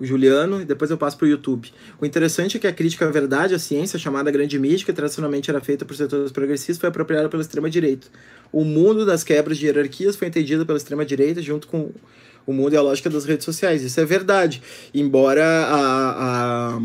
o 0.00 0.04
Juliano, 0.06 0.62
e 0.62 0.64
depois 0.64 0.90
eu 0.90 0.96
passo 0.96 1.16
para 1.18 1.26
o 1.26 1.28
YouTube. 1.28 1.70
O 2.00 2.06
interessante 2.06 2.56
é 2.56 2.60
que 2.60 2.66
a 2.66 2.72
crítica 2.72 3.06
à 3.06 3.10
verdade, 3.10 3.54
à 3.54 3.58
ciência, 3.58 3.98
chamada 3.98 4.30
grande 4.30 4.58
mística, 4.58 4.92
que 4.92 4.96
tradicionalmente 4.96 5.50
era 5.50 5.60
feita 5.60 5.84
por 5.84 5.94
setores 5.94 6.32
progressistas, 6.32 6.78
foi 6.78 6.88
apropriada 6.88 7.28
pela 7.28 7.42
extrema-direita. 7.42 8.06
O 8.50 8.64
mundo 8.64 9.04
das 9.04 9.22
quebras 9.22 9.58
de 9.58 9.66
hierarquias 9.66 10.16
foi 10.16 10.28
entendido 10.28 10.64
pela 10.64 10.78
extrema-direita 10.78 11.42
junto 11.42 11.68
com 11.68 11.90
o 12.46 12.52
mundo 12.52 12.72
e 12.72 12.76
a 12.76 12.82
lógica 12.82 13.10
das 13.10 13.26
redes 13.26 13.44
sociais. 13.44 13.82
Isso 13.82 14.00
é 14.00 14.04
verdade. 14.06 14.62
Embora 14.94 15.44
a, 15.44 16.76
a, 16.76 16.80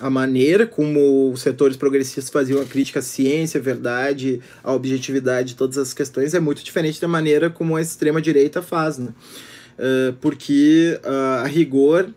a 0.00 0.10
maneira 0.10 0.66
como 0.66 1.30
os 1.30 1.40
setores 1.40 1.76
progressistas 1.76 2.30
faziam 2.30 2.60
a 2.60 2.64
crítica 2.64 2.98
à 2.98 3.02
ciência, 3.02 3.60
à 3.60 3.62
verdade, 3.62 4.40
à 4.62 4.72
objetividade 4.72 5.50
de 5.50 5.54
todas 5.54 5.78
as 5.78 5.94
questões 5.94 6.34
é 6.34 6.40
muito 6.40 6.64
diferente 6.64 7.00
da 7.00 7.06
maneira 7.06 7.48
como 7.48 7.76
a 7.76 7.80
extrema-direita 7.80 8.60
faz, 8.60 8.98
né? 8.98 9.10
Uh, 9.76 10.12
porque 10.20 11.00
uh, 11.04 11.42
a 11.42 11.46
rigor 11.46 12.08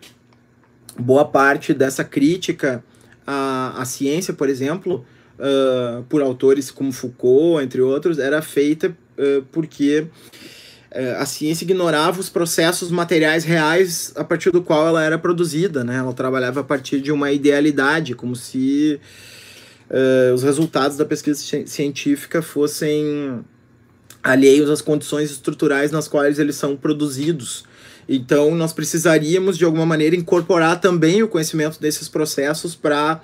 boa 0.99 1.25
parte 1.25 1.73
dessa 1.73 2.03
crítica 2.03 2.83
à, 3.25 3.81
à 3.81 3.85
ciência, 3.85 4.33
por 4.33 4.49
exemplo, 4.49 5.05
uh, 5.37 6.03
por 6.03 6.21
autores 6.21 6.71
como 6.71 6.91
Foucault, 6.91 7.63
entre 7.63 7.81
outros, 7.81 8.17
era 8.19 8.41
feita 8.41 8.89
uh, 8.89 9.43
porque 9.51 10.07
uh, 10.91 11.17
a 11.19 11.25
ciência 11.25 11.63
ignorava 11.63 12.19
os 12.19 12.29
processos 12.29 12.89
materiais 12.89 13.43
reais 13.43 14.13
a 14.15 14.23
partir 14.23 14.51
do 14.51 14.61
qual 14.61 14.87
ela 14.87 15.03
era 15.03 15.17
produzida, 15.17 15.83
né? 15.83 15.97
Ela 15.97 16.13
trabalhava 16.13 16.61
a 16.61 16.63
partir 16.63 17.01
de 17.01 17.11
uma 17.11 17.31
idealidade, 17.31 18.15
como 18.15 18.35
se 18.35 18.99
os 20.35 20.43
resultados 20.43 20.97
da 20.97 21.05
pesquisa 21.05 21.65
científica 21.65 22.41
fossem 22.41 23.41
alheios 24.27 24.69
às 24.69 24.81
condições 24.81 25.31
estruturais 25.31 25.89
nas 25.89 26.07
quais 26.07 26.37
eles 26.37 26.55
são 26.55 26.75
produzidos. 26.75 27.63
Então, 28.09 28.53
nós 28.55 28.73
precisaríamos, 28.73 29.57
de 29.57 29.65
alguma 29.65 29.85
maneira, 29.85 30.15
incorporar 30.15 30.79
também 30.79 31.23
o 31.23 31.27
conhecimento 31.27 31.79
desses 31.79 32.07
processos 32.09 32.75
para 32.75 33.21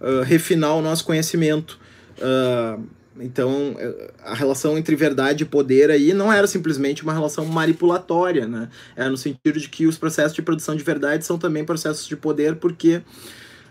uh, 0.00 0.22
refinar 0.22 0.76
o 0.76 0.82
nosso 0.82 1.04
conhecimento. 1.04 1.78
Uh, 2.18 2.82
então, 3.20 3.76
eh, 3.78 4.10
a 4.24 4.34
relação 4.34 4.76
entre 4.76 4.96
verdade 4.96 5.44
e 5.44 5.46
poder 5.46 5.88
aí 5.88 6.12
não 6.12 6.32
era 6.32 6.48
simplesmente 6.48 7.04
uma 7.04 7.12
relação 7.12 7.44
manipulatória, 7.44 8.48
né? 8.48 8.68
Era 8.96 9.08
no 9.08 9.16
sentido 9.16 9.60
de 9.60 9.68
que 9.68 9.86
os 9.86 9.96
processos 9.96 10.32
de 10.32 10.42
produção 10.42 10.74
de 10.74 10.82
verdade 10.82 11.24
são 11.24 11.38
também 11.38 11.64
processos 11.64 12.08
de 12.08 12.16
poder, 12.16 12.56
porque 12.56 13.02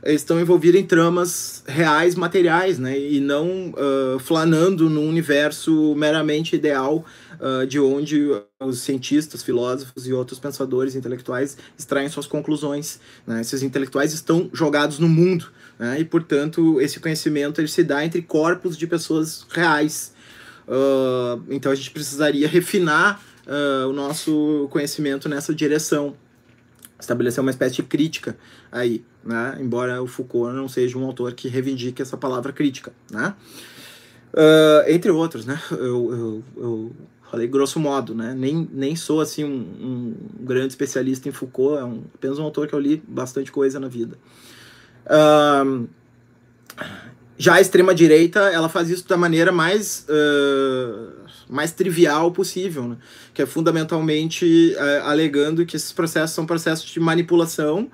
estão 0.06 0.40
envolvidos 0.40 0.82
em 0.82 0.86
tramas 0.86 1.64
reais, 1.66 2.16
materiais, 2.16 2.78
né? 2.78 2.98
E 3.00 3.20
não 3.20 3.70
uh, 3.70 4.20
flanando 4.20 4.90
num 4.90 5.08
universo 5.08 5.96
meramente 5.96 6.56
ideal 6.56 7.06
uh, 7.40 7.66
de 7.66 7.80
onde 7.80 8.30
os 8.60 8.80
cientistas, 8.80 9.42
filósofos 9.42 10.06
e 10.08 10.14
outros 10.14 10.40
pensadores 10.40 10.96
intelectuais 10.96 11.58
extraem 11.78 12.10
suas 12.10 12.28
conclusões. 12.28 13.00
Né? 13.26 13.42
Esses 13.42 13.64
intelectuais 13.64 14.14
estão 14.14 14.50
jogados 14.52 15.00
no 15.00 15.08
mundo 15.08 15.48
né? 15.80 16.00
e, 16.00 16.06
portanto, 16.06 16.82
esse 16.82 17.00
conhecimento 17.00 17.62
ele 17.62 17.68
se 17.70 17.84
dá 17.84 18.04
entre 18.04 18.22
corpos 18.22 18.78
de 18.78 18.86
pessoas 18.88 19.46
reais. 19.50 20.14
Uh, 20.68 21.42
então, 21.50 21.72
a 21.72 21.76
gente 21.76 21.92
precisaria 21.92 22.48
refinar 22.48 23.22
o 23.90 23.92
nosso 23.92 24.70
conhecimento 24.72 25.28
nessa 25.28 25.54
direção, 25.54 26.16
estabelecer 27.04 27.42
uma 27.42 27.52
espécie 27.52 27.76
de 27.76 27.84
crítica 27.84 28.38
aí, 28.72 29.04
né? 29.24 29.58
embora 29.60 30.02
o 30.02 30.08
Foucault 30.08 30.56
não 30.56 30.68
seja 30.68 30.98
um 30.98 31.06
autor 31.06 31.34
que 31.34 31.48
reivindique 31.48 32.02
essa 32.02 32.18
palavra 32.18 32.52
crítica. 32.52 32.92
Né? 33.12 33.34
Uh, 34.34 34.90
entre 34.90 35.12
outros, 35.12 35.46
né? 35.46 35.62
Eu, 35.72 35.78
eu, 35.78 36.44
eu, 36.58 36.92
falei 37.30 37.48
grosso 37.48 37.80
modo, 37.80 38.16
né? 38.16 38.34
Nem, 38.36 38.68
nem 38.72 38.96
sou 38.96 39.22
assim 39.22 39.44
um, 39.44 39.50
um 39.50 40.16
grande 40.44 40.70
especialista 40.70 41.30
em 41.30 41.32
Foucault, 41.32 41.80
é 41.80 41.84
um, 41.84 42.04
apenas 42.16 42.40
um 42.40 42.44
autor 42.44 42.68
que 42.68 42.74
eu 42.74 42.80
li 42.80 43.04
bastante 43.08 43.52
coisa 43.52 43.80
na 43.80 43.88
vida. 43.88 44.18
Uh, 45.06 45.88
já 47.44 47.56
a 47.56 47.62
extrema 47.62 47.94
direita, 47.94 48.40
ela 48.40 48.70
faz 48.70 48.90
isso 48.90 49.06
da 49.06 49.18
maneira 49.18 49.52
mais 49.52 50.06
uh, 50.08 51.12
mais 51.50 51.74
trivial 51.74 52.32
possível, 52.32 52.88
né? 52.88 52.96
que 53.34 53.42
é 53.42 53.46
fundamentalmente 53.46 54.74
uh, 54.78 55.04
alegando 55.10 55.66
que 55.66 55.76
esses 55.76 55.92
processos 55.92 56.34
são 56.34 56.46
processos 56.46 56.90
de 56.90 57.02
manipulação 57.02 57.90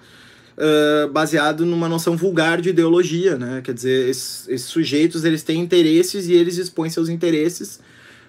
uh, 0.56 1.12
baseado 1.12 1.66
numa 1.66 1.90
noção 1.90 2.16
vulgar 2.16 2.62
de 2.62 2.70
ideologia, 2.70 3.40
né? 3.40 3.62
Quer 3.64 3.74
dizer, 3.74 4.10
esses, 4.10 4.48
esses, 4.48 4.68
sujeitos 4.68 5.26
eles 5.26 5.42
têm 5.42 5.60
interesses 5.60 6.28
e 6.28 6.34
eles 6.34 6.58
expõem 6.58 6.92
seus 6.92 7.10
interesses 7.10 7.80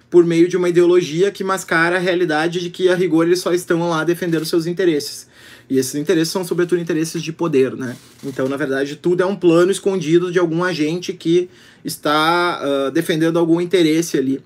por 0.09 0.25
meio 0.25 0.49
de 0.49 0.57
uma 0.57 0.71
ideologia 0.71 1.31
que 1.31 1.45
mascara 1.45 1.97
a 1.97 2.01
realidade 2.01 2.61
de 2.61 2.71
que 2.71 2.89
a 2.89 2.95
rigor 2.95 3.27
eles 3.27 3.41
só 3.41 3.53
estão 3.53 3.87
lá 3.91 4.05
defendendo 4.05 4.47
seus 4.47 4.65
interesses. 4.65 5.29
E 5.71 5.79
esses 5.79 5.95
interesses 5.95 6.33
são, 6.33 6.45
sobretudo, 6.45 6.81
interesses 6.81 7.23
de 7.23 7.33
poder, 7.33 7.77
né? 7.77 7.97
Então, 8.25 8.49
na 8.49 8.57
verdade, 8.57 8.97
tudo 8.97 9.23
é 9.23 9.27
um 9.27 9.37
plano 9.37 9.71
escondido 9.71 10.33
de 10.33 10.39
algum 10.41 10.65
agente 10.65 11.13
que 11.13 11.49
está 11.85 12.61
uh, 12.61 12.91
defendendo 12.91 13.39
algum 13.39 13.61
interesse 13.61 14.19
ali. 14.19 14.43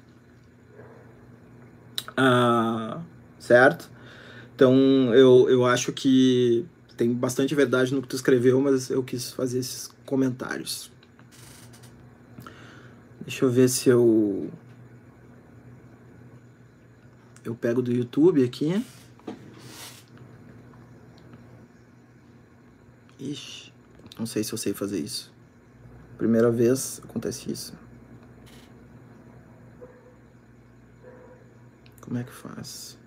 Uh, 2.10 3.00
certo? 3.38 3.90
Então, 4.54 4.74
eu, 5.14 5.48
eu 5.48 5.64
acho 5.64 5.92
que 5.92 6.66
tem 6.94 7.10
bastante 7.14 7.54
verdade 7.54 7.94
no 7.94 8.02
que 8.02 8.08
tu 8.08 8.16
escreveu, 8.16 8.60
mas 8.60 8.90
eu 8.90 9.02
quis 9.02 9.32
fazer 9.32 9.60
esses 9.60 9.90
comentários. 10.04 10.90
Deixa 13.22 13.46
eu 13.46 13.50
ver 13.50 13.68
se 13.68 13.88
eu. 13.88 14.50
Eu 17.42 17.54
pego 17.54 17.80
do 17.80 17.90
YouTube 17.90 18.44
aqui. 18.44 18.84
Ixi, 23.24 23.72
não 24.18 24.26
sei 24.26 24.44
se 24.44 24.52
eu 24.52 24.58
sei 24.58 24.74
fazer 24.74 24.98
isso. 24.98 25.32
Primeira 26.18 26.50
vez 26.50 27.00
acontece 27.02 27.50
isso. 27.50 27.74
Como 32.00 32.18
é 32.18 32.24
que 32.24 32.32
faz? 32.32 32.98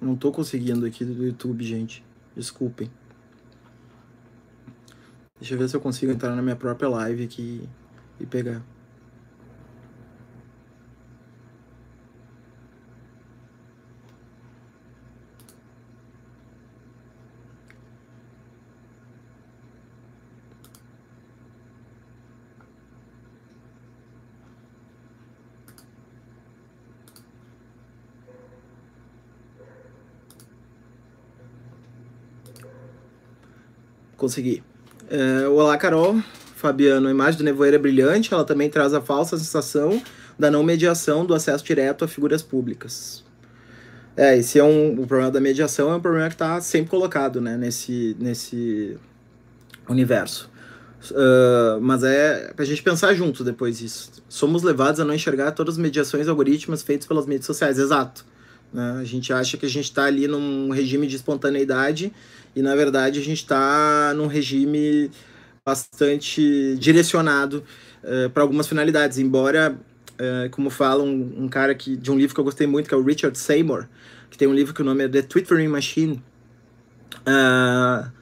Não 0.00 0.14
tô 0.14 0.30
conseguindo 0.30 0.86
aqui 0.86 1.04
do 1.04 1.24
YouTube, 1.24 1.64
gente. 1.64 2.04
Desculpem. 2.36 2.88
Deixa 5.40 5.54
eu 5.54 5.58
ver 5.58 5.68
se 5.68 5.74
eu 5.76 5.80
consigo 5.80 6.12
entrar 6.12 6.36
na 6.36 6.42
minha 6.42 6.54
própria 6.54 6.88
live 6.88 7.24
aqui 7.24 7.68
e 8.20 8.26
pegar. 8.26 8.62
Consegui. 34.16 34.62
É, 35.10 35.46
olá, 35.46 35.76
Carol. 35.76 36.22
Fabiano, 36.56 37.06
a 37.06 37.10
imagem 37.10 37.36
do 37.36 37.44
nevoeiro 37.44 37.76
é 37.76 37.78
brilhante, 37.78 38.32
ela 38.32 38.42
também 38.42 38.70
traz 38.70 38.94
a 38.94 39.00
falsa 39.00 39.36
sensação 39.36 40.02
da 40.38 40.50
não 40.50 40.62
mediação 40.62 41.26
do 41.26 41.34
acesso 41.34 41.62
direto 41.62 42.02
a 42.02 42.08
figuras 42.08 42.40
públicas. 42.42 43.22
É, 44.16 44.38
esse 44.38 44.58
é 44.58 44.64
um, 44.64 44.98
o 44.98 45.06
problema 45.06 45.30
da 45.30 45.38
mediação 45.38 45.92
é 45.92 45.96
um 45.96 46.00
problema 46.00 46.28
que 46.28 46.34
está 46.34 46.58
sempre 46.62 46.88
colocado, 46.88 47.42
né, 47.42 47.58
nesse, 47.58 48.16
nesse 48.18 48.96
universo. 49.86 50.50
Uh, 51.10 51.78
mas 51.78 52.02
é 52.02 52.54
para 52.54 52.64
a 52.64 52.66
gente 52.66 52.82
pensar 52.82 53.12
juntos 53.12 53.44
depois 53.44 53.78
disso. 53.78 54.10
Somos 54.26 54.62
levados 54.62 54.98
a 54.98 55.04
não 55.04 55.12
enxergar 55.12 55.52
todas 55.52 55.74
as 55.74 55.78
mediações 55.78 56.26
algoritmas 56.26 56.82
feitas 56.82 57.06
pelas 57.06 57.26
mídias 57.26 57.44
sociais, 57.44 57.78
exato. 57.78 58.24
Né? 58.72 58.96
A 58.98 59.04
gente 59.04 59.30
acha 59.30 59.58
que 59.58 59.66
a 59.66 59.68
gente 59.68 59.84
está 59.84 60.04
ali 60.04 60.26
num 60.26 60.70
regime 60.70 61.06
de 61.06 61.16
espontaneidade 61.16 62.10
e, 62.56 62.62
na 62.62 62.74
verdade, 62.74 63.20
a 63.20 63.22
gente 63.22 63.42
está 63.42 64.14
num 64.16 64.26
regime 64.26 65.10
bastante 65.66 66.76
direcionado 66.78 67.64
uh, 68.04 68.30
para 68.30 68.44
algumas 68.44 68.68
finalidades, 68.68 69.18
embora, 69.18 69.76
uh, 70.12 70.48
como 70.50 70.70
fala 70.70 71.02
um, 71.02 71.34
um, 71.38 71.48
cara 71.48 71.74
que, 71.74 71.96
de 71.96 72.08
um 72.08 72.16
livro 72.16 72.32
que 72.32 72.40
eu 72.40 72.44
gostei 72.44 72.68
muito, 72.68 72.88
que 72.88 72.94
é 72.94 72.96
o 72.96 73.02
Richard 73.02 73.36
Seymour, 73.36 73.88
que 74.30 74.38
tem 74.38 74.46
um 74.46 74.54
livro 74.54 74.72
que 74.72 74.80
o 74.80 74.84
nome 74.84 75.02
é 75.04 75.08
The 75.08 75.22
Twittering 75.22 75.66
Machine, 75.66 76.22
uh, 77.26 78.14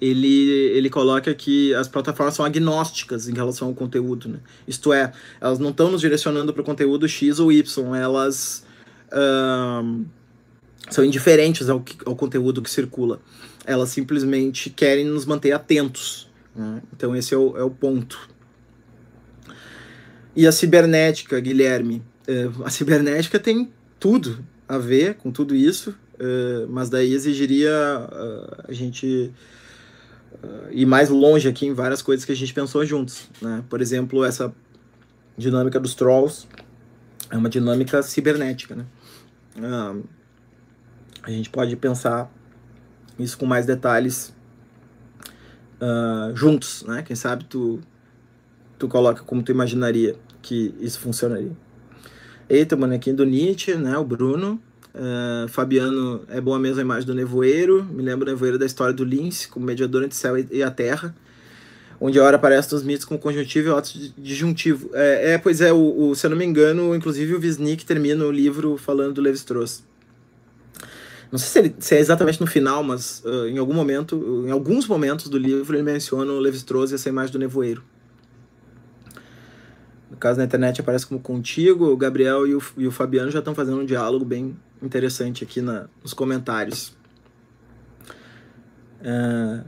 ele, 0.00 0.48
ele 0.76 0.90
coloca 0.90 1.34
que 1.34 1.74
as 1.74 1.88
plataformas 1.88 2.34
são 2.34 2.44
agnósticas 2.44 3.28
em 3.28 3.32
relação 3.32 3.68
ao 3.68 3.74
conteúdo, 3.74 4.28
né? 4.28 4.38
isto 4.66 4.92
é, 4.92 5.12
elas 5.40 5.58
não 5.58 5.70
estão 5.70 5.90
nos 5.90 6.00
direcionando 6.00 6.52
para 6.52 6.62
o 6.62 6.64
conteúdo 6.64 7.08
X 7.08 7.40
ou 7.40 7.50
Y, 7.50 7.96
elas 7.96 8.64
são 10.88 11.04
indiferentes 11.04 11.68
ao, 11.68 11.84
ao 12.06 12.14
conteúdo 12.14 12.62
que 12.62 12.70
circula, 12.70 13.20
elas 13.64 13.88
simplesmente 13.88 14.70
querem 14.70 15.04
nos 15.04 15.26
manter 15.26 15.50
atentos 15.50 16.29
né? 16.54 16.82
Então, 16.92 17.14
esse 17.14 17.34
é 17.34 17.36
o, 17.36 17.56
é 17.56 17.62
o 17.62 17.70
ponto. 17.70 18.28
E 20.34 20.46
a 20.46 20.52
cibernética, 20.52 21.38
Guilherme? 21.40 22.02
É, 22.26 22.48
a 22.64 22.70
cibernética 22.70 23.38
tem 23.38 23.72
tudo 23.98 24.44
a 24.68 24.78
ver 24.78 25.14
com 25.14 25.30
tudo 25.30 25.54
isso, 25.54 25.94
é, 26.18 26.66
mas 26.68 26.88
daí 26.88 27.12
exigiria 27.12 27.72
uh, 27.72 28.64
a 28.68 28.72
gente 28.72 29.32
ir 30.70 30.86
mais 30.86 31.08
longe 31.08 31.48
aqui 31.48 31.66
em 31.66 31.74
várias 31.74 32.00
coisas 32.00 32.24
que 32.24 32.32
a 32.32 32.36
gente 32.36 32.54
pensou 32.54 32.84
juntos. 32.84 33.28
Né? 33.42 33.62
Por 33.68 33.80
exemplo, 33.80 34.24
essa 34.24 34.54
dinâmica 35.36 35.78
dos 35.78 35.94
trolls 35.94 36.46
é 37.30 37.36
uma 37.36 37.48
dinâmica 37.48 38.02
cibernética. 38.02 38.74
Né? 38.74 38.86
Uh, 39.56 40.04
a 41.22 41.30
gente 41.30 41.50
pode 41.50 41.76
pensar 41.76 42.32
isso 43.18 43.36
com 43.36 43.44
mais 43.44 43.66
detalhes 43.66 44.34
uh, 45.80 46.36
juntos, 46.36 46.84
né? 46.86 47.02
Quem 47.02 47.16
sabe 47.16 47.44
tu, 47.44 47.80
tu 48.78 48.88
coloca 48.88 49.22
como 49.22 49.42
tu 49.42 49.50
imaginaria 49.50 50.14
que 50.42 50.74
isso 50.80 51.00
funcionaria. 51.00 51.52
Eita, 52.48 52.76
bonequinho 52.76 53.16
do 53.16 53.24
Nietzsche, 53.24 53.74
né? 53.74 53.96
O 53.96 54.04
Bruno. 54.04 54.60
Uh, 54.92 55.46
Fabiano 55.48 56.22
é 56.28 56.40
boa 56.40 56.58
mesmo 56.58 56.80
a 56.80 56.82
imagem 56.82 57.06
do 57.06 57.14
nevoeiro. 57.14 57.84
Me 57.84 58.02
lembra 58.02 58.28
o 58.28 58.32
nevoeiro 58.32 58.58
da 58.58 58.66
história 58.66 58.92
do 58.92 59.04
Lince, 59.04 59.48
como 59.48 59.64
mediador 59.64 60.02
entre 60.02 60.16
o 60.16 60.20
céu 60.20 60.34
e 60.38 60.62
a 60.62 60.70
terra. 60.70 61.14
Onde 62.00 62.18
a 62.18 62.24
hora 62.24 62.36
aparece 62.36 62.72
nos 62.72 62.82
mitos 62.82 63.04
com 63.04 63.18
conjuntivo 63.18 63.68
e 63.68 63.70
outros 63.70 64.12
disjuntivo. 64.16 64.90
É, 64.94 65.32
é, 65.32 65.38
pois 65.38 65.60
é, 65.60 65.72
o, 65.72 66.08
o, 66.08 66.14
se 66.14 66.26
eu 66.26 66.30
não 66.30 66.36
me 66.36 66.44
engano, 66.44 66.94
inclusive 66.94 67.34
o 67.34 67.38
Wisnik 67.38 67.84
termina 67.84 68.24
o 68.24 68.32
livro 68.32 68.76
falando 68.78 69.14
do 69.14 69.20
Levi-Strauss. 69.20 69.84
Não 71.30 71.38
sei 71.38 71.48
se, 71.48 71.58
ele, 71.58 71.74
se, 71.78 71.94
é 71.94 72.00
exatamente 72.00 72.40
no 72.40 72.46
final, 72.46 72.82
mas 72.82 73.22
uh, 73.24 73.46
em 73.46 73.58
algum 73.58 73.72
momento, 73.72 74.44
em 74.46 74.50
alguns 74.50 74.88
momentos 74.88 75.28
do 75.28 75.38
livro, 75.38 75.76
ele 75.76 75.82
menciona 75.82 76.32
o 76.32 76.40
Levi-Strauss 76.40 76.90
e 76.90 76.96
essa 76.96 77.08
imagem 77.08 77.32
do 77.32 77.38
nevoeiro. 77.38 77.84
No 80.10 80.16
caso, 80.16 80.38
na 80.38 80.44
internet 80.44 80.80
aparece 80.80 81.06
como 81.06 81.20
contigo, 81.20 81.86
o 81.86 81.96
Gabriel 81.96 82.46
e 82.46 82.54
o, 82.56 82.62
e 82.76 82.86
o 82.86 82.90
Fabiano 82.90 83.30
já 83.30 83.38
estão 83.38 83.54
fazendo 83.54 83.80
um 83.80 83.84
diálogo 83.84 84.24
bem 84.24 84.56
interessante 84.82 85.44
aqui 85.44 85.60
na, 85.60 85.88
nos 86.02 86.12
comentários. 86.12 86.96
Uh, 89.00 89.64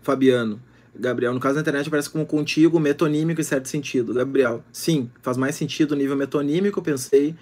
Fabiano. 0.00 0.60
Gabriel, 0.94 1.32
no 1.32 1.40
caso 1.40 1.54
da 1.54 1.62
internet 1.62 1.86
aparece 1.86 2.10
como 2.10 2.26
contigo, 2.26 2.78
metonímico 2.78 3.40
em 3.40 3.44
certo 3.44 3.66
sentido. 3.66 4.12
Gabriel, 4.12 4.62
sim, 4.70 5.10
faz 5.22 5.36
mais 5.36 5.54
sentido 5.54 5.92
o 5.92 5.94
nível 5.96 6.16
metonímico, 6.16 6.82
pensei 6.82 7.34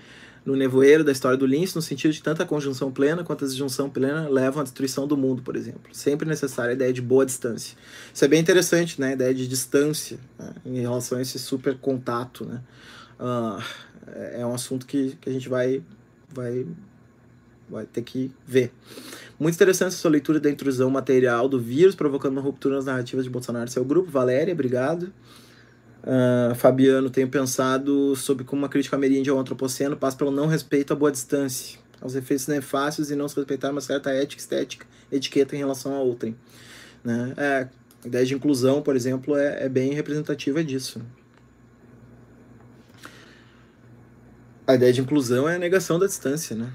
no 0.51 0.57
nevoeiro 0.57 1.05
da 1.05 1.13
história 1.13 1.39
do 1.39 1.47
Lince, 1.47 1.77
no 1.77 1.83
sentido 1.83 2.13
de 2.13 2.21
tanta 2.21 2.45
conjunção 2.45 2.91
plena 2.91 3.23
quanto 3.23 3.45
a 3.45 3.49
disjunção 3.49 3.89
plena 3.89 4.29
levam 4.29 4.61
à 4.61 4.65
destruição 4.65 5.07
do 5.07 5.17
mundo, 5.17 5.43
por 5.43 5.55
exemplo. 5.55 5.83
Sempre 5.93 6.29
necessária 6.29 6.73
a 6.73 6.75
ideia 6.75 6.93
de 6.93 7.01
boa 7.01 7.25
distância. 7.25 7.77
Isso 8.13 8.25
é 8.25 8.29
bem 8.29 8.41
interessante, 8.41 9.01
né? 9.01 9.11
A 9.11 9.13
ideia 9.13 9.33
de 9.33 9.47
distância 9.47 10.19
né? 10.37 10.53
em 10.67 10.81
relação 10.81 11.19
a 11.19 11.23
esse 11.23 11.39
super 11.39 11.79
contato, 11.79 12.45
né? 12.45 12.61
Uh, 13.21 13.63
é 14.33 14.45
um 14.45 14.53
assunto 14.53 14.87
que, 14.87 15.17
que 15.21 15.31
a 15.31 15.33
gente 15.33 15.49
vai, 15.49 15.83
vai, 16.35 16.67
vai 17.69 17.87
ter 17.87 18.03
que 18.03 18.33
ver. 18.45 18.73
Muito 19.39 19.55
interessante 19.55 19.89
essa 19.89 19.99
sua 19.99 20.11
leitura 20.11 20.41
da 20.41 20.51
intrusão 20.51 20.91
material 20.91 21.49
do 21.49 21.61
vírus, 21.61 21.95
provocando 21.95 22.33
uma 22.33 22.43
ruptura 22.43 22.75
nas 22.75 22.87
narrativas 22.87 23.25
de 23.25 23.31
Bolsonaro. 23.31 23.71
Seu 23.71 23.85
grupo, 23.85 24.11
Valéria, 24.11 24.53
obrigado. 24.53 25.13
Uh, 26.03 26.55
Fabiano, 26.55 27.11
tenho 27.11 27.29
pensado 27.29 28.17
sobre 28.17 28.43
como 28.43 28.63
uma 28.63 28.69
crítica 28.69 28.97
ameríndia 28.97 29.33
ao 29.33 29.39
antropoceno 29.39 29.97
passa 29.97 30.17
pelo 30.17 30.31
não 30.31 30.47
respeito 30.47 30.95
à 30.95 30.97
boa 30.97 31.13
distância, 31.13 31.79
aos 32.01 32.15
efeitos 32.15 32.47
nefastos 32.47 33.11
e 33.11 33.17
não 33.17 33.29
se 33.29 33.37
respeitar 33.37 33.71
uma 33.71 33.83
certa 33.83 34.11
ética, 34.11 34.41
estética, 34.41 34.87
etiqueta 35.13 35.55
em 35.55 35.59
relação 35.59 35.95
a 35.95 35.99
outrem. 35.99 36.35
Né? 37.05 37.35
É, 37.37 37.69
a 38.03 38.07
ideia 38.09 38.25
de 38.25 38.35
inclusão, 38.35 38.81
por 38.81 38.97
exemplo, 38.97 39.37
é, 39.37 39.65
é 39.65 39.69
bem 39.69 39.93
representativa 39.93 40.65
disso. 40.65 41.03
A 44.67 44.75
ideia 44.75 44.93
de 44.93 45.01
inclusão 45.01 45.49
é 45.49 45.57
a 45.57 45.59
negação 45.59 45.99
da 45.99 46.07
distância, 46.07 46.57
né? 46.57 46.73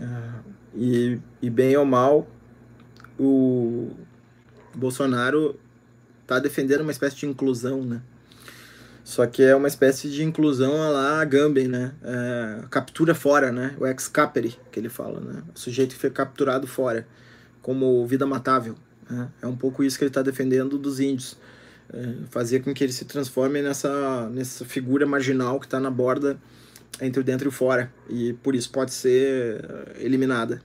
Uh, 0.00 0.50
e, 0.74 1.18
e 1.42 1.50
bem 1.50 1.76
ou 1.76 1.84
mal, 1.84 2.26
o 3.18 3.90
Bolsonaro 4.74 5.58
está 6.26 6.40
defendendo 6.40 6.80
uma 6.80 6.90
espécie 6.90 7.16
de 7.16 7.26
inclusão, 7.26 7.84
né? 7.84 8.02
Só 9.04 9.24
que 9.24 9.40
é 9.44 9.54
uma 9.54 9.68
espécie 9.68 10.10
de 10.10 10.24
inclusão 10.24 10.76
lá 10.90 11.24
Gamben, 11.24 11.68
né? 11.68 11.94
É, 12.02 12.64
captura 12.68 13.14
fora, 13.14 13.52
né? 13.52 13.76
O 13.78 13.86
ex-capere, 13.86 14.58
que 14.72 14.80
ele 14.80 14.88
fala, 14.88 15.20
né? 15.20 15.42
O 15.54 15.58
sujeito 15.58 15.94
que 15.94 16.00
foi 16.00 16.10
capturado 16.10 16.66
fora, 16.66 17.06
como 17.62 18.04
vida 18.04 18.26
matável. 18.26 18.74
Né? 19.08 19.28
É 19.40 19.46
um 19.46 19.56
pouco 19.56 19.84
isso 19.84 19.96
que 19.96 20.02
ele 20.02 20.10
está 20.10 20.22
defendendo 20.22 20.76
dos 20.76 20.98
índios. 20.98 21.38
É, 21.92 22.14
fazer 22.30 22.64
com 22.64 22.74
que 22.74 22.82
ele 22.82 22.92
se 22.92 23.04
transforme 23.04 23.62
nessa, 23.62 24.28
nessa 24.30 24.64
figura 24.64 25.06
marginal 25.06 25.60
que 25.60 25.66
está 25.66 25.78
na 25.78 25.88
borda 25.88 26.36
entre 27.00 27.20
o 27.20 27.24
dentro 27.24 27.46
e 27.46 27.50
o 27.50 27.52
fora. 27.52 27.92
E 28.10 28.32
por 28.32 28.56
isso 28.56 28.70
pode 28.72 28.92
ser 28.92 29.64
é, 29.96 30.04
eliminada. 30.04 30.60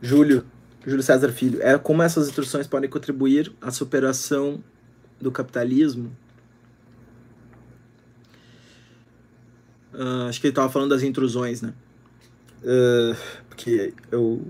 Júlio, 0.00 0.46
Júlio 0.86 1.02
César 1.02 1.32
Filho, 1.32 1.60
é 1.60 1.76
como 1.76 2.00
essas 2.00 2.28
instruções 2.28 2.68
podem 2.68 2.88
contribuir 2.88 3.52
à 3.60 3.72
superação 3.72 4.62
do 5.20 5.32
capitalismo? 5.32 6.16
Uh, 9.92 10.28
acho 10.28 10.40
que 10.40 10.46
ele 10.46 10.52
estava 10.52 10.70
falando 10.70 10.90
das 10.90 11.02
intrusões, 11.02 11.60
né? 11.60 11.74
Uh, 12.62 13.16
porque 13.48 13.92
eu. 14.12 14.46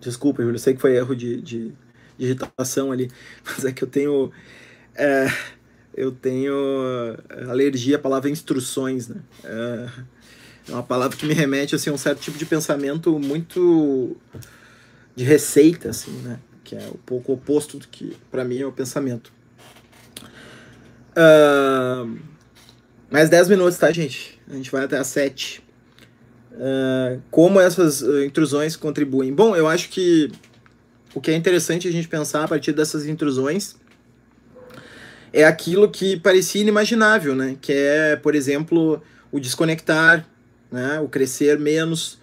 Desculpa, 0.00 0.42
Júlio, 0.42 0.58
sei 0.58 0.74
que 0.74 0.80
foi 0.80 0.96
erro 0.96 1.14
de, 1.14 1.40
de, 1.40 1.72
digitação 2.18 2.92
ali, 2.92 3.10
mas 3.44 3.64
é 3.64 3.72
que 3.72 3.82
eu 3.82 3.88
tenho. 3.88 4.30
É, 4.94 5.28
eu 5.94 6.10
tenho 6.10 6.54
alergia 7.48 7.96
à 7.96 7.98
palavra 7.98 8.28
instruções, 8.28 9.08
né? 9.08 9.16
É, 9.44 9.88
é 10.68 10.72
uma 10.72 10.82
palavra 10.82 11.16
que 11.16 11.24
me 11.24 11.32
remete 11.32 11.74
assim, 11.74 11.88
a 11.88 11.92
um 11.92 11.98
certo 11.98 12.20
tipo 12.20 12.36
de 12.36 12.44
pensamento 12.44 13.18
muito 13.18 14.16
de 15.14 15.24
receita, 15.24 15.90
assim, 15.90 16.12
né? 16.22 16.38
Que 16.64 16.76
é 16.76 16.86
um 16.88 16.98
pouco 17.04 17.32
oposto 17.32 17.78
do 17.78 17.88
que, 17.88 18.16
para 18.30 18.44
mim, 18.44 18.60
é 18.60 18.66
o 18.66 18.72
pensamento. 18.72 19.32
Uh, 21.10 22.18
mais 23.10 23.28
10 23.28 23.48
minutos, 23.48 23.76
tá, 23.76 23.90
gente? 23.90 24.40
A 24.48 24.54
gente 24.54 24.70
vai 24.70 24.84
até 24.84 24.96
às 24.96 25.08
7. 25.08 25.62
Uh, 26.52 27.20
como 27.30 27.60
essas 27.60 28.02
uh, 28.02 28.24
intrusões 28.24 28.76
contribuem? 28.76 29.32
Bom, 29.32 29.56
eu 29.56 29.66
acho 29.66 29.88
que 29.88 30.30
o 31.14 31.20
que 31.20 31.30
é 31.30 31.34
interessante 31.34 31.88
a 31.88 31.92
gente 31.92 32.06
pensar 32.08 32.44
a 32.44 32.48
partir 32.48 32.72
dessas 32.72 33.06
intrusões 33.06 33.74
é 35.32 35.44
aquilo 35.44 35.88
que 35.90 36.18
parecia 36.18 36.60
inimaginável, 36.60 37.34
né? 37.34 37.56
Que 37.60 37.72
é, 37.72 38.16
por 38.16 38.34
exemplo, 38.34 39.02
o 39.30 39.38
desconectar, 39.38 40.26
né? 40.70 41.00
o 41.00 41.08
crescer 41.08 41.58
menos. 41.58 42.18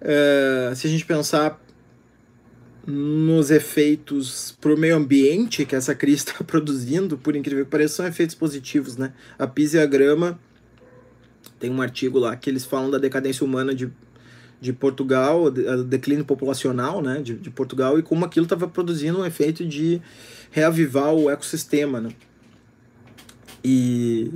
Uh, 0.00 0.74
se 0.74 0.86
a 0.86 0.90
gente 0.90 1.04
pensar 1.04 1.60
nos 2.86 3.50
efeitos 3.50 4.56
para 4.60 4.72
o 4.72 4.78
meio 4.78 4.96
ambiente 4.96 5.66
que 5.66 5.74
essa 5.74 5.94
crise 5.94 6.18
está 6.18 6.42
produzindo, 6.44 7.18
por 7.18 7.34
incrível 7.34 7.64
que 7.64 7.70
pareça, 7.70 7.96
são 7.96 8.06
efeitos 8.06 8.34
positivos, 8.34 8.96
né? 8.96 9.12
A 9.38 9.46
Pisa 9.46 9.78
e 9.78 9.80
a 9.80 9.86
Grama 9.86 10.38
tem 11.58 11.70
um 11.70 11.82
artigo 11.82 12.18
lá 12.18 12.36
que 12.36 12.48
eles 12.48 12.64
falam 12.64 12.90
da 12.90 12.98
decadência 12.98 13.44
humana 13.44 13.74
de, 13.74 13.90
de 14.60 14.72
Portugal, 14.72 15.44
o 15.44 15.50
declínio 15.50 16.24
populacional, 16.24 17.00
né, 17.00 17.22
de, 17.22 17.34
de 17.34 17.50
Portugal 17.50 17.98
e 17.98 18.02
como 18.02 18.24
aquilo 18.24 18.44
estava 18.44 18.68
produzindo 18.68 19.20
um 19.20 19.24
efeito 19.24 19.64
de 19.64 20.00
reavivar 20.50 21.12
o 21.14 21.30
ecossistema, 21.30 22.00
né? 22.00 22.10
E 23.64 24.30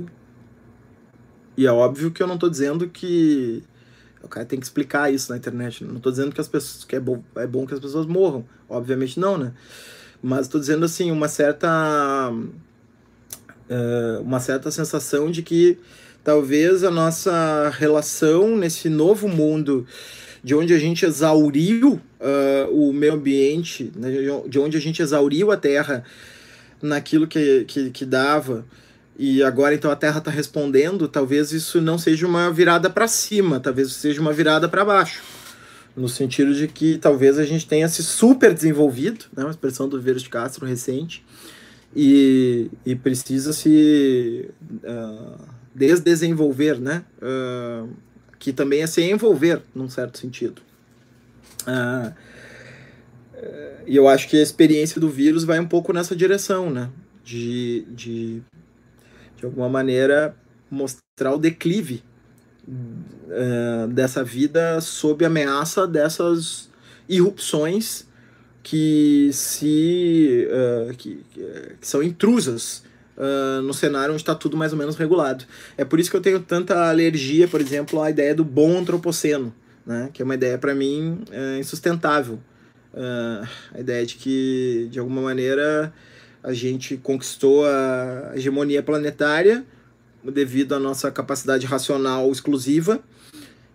e 1.55 1.67
é 1.67 1.71
óbvio 1.71 2.11
que 2.11 2.23
eu 2.23 2.27
não 2.27 2.35
estou 2.35 2.49
dizendo 2.49 2.89
que 2.89 3.61
o 4.23 4.27
cara 4.27 4.45
tem 4.45 4.59
que 4.59 4.65
explicar 4.65 5.13
isso 5.13 5.31
na 5.31 5.37
internet. 5.37 5.83
Não 5.83 5.97
estou 5.97 6.11
dizendo 6.11 6.33
que 6.33 6.41
as 6.41 6.47
pessoas 6.47 6.83
que 6.83 6.95
é 6.95 6.99
bom, 6.99 7.23
é 7.35 7.47
bom 7.47 7.65
que 7.65 7.73
as 7.73 7.79
pessoas 7.79 8.05
morram, 8.05 8.45
obviamente 8.69 9.19
não, 9.19 9.37
né? 9.37 9.53
Mas 10.21 10.41
estou 10.41 10.59
dizendo 10.59 10.85
assim 10.85 11.11
uma 11.11 11.27
certa 11.27 12.31
uh, 12.31 14.21
uma 14.21 14.39
certa 14.39 14.69
sensação 14.69 15.31
de 15.31 15.41
que 15.41 15.77
talvez 16.23 16.83
a 16.83 16.91
nossa 16.91 17.69
relação 17.69 18.55
nesse 18.55 18.89
novo 18.89 19.27
mundo 19.27 19.85
de 20.43 20.55
onde 20.55 20.73
a 20.73 20.79
gente 20.79 21.05
exauriu 21.05 21.99
uh, 22.19 22.71
o 22.71 22.93
meio 22.93 23.13
ambiente, 23.13 23.91
né? 23.95 24.09
de 24.47 24.59
onde 24.59 24.77
a 24.77 24.81
gente 24.81 25.01
exauriu 25.01 25.51
a 25.51 25.57
Terra 25.57 26.03
naquilo 26.81 27.27
que, 27.27 27.63
que, 27.65 27.91
que 27.91 28.05
dava 28.05 28.65
e 29.17 29.43
agora 29.43 29.75
então 29.75 29.91
a 29.91 29.95
Terra 29.95 30.19
está 30.19 30.31
respondendo, 30.31 31.07
talvez 31.07 31.51
isso 31.51 31.79
não 31.81 31.97
seja 31.97 32.25
uma 32.25 32.51
virada 32.51 32.89
para 32.89 33.07
cima, 33.07 33.59
talvez 33.59 33.91
seja 33.93 34.21
uma 34.21 34.33
virada 34.33 34.67
para 34.67 34.85
baixo. 34.85 35.21
No 35.95 36.07
sentido 36.07 36.53
de 36.55 36.67
que 36.67 36.97
talvez 36.97 37.37
a 37.37 37.43
gente 37.43 37.67
tenha 37.67 37.87
se 37.89 38.01
super 38.01 38.53
desenvolvido, 38.53 39.25
né, 39.35 39.43
uma 39.43 39.51
expressão 39.51 39.89
do 39.89 40.01
Verde 40.01 40.29
Castro 40.29 40.65
recente, 40.65 41.23
e, 41.95 42.71
e 42.85 42.95
precisa 42.95 43.51
se 43.51 44.49
uh, 44.83 45.37
desdesenvolver, 45.75 46.79
né? 46.79 47.03
Uh, 47.21 47.89
que 48.39 48.51
também 48.51 48.81
é 48.81 48.87
se 48.87 49.01
envolver, 49.01 49.61
num 49.75 49.89
certo 49.89 50.17
sentido. 50.17 50.61
Uh, 51.67 52.13
e 53.85 53.95
eu 53.95 54.07
acho 54.07 54.27
que 54.29 54.37
a 54.37 54.41
experiência 54.41 55.01
do 55.01 55.09
vírus 55.09 55.43
vai 55.43 55.59
um 55.59 55.67
pouco 55.67 55.91
nessa 55.91 56.15
direção, 56.15 56.69
né? 56.69 56.89
De, 57.23 57.85
de 57.89 58.41
de 59.41 59.47
alguma 59.47 59.67
maneira, 59.67 60.35
mostrar 60.69 61.33
o 61.33 61.37
declive 61.39 62.03
uh, 62.67 63.87
dessa 63.87 64.23
vida 64.23 64.79
sob 64.79 65.25
ameaça 65.25 65.87
dessas 65.87 66.69
irrupções 67.09 68.05
que 68.61 69.31
se 69.33 70.47
uh, 70.47 70.95
que, 70.95 71.25
que, 71.33 71.75
são 71.81 72.03
intrusas 72.03 72.83
uh, 73.17 73.63
no 73.63 73.73
cenário 73.73 74.13
onde 74.13 74.21
está 74.21 74.35
tudo 74.35 74.55
mais 74.55 74.73
ou 74.73 74.77
menos 74.77 74.95
regulado. 74.95 75.43
É 75.75 75.83
por 75.83 75.99
isso 75.99 76.11
que 76.11 76.15
eu 76.15 76.21
tenho 76.21 76.39
tanta 76.39 76.87
alergia, 76.87 77.47
por 77.47 77.59
exemplo, 77.59 77.99
à 77.99 78.11
ideia 78.11 78.35
do 78.35 78.45
bom 78.45 78.77
antropoceno, 78.77 79.51
né? 79.83 80.11
que 80.13 80.21
é 80.21 80.25
uma 80.25 80.35
ideia 80.35 80.59
para 80.59 80.75
mim 80.75 81.23
uh, 81.31 81.59
insustentável. 81.59 82.39
a 83.73 83.79
ideia 83.79 84.05
de 84.05 84.17
que, 84.17 84.87
de 84.91 84.99
alguma 84.99 85.21
maneira, 85.21 85.91
a 86.43 86.53
gente 86.53 86.97
conquistou 86.97 87.65
a 87.65 88.31
hegemonia 88.35 88.81
planetária 88.81 89.63
devido 90.23 90.73
à 90.73 90.79
nossa 90.79 91.11
capacidade 91.11 91.65
racional 91.65 92.31
exclusiva, 92.31 92.99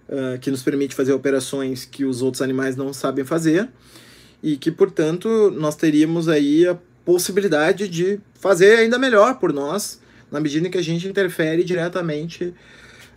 uh, 0.08 0.38
que 0.40 0.50
nos 0.50 0.62
permite 0.62 0.94
fazer 0.94 1.12
operações 1.12 1.84
que 1.84 2.04
os 2.04 2.22
outros 2.22 2.42
animais 2.42 2.76
não 2.76 2.92
sabem 2.92 3.24
fazer, 3.24 3.68
e 4.42 4.56
que, 4.56 4.70
portanto, 4.70 5.50
nós 5.50 5.74
teríamos 5.76 6.28
aí 6.28 6.66
a 6.66 6.76
possibilidade 7.04 7.88
de 7.88 8.20
fazer 8.34 8.78
ainda 8.78 8.98
melhor 8.98 9.38
por 9.38 9.52
nós, 9.52 10.00
na 10.30 10.40
medida 10.40 10.66
em 10.66 10.70
que 10.70 10.78
a 10.78 10.82
gente 10.82 11.08
interfere 11.08 11.64
diretamente 11.64 12.54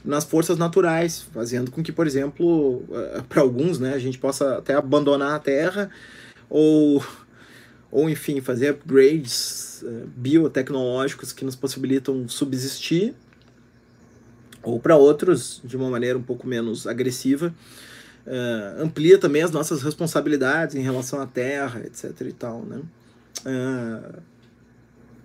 nas 0.04 0.24
forças 0.24 0.58
naturais, 0.58 1.26
fazendo 1.34 1.70
com 1.72 1.84
que, 1.84 1.92
por 1.92 2.08
exemplo, 2.08 2.78
uh, 2.90 3.24
para 3.28 3.42
alguns, 3.42 3.80
né, 3.80 3.94
a 3.94 4.00
gente 4.00 4.18
possa 4.18 4.58
até 4.58 4.74
abandonar 4.74 5.36
a 5.36 5.40
Terra 5.40 5.90
ou 6.50 7.04
ou 7.92 8.10
enfim, 8.10 8.40
fazer 8.42 8.72
upgrades 8.72 9.82
uh, 9.84 10.08
biotecnológicos 10.16 11.34
que 11.34 11.44
nos 11.44 11.56
possibilitam 11.56 12.28
subsistir, 12.28 13.14
ou 14.62 14.80
para 14.80 14.96
outros 14.96 15.62
de 15.64 15.76
uma 15.76 15.90
maneira 15.90 16.18
um 16.18 16.22
pouco 16.22 16.48
menos 16.48 16.86
agressiva, 16.86 17.54
uh, 18.28 18.84
amplia 18.84 19.18
também 19.18 19.42
as 19.42 19.52
nossas 19.52 19.82
responsabilidades 19.82 20.76
em 20.76 20.82
relação 20.82 21.20
à 21.22 21.26
terra, 21.26 21.82
etc. 21.82 22.22
e 22.22 22.34
tal, 22.34 22.64
né? 22.64 22.82
Uh, 23.46 24.22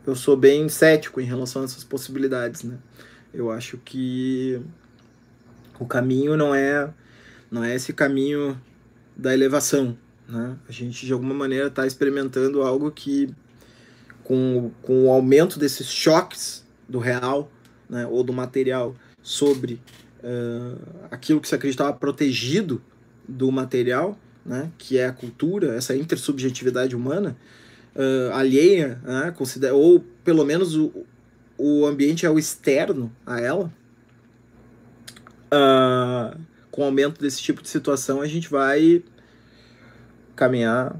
eu 0.06 0.14
sou 0.14 0.36
bem 0.36 0.68
cético 0.68 1.20
em 1.20 1.24
relação 1.24 1.62
a 1.62 1.64
essas 1.64 1.82
possibilidades, 1.82 2.62
né? 2.62 2.78
Eu 3.32 3.50
acho 3.50 3.78
que 3.78 4.60
o 5.78 5.86
caminho 5.86 6.36
não 6.36 6.54
é 6.54 6.88
não 7.50 7.62
é 7.62 7.74
esse 7.74 7.92
caminho 7.92 8.60
da 9.16 9.32
elevação, 9.32 9.96
né? 10.28 10.56
A 10.68 10.72
gente, 10.72 11.06
de 11.06 11.12
alguma 11.12 11.34
maneira, 11.34 11.68
está 11.68 11.86
experimentando 11.86 12.62
algo 12.62 12.90
que, 12.90 13.28
com, 14.22 14.70
com 14.82 15.06
o 15.06 15.10
aumento 15.10 15.58
desses 15.58 15.86
choques 15.86 16.64
do 16.88 16.98
real 16.98 17.50
né, 17.88 18.06
ou 18.06 18.22
do 18.22 18.32
material 18.32 18.94
sobre 19.22 19.80
uh, 20.22 20.78
aquilo 21.10 21.40
que 21.40 21.48
se 21.48 21.54
acreditava 21.54 21.92
protegido 21.92 22.82
do 23.26 23.50
material, 23.50 24.18
né, 24.44 24.70
que 24.76 24.98
é 24.98 25.06
a 25.06 25.12
cultura, 25.12 25.74
essa 25.74 25.96
intersubjetividade 25.96 26.94
humana, 26.94 27.36
uh, 27.94 28.32
alheia, 28.34 29.00
né? 29.02 29.32
Considera, 29.36 29.74
ou 29.74 30.04
pelo 30.22 30.44
menos 30.44 30.76
o, 30.76 30.92
o 31.56 31.86
ambiente 31.86 32.26
é 32.26 32.30
o 32.30 32.38
externo 32.38 33.10
a 33.24 33.40
ela, 33.40 33.72
uh, 35.46 36.38
com 36.70 36.82
o 36.82 36.84
aumento 36.84 37.20
desse 37.20 37.40
tipo 37.40 37.62
de 37.62 37.68
situação, 37.68 38.20
a 38.20 38.26
gente 38.26 38.50
vai 38.50 39.02
caminhar 40.34 40.96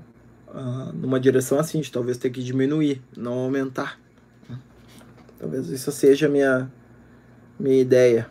uh, 0.49 0.93
numa 0.93 1.19
direção 1.19 1.59
assim, 1.59 1.81
de 1.81 1.91
talvez 1.91 2.17
ter 2.17 2.31
que 2.31 2.41
diminuir, 2.43 3.03
não 3.17 3.35
aumentar. 3.35 3.99
Talvez 5.39 5.69
isso 5.69 5.93
seja 5.93 6.27
a 6.27 6.31
minha, 6.31 6.73
minha 7.59 7.81
ideia. 7.81 8.31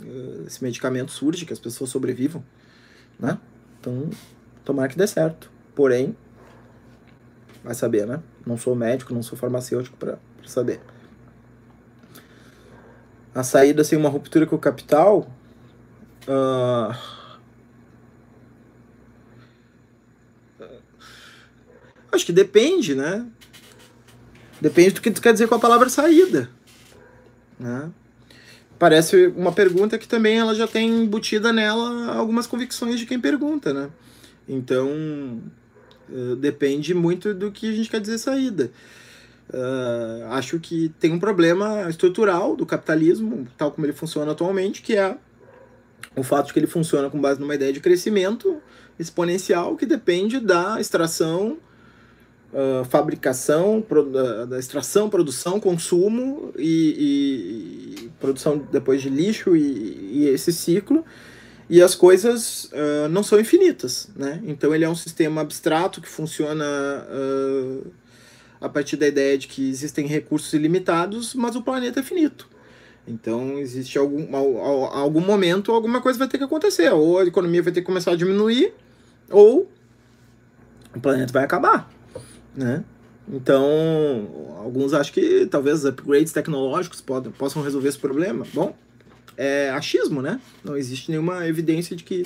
uh, 0.00 0.46
esse 0.46 0.62
medicamento 0.62 1.10
surge, 1.10 1.44
que 1.44 1.52
as 1.52 1.58
pessoas 1.58 1.90
sobrevivam, 1.90 2.44
né? 3.18 3.40
Então, 3.80 4.08
tomara 4.64 4.88
que 4.88 4.96
dê 4.96 5.04
certo. 5.04 5.50
Porém, 5.74 6.16
vai 7.64 7.74
saber, 7.74 8.06
né? 8.06 8.22
Não 8.46 8.56
sou 8.56 8.76
médico, 8.76 9.12
não 9.12 9.22
sou 9.22 9.36
farmacêutico 9.36 9.96
para 9.96 10.16
saber. 10.46 10.80
A 13.34 13.42
saída 13.42 13.82
sem 13.82 13.98
uma 13.98 14.08
ruptura 14.08 14.46
com 14.46 14.54
o 14.54 14.60
capital. 14.60 15.28
Uh... 16.28 16.94
Acho 22.12 22.26
que 22.26 22.32
depende, 22.32 22.94
né? 22.94 23.26
Depende 24.64 24.92
do 24.92 25.02
que 25.02 25.10
tu 25.10 25.20
quer 25.20 25.34
dizer 25.34 25.46
com 25.46 25.56
a 25.56 25.58
palavra 25.58 25.90
saída. 25.90 26.48
Né? 27.60 27.90
Parece 28.78 29.26
uma 29.36 29.52
pergunta 29.52 29.98
que 29.98 30.08
também 30.08 30.38
ela 30.38 30.54
já 30.54 30.66
tem 30.66 30.88
embutida 30.88 31.52
nela 31.52 32.14
algumas 32.14 32.46
convicções 32.46 32.98
de 32.98 33.04
quem 33.04 33.20
pergunta, 33.20 33.74
né? 33.74 33.90
Então, 34.48 34.88
uh, 36.08 36.36
depende 36.36 36.94
muito 36.94 37.34
do 37.34 37.52
que 37.52 37.68
a 37.68 37.76
gente 37.76 37.90
quer 37.90 38.00
dizer 38.00 38.16
saída. 38.16 38.72
Uh, 39.50 40.28
acho 40.30 40.58
que 40.58 40.90
tem 40.98 41.12
um 41.12 41.18
problema 41.18 41.86
estrutural 41.90 42.56
do 42.56 42.64
capitalismo, 42.64 43.46
tal 43.58 43.70
como 43.70 43.84
ele 43.84 43.92
funciona 43.92 44.32
atualmente, 44.32 44.80
que 44.80 44.96
é 44.96 45.14
o 46.16 46.22
fato 46.22 46.46
de 46.46 46.54
que 46.54 46.58
ele 46.58 46.66
funciona 46.66 47.10
com 47.10 47.20
base 47.20 47.38
numa 47.38 47.54
ideia 47.54 47.70
de 47.70 47.80
crescimento 47.80 48.62
exponencial 48.98 49.76
que 49.76 49.84
depende 49.84 50.40
da 50.40 50.80
extração, 50.80 51.58
uh, 52.54 52.84
fabricação, 52.84 53.84
pro, 53.86 54.04
da, 54.04 54.44
da, 54.46 54.58
extração, 54.58 55.10
produção, 55.10 55.60
consumo 55.60 56.52
e, 56.56 58.06
e, 58.06 58.10
produção 58.20 58.58
depois 58.70 59.02
de 59.02 59.10
lixo 59.10 59.54
e, 59.56 60.22
e 60.22 60.28
esse 60.28 60.52
ciclo. 60.52 61.04
E 61.68 61.82
as 61.82 61.94
coisas 61.94 62.64
uh, 62.72 63.08
não 63.10 63.22
são 63.22 63.40
infinitas, 63.40 64.08
né? 64.14 64.40
Então 64.46 64.74
ele 64.74 64.84
é 64.84 64.88
um 64.88 64.94
sistema 64.94 65.40
abstrato 65.40 66.00
que 66.00 66.08
funciona 66.08 66.64
a 68.60 68.68
partir 68.68 68.96
da 68.96 69.06
ideia 69.06 69.36
de 69.36 69.46
que 69.46 69.68
existem 69.68 70.06
recursos 70.06 70.52
ilimitados, 70.52 71.34
mas 71.34 71.56
o 71.56 71.62
planeta 71.62 72.00
é 72.00 72.02
finito. 72.02 72.48
Então, 73.06 73.58
existe 73.58 73.98
algum, 73.98 74.34
algum 74.34 75.20
momento, 75.20 75.70
alguma 75.70 76.00
coisa 76.00 76.18
vai 76.18 76.28
ter 76.28 76.38
que 76.38 76.44
acontecer. 76.44 76.90
Ou 76.90 77.18
a 77.18 77.24
economia 77.24 77.62
vai 77.62 77.72
ter 77.72 77.80
que 77.80 77.86
começar 77.86 78.12
a 78.12 78.16
diminuir, 78.16 78.72
ou 79.30 79.70
o 80.94 81.00
planeta 81.00 81.32
vai 81.32 81.44
acabar. 81.44 81.90
Né? 82.54 82.84
Então, 83.28 84.54
alguns 84.58 84.92
acham 84.92 85.12
que 85.12 85.46
talvez 85.46 85.84
upgrades 85.84 86.32
tecnológicos 86.32 87.00
podem, 87.00 87.32
possam 87.32 87.62
resolver 87.62 87.88
esse 87.88 87.98
problema. 87.98 88.46
Bom, 88.52 88.76
é 89.36 89.70
achismo, 89.70 90.20
né? 90.20 90.40
Não 90.62 90.76
existe 90.76 91.10
nenhuma 91.10 91.46
evidência 91.46 91.96
de 91.96 92.04
que 92.04 92.24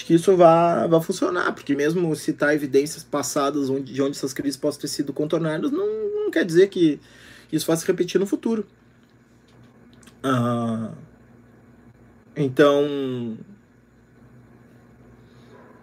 de 0.00 0.04
que 0.06 0.14
isso 0.14 0.34
vá, 0.34 0.86
vá 0.86 1.00
funcionar, 1.00 1.52
porque 1.52 1.74
mesmo 1.74 2.16
citar 2.16 2.54
evidências 2.54 3.04
passadas 3.04 3.68
onde, 3.68 3.92
de 3.92 4.00
onde 4.00 4.16
essas 4.16 4.32
crises 4.32 4.56
possam 4.56 4.80
ter 4.80 4.88
sido 4.88 5.12
contornadas, 5.12 5.70
não, 5.70 5.86
não 6.14 6.30
quer 6.30 6.44
dizer 6.44 6.68
que 6.68 6.98
isso 7.52 7.66
vá 7.66 7.76
se 7.76 7.86
repetir 7.86 8.18
no 8.18 8.26
futuro. 8.26 8.66
Ah, 10.22 10.92
então, 12.34 13.36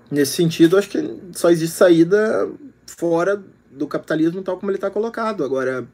nesse 0.09 0.31
sentido, 0.31 0.77
acho 0.77 0.89
que 0.89 1.19
só 1.33 1.51
existe 1.51 1.75
saída 1.75 2.49
fora 2.87 3.43
do 3.77 3.87
capitalismo 3.87 4.41
tal 4.41 4.57
como 4.57 4.71
ele 4.71 4.77
está 4.77 4.89
colocado. 4.89 5.43
Agora, 5.43 5.87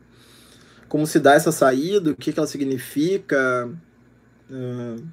como 0.87 1.05
se 1.05 1.19
dá 1.19 1.33
essa 1.33 1.51
saída, 1.51 2.11
o 2.11 2.15
que, 2.15 2.31
que 2.31 2.39
ela 2.39 2.47
significa, 2.47 3.69
uh, 4.49 5.03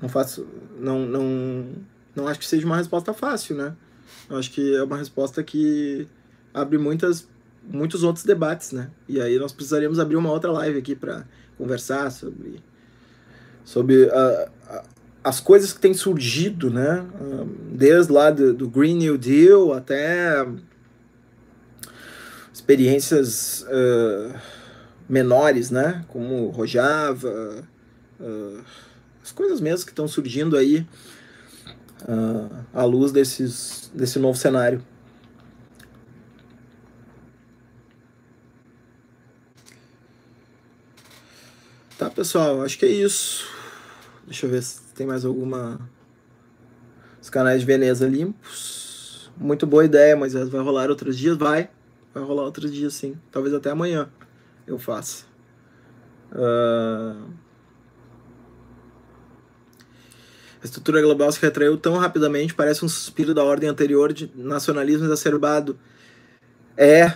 não 0.00 0.08
faço, 0.08 0.46
não, 0.78 1.06
não, 1.06 1.66
não 2.14 2.28
acho 2.28 2.38
que 2.38 2.46
seja 2.46 2.66
uma 2.66 2.76
resposta 2.76 3.12
fácil, 3.12 3.56
né? 3.56 3.74
Eu 4.28 4.38
acho 4.38 4.50
que 4.50 4.76
é 4.76 4.82
uma 4.82 4.96
resposta 4.96 5.42
que 5.42 6.06
abre 6.52 6.78
muitas, 6.78 7.28
muitos 7.68 8.02
outros 8.02 8.24
debates, 8.24 8.72
né? 8.72 8.90
E 9.08 9.20
aí 9.20 9.38
nós 9.38 9.52
precisaríamos 9.52 9.98
abrir 9.98 10.16
uma 10.16 10.30
outra 10.30 10.52
live 10.52 10.78
aqui 10.78 10.94
para 10.94 11.24
conversar 11.56 12.10
sobre, 12.10 12.62
sobre 13.64 14.04
uh, 14.04 14.50
as 15.22 15.40
coisas 15.40 15.72
que 15.72 15.80
têm 15.80 15.94
surgido, 15.94 16.70
né? 16.70 17.06
Uh, 17.20 17.46
desde 17.72 18.12
lá 18.12 18.30
do, 18.30 18.52
do, 18.52 18.68
Green 18.68 18.96
New 18.96 19.18
Deal 19.18 19.72
até 19.72 20.46
experiências 22.52 23.62
uh, 23.62 24.34
menores, 25.08 25.70
né? 25.70 26.04
Como 26.08 26.48
Rojava, 26.48 27.64
as 29.22 29.32
coisas 29.32 29.60
mesmo 29.60 29.86
que 29.86 29.92
estão 29.92 30.08
surgindo 30.08 30.56
aí 30.56 30.86
uh, 32.02 32.64
à 32.72 32.84
luz 32.84 33.12
desses, 33.12 33.90
desse 33.94 34.18
novo 34.18 34.38
cenário. 34.38 34.84
Tá, 41.98 42.08
pessoal, 42.08 42.62
acho 42.62 42.78
que 42.78 42.86
é 42.86 42.88
isso. 42.88 43.46
Deixa 44.26 44.46
eu 44.46 44.50
ver 44.50 44.62
se 44.62 44.80
tem 44.94 45.06
mais 45.06 45.24
alguma. 45.24 45.78
Os 47.20 47.28
canais 47.28 47.60
de 47.60 47.66
Veneza 47.66 48.08
limpos. 48.08 49.30
Muito 49.36 49.66
boa 49.66 49.84
ideia, 49.84 50.16
mas 50.16 50.32
vai 50.32 50.62
rolar 50.62 50.88
outros 50.88 51.18
dias? 51.18 51.36
Vai. 51.36 51.68
Vai 52.12 52.22
rolar 52.22 52.44
outros 52.44 52.72
dias, 52.72 52.94
sim. 52.94 53.16
Talvez 53.30 53.54
até 53.54 53.70
amanhã 53.70 54.08
eu 54.66 54.78
faça. 54.78 55.24
Uh... 56.32 57.30
A 60.62 60.64
estrutura 60.64 61.00
global 61.00 61.32
se 61.32 61.40
retraiu 61.40 61.78
tão 61.78 61.96
rapidamente, 61.96 62.52
parece 62.52 62.84
um 62.84 62.88
suspiro 62.88 63.32
da 63.32 63.42
ordem 63.42 63.68
anterior 63.68 64.12
de 64.12 64.30
nacionalismo 64.34 65.06
exacerbado. 65.06 65.78
É, 66.76 67.14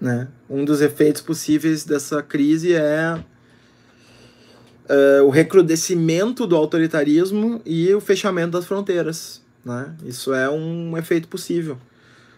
né? 0.00 0.28
Um 0.50 0.64
dos 0.64 0.80
efeitos 0.80 1.22
possíveis 1.22 1.84
dessa 1.84 2.22
crise 2.22 2.74
é 2.74 3.22
uh, 4.90 5.24
o 5.24 5.30
recrudescimento 5.30 6.44
do 6.44 6.56
autoritarismo 6.56 7.62
e 7.64 7.94
o 7.94 8.00
fechamento 8.00 8.52
das 8.52 8.66
fronteiras. 8.66 9.40
Né? 9.64 9.94
Isso 10.04 10.34
é 10.34 10.50
um 10.50 10.96
efeito 10.98 11.28
possível. 11.28 11.78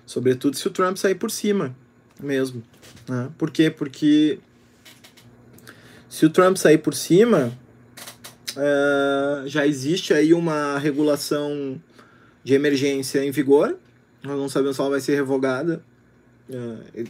Sobretudo 0.09 0.57
se 0.57 0.67
o 0.67 0.71
Trump 0.71 0.97
sair 0.97 1.15
por 1.15 1.31
cima 1.31 1.77
mesmo. 2.19 2.63
Né? 3.07 3.31
Por 3.37 3.51
quê? 3.51 3.71
Porque 3.71 4.41
se 6.09 6.25
o 6.25 6.31
Trump 6.31 6.57
sair 6.57 6.79
por 6.79 6.95
cima, 6.95 7.53
Uh, 8.59 9.47
já 9.47 9.65
existe 9.65 10.13
aí 10.13 10.35
uma 10.35 10.79
regulação 10.79 11.81
de 12.43 12.55
emergência 12.55 13.25
em 13.25 13.31
vigor. 13.31 13.79
Nós 14.21 14.37
não 14.37 14.49
sabemos 14.49 14.75
se 14.75 14.83
ela 14.83 14.91
vai 14.91 15.01
ser 15.01 15.15
revogada. 15.15 15.81
Uh, 16.51 17.09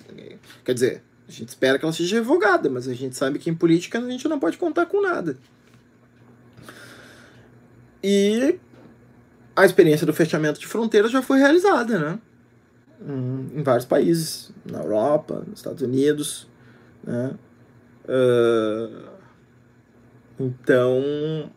quer 0.62 0.74
dizer, 0.74 1.02
a 1.26 1.32
gente 1.32 1.48
espera 1.48 1.78
que 1.78 1.86
ela 1.86 1.92
seja 1.94 2.16
revogada, 2.16 2.68
mas 2.68 2.86
a 2.86 2.92
gente 2.92 3.16
sabe 3.16 3.38
que 3.38 3.48
em 3.48 3.54
política 3.54 3.98
a 3.98 4.10
gente 4.10 4.28
não 4.28 4.38
pode 4.38 4.58
contar 4.58 4.84
com 4.84 5.00
nada. 5.00 5.38
E 8.04 8.58
a 9.56 9.64
experiência 9.64 10.06
do 10.06 10.12
fechamento 10.12 10.60
de 10.60 10.66
fronteiras 10.66 11.10
já 11.10 11.22
foi 11.22 11.38
realizada, 11.38 11.98
né? 11.98 12.18
Em 13.00 13.62
vários 13.62 13.86
países, 13.86 14.50
na 14.64 14.80
Europa, 14.80 15.44
nos 15.46 15.60
Estados 15.60 15.82
Unidos, 15.82 16.48
né? 17.04 17.34
Uh, 18.04 19.08
então, 20.40 21.50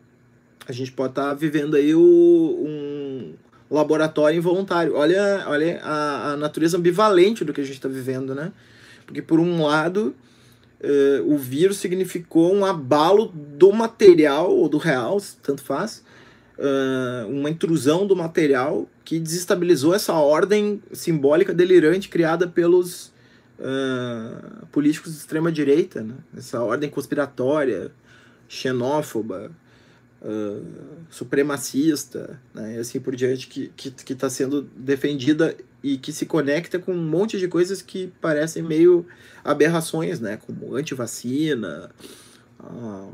a 0.68 0.72
gente 0.72 0.92
pode 0.92 1.12
estar 1.12 1.30
tá 1.30 1.34
vivendo 1.34 1.76
aí 1.76 1.96
o, 1.96 2.02
um 2.02 3.34
laboratório 3.70 4.38
involuntário. 4.38 4.96
Olha, 4.96 5.46
olha 5.48 5.80
a, 5.84 6.32
a 6.32 6.38
natureza 6.38 6.78
ambivalente 6.78 7.46
do 7.46 7.54
que 7.54 7.62
a 7.62 7.64
gente 7.64 7.76
está 7.76 7.88
vivendo, 7.88 8.36
né? 8.36 8.52
Porque, 9.06 9.22
por 9.22 9.40
um 9.40 9.64
lado, 9.64 10.16
uh, 10.82 11.34
o 11.34 11.38
vírus 11.38 11.78
significou 11.78 12.54
um 12.54 12.66
abalo 12.66 13.28
do 13.28 13.72
material, 13.72 14.52
ou 14.52 14.68
do 14.68 14.78
real, 14.78 15.18
tanto 15.42 15.64
faz, 15.64 16.04
uh, 16.62 17.28
uma 17.28 17.50
intrusão 17.50 18.06
do 18.06 18.16
material 18.16 18.88
que 19.04 19.20
desestabilizou 19.20 19.94
essa 19.96 20.14
ordem 20.14 20.82
simbólica 20.94 21.54
delirante 21.54 22.08
criada 22.08 22.48
pelos 22.48 23.12
uh, 23.60 24.66
políticos 24.72 25.12
de 25.12 25.18
extrema 25.18 25.52
direita, 25.52 26.02
né? 26.02 26.16
essa 26.38 26.62
ordem 26.62 26.90
conspiratória, 26.90 27.92
xenófoba, 28.48 29.52
uh, 30.22 30.66
supremacista, 31.10 32.40
né? 32.54 32.76
e 32.76 32.80
assim 32.80 33.00
por 33.00 33.16
diante, 33.16 33.48
que 33.48 33.72
está 33.88 34.28
tá 34.28 34.30
sendo 34.30 34.62
defendida 34.76 35.56
e 35.84 35.98
que 35.98 36.14
se 36.14 36.28
conecta 36.28 36.78
com 36.78 36.94
um 36.94 37.04
monte 37.04 37.40
de 37.40 37.48
coisas 37.48 37.82
que 37.82 38.14
parecem 38.22 38.62
meio 38.62 39.06
aberrações, 39.44 40.20
né? 40.20 40.38
como 40.38 40.76
antivacina, 40.76 41.90
uh, 42.60 43.12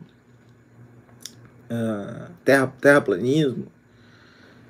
uh, 1.71 2.31
terra, 2.43 2.73
terraplanismo, 2.79 3.67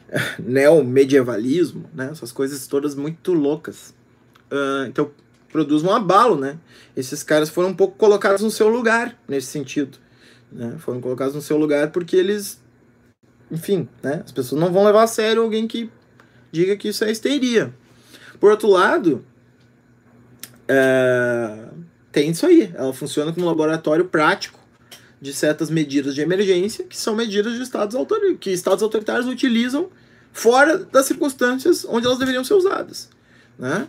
neomedievalismo, 0.39 1.89
né? 1.93 2.09
essas 2.11 2.31
coisas 2.31 2.67
todas 2.67 2.95
muito 2.95 3.33
loucas. 3.33 3.93
Uh, 4.51 4.87
então 4.87 5.11
produz 5.51 5.83
um 5.83 5.91
abalo, 5.91 6.37
né? 6.37 6.57
Esses 6.95 7.23
caras 7.23 7.49
foram 7.49 7.69
um 7.69 7.73
pouco 7.73 7.97
colocados 7.97 8.41
no 8.41 8.51
seu 8.51 8.67
lugar 8.67 9.17
nesse 9.27 9.47
sentido. 9.47 9.97
Né? 10.51 10.75
Foram 10.79 11.01
colocados 11.01 11.35
no 11.35 11.41
seu 11.41 11.57
lugar 11.57 11.91
porque 11.91 12.15
eles. 12.15 12.61
Enfim, 13.51 13.87
né? 14.03 14.21
As 14.25 14.31
pessoas 14.31 14.59
não 14.59 14.71
vão 14.71 14.83
levar 14.83 15.03
a 15.03 15.07
sério 15.07 15.41
alguém 15.41 15.67
que 15.67 15.89
diga 16.51 16.75
que 16.75 16.89
isso 16.89 17.03
é 17.03 17.11
histeria. 17.11 17.73
Por 18.39 18.51
outro 18.51 18.69
lado, 18.69 19.25
é... 20.67 21.69
tem 22.11 22.29
isso 22.29 22.45
aí. 22.45 22.71
Ela 22.75 22.93
funciona 22.93 23.31
como 23.31 23.45
um 23.45 23.49
laboratório 23.49 24.05
prático 24.05 24.56
de 25.19 25.33
certas 25.33 25.69
medidas 25.69 26.13
de 26.13 26.21
emergência, 26.21 26.85
que 26.85 26.95
são 26.95 27.15
medidas 27.15 27.53
de 27.55 27.61
estados 27.61 27.95
autoritários, 27.95 28.37
que 28.39 28.51
estados 28.51 28.83
autoritários 28.83 29.27
utilizam 29.27 29.89
fora 30.31 30.77
das 30.77 31.05
circunstâncias 31.05 31.85
onde 31.85 32.05
elas 32.05 32.19
deveriam 32.19 32.43
ser 32.43 32.53
usadas. 32.53 33.09
Né? 33.57 33.87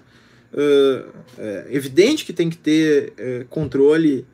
Uh, 0.52 1.12
é 1.36 1.66
evidente 1.70 2.24
que 2.24 2.32
tem 2.32 2.48
que 2.48 2.56
ter 2.56 3.12
uh, 3.12 3.44
controle 3.48 4.26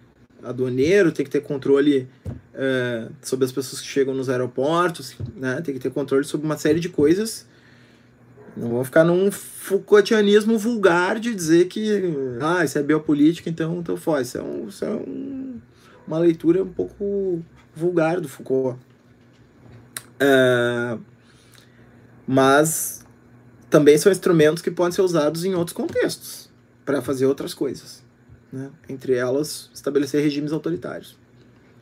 aduaneiro, 0.42 1.10
tem 1.10 1.24
que 1.24 1.30
ter 1.30 1.40
controle 1.40 2.08
uh, 2.26 3.12
sobre 3.20 3.44
as 3.44 3.50
pessoas 3.50 3.80
que 3.80 3.88
chegam 3.88 4.14
nos 4.14 4.28
aeroportos, 4.28 5.16
né? 5.34 5.60
tem 5.62 5.74
que 5.74 5.80
ter 5.80 5.90
controle 5.90 6.24
sobre 6.24 6.46
uma 6.46 6.56
série 6.56 6.78
de 6.78 6.88
coisas. 6.88 7.46
Não 8.56 8.68
vão 8.68 8.84
ficar 8.84 9.02
num 9.02 9.32
Foucaultianismo 9.32 10.56
vulgar 10.56 11.18
de 11.18 11.34
dizer 11.34 11.66
que 11.66 12.14
ah, 12.40 12.64
isso 12.64 12.78
é 12.78 12.82
biopolítica, 12.82 13.50
então, 13.50 13.80
então 13.80 13.96
faz. 13.96 14.28
Isso 14.28 14.38
é, 14.38 14.42
um, 14.42 14.68
isso 14.68 14.84
é 14.84 14.90
um, 14.90 15.60
uma 16.06 16.18
leitura 16.18 16.62
um 16.62 16.72
pouco 16.72 17.42
vulgar 17.74 18.20
do 18.20 18.28
Foucault. 18.28 18.78
mas 22.26 23.04
também 23.68 23.98
são 23.98 24.12
instrumentos 24.12 24.62
que 24.62 24.70
podem 24.70 24.92
ser 24.92 25.02
usados 25.02 25.44
em 25.44 25.54
outros 25.54 25.76
contextos 25.76 26.48
para 26.84 27.02
fazer 27.02 27.26
outras 27.26 27.52
coisas. 27.52 28.04
Né? 28.52 28.70
Entre 28.88 29.14
elas, 29.14 29.68
estabelecer 29.74 30.22
regimes 30.22 30.52
autoritários. 30.52 31.18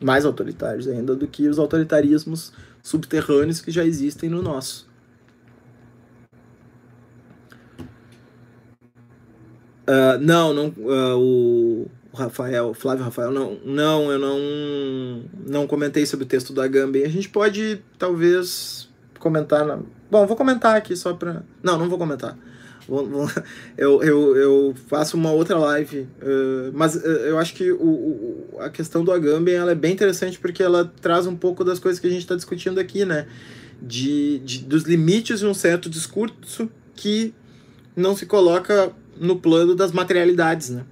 Mais 0.01 0.25
autoritários 0.25 0.89
ainda 0.89 1.15
do 1.15 1.29
que 1.29 1.47
os 1.47 1.59
autoritarismos 1.59 2.53
subterrâneos 2.83 3.61
que 3.61 3.71
já 3.71 3.85
existem 3.85 4.31
no 4.31 4.41
nosso. 4.41 4.91
Uh, 9.83 10.19
não, 10.21 10.55
não 10.55 10.69
uh, 10.69 11.19
o 11.19 11.91
Rafael, 12.15 12.75
Flávio 12.75 13.05
Rafael, 13.05 13.31
não, 13.31 13.59
não, 13.65 14.11
eu 14.11 14.19
não, 14.19 15.23
não 15.47 15.67
comentei 15.67 16.05
sobre 16.05 16.25
o 16.25 16.29
texto 16.29 16.53
da 16.53 16.67
Gambem. 16.67 17.05
A 17.05 17.09
gente 17.09 17.29
pode, 17.29 17.83
talvez, 17.99 18.89
comentar 19.19 19.65
na, 19.65 19.79
Bom, 20.13 20.27
vou 20.27 20.37
comentar 20.37 20.77
aqui 20.77 20.95
só 20.95 21.15
pra. 21.15 21.43
Não, 21.63 21.79
não 21.79 21.89
vou 21.89 21.97
comentar. 21.97 22.37
Vou, 22.87 23.09
vou... 23.09 23.31
Eu, 23.79 24.03
eu, 24.03 24.37
eu 24.37 24.75
faço 24.87 25.17
uma 25.17 25.33
outra 25.33 25.57
live. 25.57 26.01
Uh, 26.21 26.71
mas 26.75 26.95
uh, 26.95 26.99
eu 26.99 27.39
acho 27.39 27.55
que 27.55 27.73
o, 27.73 27.83
o, 27.83 28.59
a 28.61 28.69
questão 28.69 29.03
do 29.03 29.11
Agamben 29.11 29.55
ela 29.55 29.73
é 29.73 29.75
bem 29.75 29.95
interessante 29.95 30.39
porque 30.39 30.63
ela 30.63 30.93
traz 31.01 31.27
um 31.27 31.35
pouco 31.35 31.65
das 31.65 31.79
coisas 31.79 31.99
que 31.99 32.07
a 32.07 32.11
gente 32.11 32.21
está 32.21 32.37
discutindo 32.37 32.79
aqui, 32.79 33.07
né? 33.07 33.27
De, 33.81 34.41
de, 34.41 34.59
dos 34.59 34.83
limites 34.83 35.41
de 35.41 35.47
um 35.47 35.55
certo 35.55 35.89
discurso 35.89 36.69
que 36.95 37.33
não 37.97 38.15
se 38.15 38.27
coloca 38.27 38.93
no 39.19 39.37
plano 39.37 39.75
das 39.75 39.93
materialidades, 39.93 40.69
né? 40.69 40.85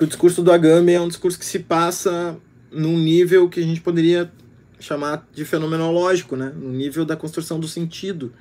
O 0.00 0.06
discurso 0.06 0.42
do 0.42 0.50
Agamben 0.50 0.94
é 0.94 1.00
um 1.00 1.08
discurso 1.08 1.38
que 1.38 1.44
se 1.44 1.58
passa 1.58 2.38
num 2.72 2.98
nível 2.98 3.50
que 3.50 3.60
a 3.60 3.62
gente 3.62 3.82
poderia 3.82 4.32
chamar 4.78 5.28
de 5.30 5.44
fenomenológico, 5.44 6.36
né? 6.36 6.50
no 6.56 6.70
nível 6.70 7.04
da 7.04 7.14
construção 7.14 7.60
do 7.60 7.68
sentido. 7.68 8.32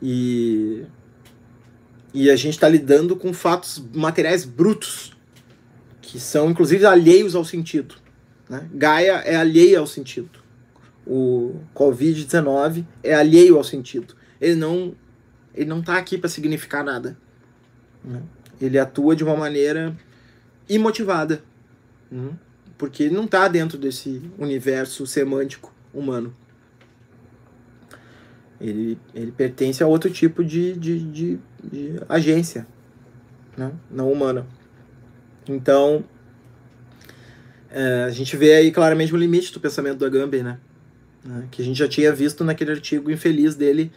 E, 0.00 0.84
e 2.12 2.30
a 2.30 2.36
gente 2.36 2.54
está 2.54 2.68
lidando 2.68 3.16
com 3.16 3.32
fatos 3.32 3.82
materiais 3.92 4.44
brutos, 4.44 5.12
que 6.00 6.20
são 6.20 6.48
inclusive 6.48 6.86
alheios 6.86 7.34
ao 7.34 7.44
sentido. 7.44 7.96
Né? 8.48 8.68
Gaia 8.72 9.14
é 9.24 9.34
alheia 9.34 9.80
ao 9.80 9.86
sentido. 9.86 10.38
O 11.04 11.56
Covid-19 11.74 12.84
é 13.02 13.14
alheio 13.14 13.56
ao 13.56 13.64
sentido. 13.64 14.14
Ele 14.40 14.54
não 14.54 14.94
ele 15.52 15.66
não 15.66 15.80
está 15.80 15.98
aqui 15.98 16.16
para 16.16 16.28
significar 16.28 16.84
nada. 16.84 17.16
Né? 18.04 18.22
Ele 18.64 18.78
atua 18.78 19.14
de 19.14 19.24
uma 19.24 19.36
maneira 19.36 19.96
imotivada. 20.68 21.42
Uhum 22.10 22.34
porque 22.76 23.04
ele 23.04 23.14
não 23.14 23.24
está 23.24 23.48
dentro 23.48 23.78
desse 23.78 24.22
universo 24.38 25.06
semântico 25.06 25.72
humano. 25.92 26.34
Ele, 28.60 28.98
ele 29.14 29.32
pertence 29.32 29.82
a 29.82 29.86
outro 29.86 30.10
tipo 30.10 30.44
de, 30.44 30.74
de, 30.74 30.98
de, 31.00 31.38
de 31.62 32.00
agência, 32.08 32.66
né? 33.56 33.72
não 33.90 34.10
humana. 34.10 34.46
Então, 35.48 36.04
é, 37.70 38.04
a 38.04 38.10
gente 38.10 38.36
vê 38.36 38.54
aí 38.54 38.70
claramente 38.70 39.12
o 39.12 39.16
limite 39.16 39.52
do 39.52 39.60
pensamento 39.60 39.98
do 39.98 40.06
Agamben, 40.06 40.42
né? 40.42 40.58
né? 41.24 41.48
Que 41.50 41.60
a 41.60 41.64
gente 41.64 41.76
já 41.76 41.88
tinha 41.88 42.12
visto 42.12 42.42
naquele 42.44 42.72
artigo 42.72 43.10
infeliz 43.10 43.54
dele, 43.54 43.92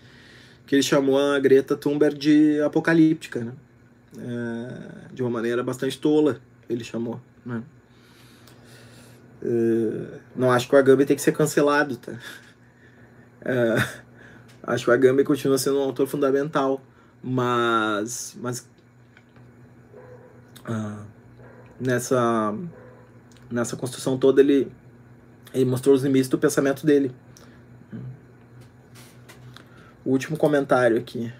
que 0.66 0.76
ele 0.76 0.84
chamou 0.84 1.18
a 1.18 1.40
Greta 1.40 1.76
Thunberg 1.76 2.18
de 2.18 2.62
apocalíptica, 2.62 3.44
né? 3.44 3.54
É, 4.20 5.14
de 5.14 5.22
uma 5.22 5.30
maneira 5.30 5.64
bastante 5.64 6.00
tola, 6.00 6.42
ele 6.68 6.84
chamou, 6.84 7.22
né? 7.46 7.64
Uh, 9.42 10.20
não 10.36 10.52
acho 10.52 10.68
que 10.68 10.76
o 10.76 10.78
Agamben 10.80 11.06
tem 11.06 11.16
que 11.16 11.22
ser 11.22 11.32
cancelado, 11.32 11.98
tá? 11.98 12.14
Uh, 12.14 14.04
acho 14.64 14.86
que 14.86 14.90
o 14.90 14.94
Agamben 14.94 15.24
continua 15.24 15.60
sendo 15.60 15.78
um 15.78 15.84
autor 15.84 16.08
fundamental, 16.08 16.82
mas, 17.22 18.36
mas 18.42 18.68
uh, 20.68 21.06
nessa, 21.80 22.56
nessa 23.52 23.78
construção 23.78 24.18
toda 24.18 24.42
ele, 24.42 24.72
ele 25.54 25.66
mostrou 25.66 25.94
os 25.94 26.04
limites 26.04 26.30
do 26.30 26.40
pensamento 26.40 26.86
dele. 26.86 27.14
O 30.04 30.12
último 30.12 30.38
comentário 30.38 30.98
aqui 30.98 31.32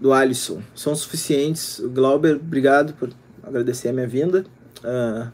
do 0.00 0.12
Alisson. 0.12 0.62
São 0.74 0.94
suficientes. 0.94 1.80
Glauber, 1.80 2.36
obrigado 2.36 2.94
por 2.94 3.10
agradecer 3.42 3.88
a 3.88 3.92
minha 3.92 4.06
vinda. 4.06 4.44
Uh, 4.78 5.30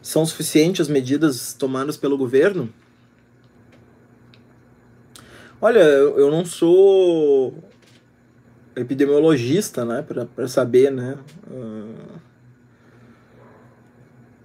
são 0.00 0.24
suficientes 0.24 0.82
as 0.82 0.88
medidas 0.88 1.52
tomadas 1.52 1.96
pelo 1.96 2.16
governo? 2.16 2.72
Olha, 5.60 5.80
eu 5.80 6.30
não 6.30 6.44
sou 6.44 7.64
epidemiologista, 8.76 9.84
né, 9.84 10.02
para 10.02 10.46
saber, 10.46 10.92
né, 10.92 11.16
uh, 11.50 12.20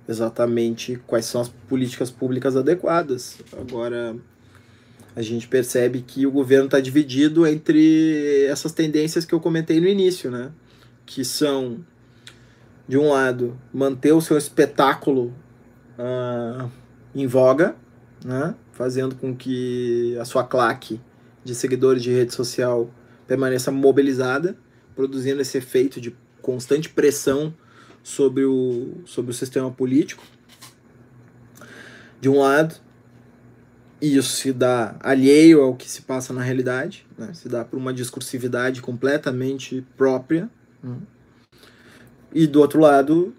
exatamente 0.07 0.95
quais 1.05 1.25
são 1.25 1.41
as 1.41 1.49
políticas 1.49 2.09
públicas 2.09 2.55
adequadas. 2.55 3.39
Agora, 3.59 4.15
a 5.16 5.22
gente 5.22 5.47
percebe 5.47 6.01
que 6.01 6.26
o 6.26 6.32
governo 6.32 6.66
está 6.66 6.80
dividido 6.80 7.45
entre 7.45 8.45
essas 8.45 8.72
tendências 8.72 9.26
que 9.26 9.34
eu 9.34 9.39
comentei 9.39 9.80
no 9.80 9.88
início, 9.88 10.32
né, 10.32 10.51
que 11.05 11.26
são, 11.26 11.86
de 12.88 12.97
um 12.97 13.09
lado, 13.09 13.57
manter 13.74 14.14
o 14.14 14.22
seu 14.22 14.38
espetáculo 14.38 15.34
uh, 15.97 16.70
em 17.14 17.28
voga, 17.28 17.76
né? 18.24 18.55
fazendo 18.72 19.16
com 19.16 19.36
que 19.36 20.18
a 20.20 20.26
sua 20.26 20.43
claque 20.43 20.99
de 21.43 21.53
seguidores 21.53 22.01
de 22.01 22.12
rede 22.12 22.34
social 22.34 22.89
permaneça 23.28 23.72
mobilizada, 23.72 24.57
produzindo 24.95 25.41
esse 25.41 25.57
efeito 25.57 25.99
de 25.99 26.16
constante 26.41 26.89
pressão 26.89 27.53
sobre 28.03 28.43
o, 28.43 29.01
sobre 29.05 29.32
o 29.32 29.34
sistema 29.34 29.72
político, 29.72 30.24
de 32.20 32.30
um 32.30 32.39
lado. 32.39 32.76
Isso 34.02 34.32
se 34.32 34.52
dá 34.52 34.95
alheio 34.99 35.62
ao 35.62 35.76
que 35.76 35.89
se 35.89 36.02
passa 36.02 36.34
na 36.34 36.41
realidade, 36.41 37.06
né? 37.18 37.32
se 37.34 37.47
dá 37.47 37.64
por 37.64 37.78
uma 37.78 37.93
discursividade 37.93 38.82
completamente 38.82 39.86
própria. 39.95 40.49
Né? 40.84 40.95
E 42.34 42.47
do 42.47 42.60
outro 42.60 42.80
lado, 42.80 43.34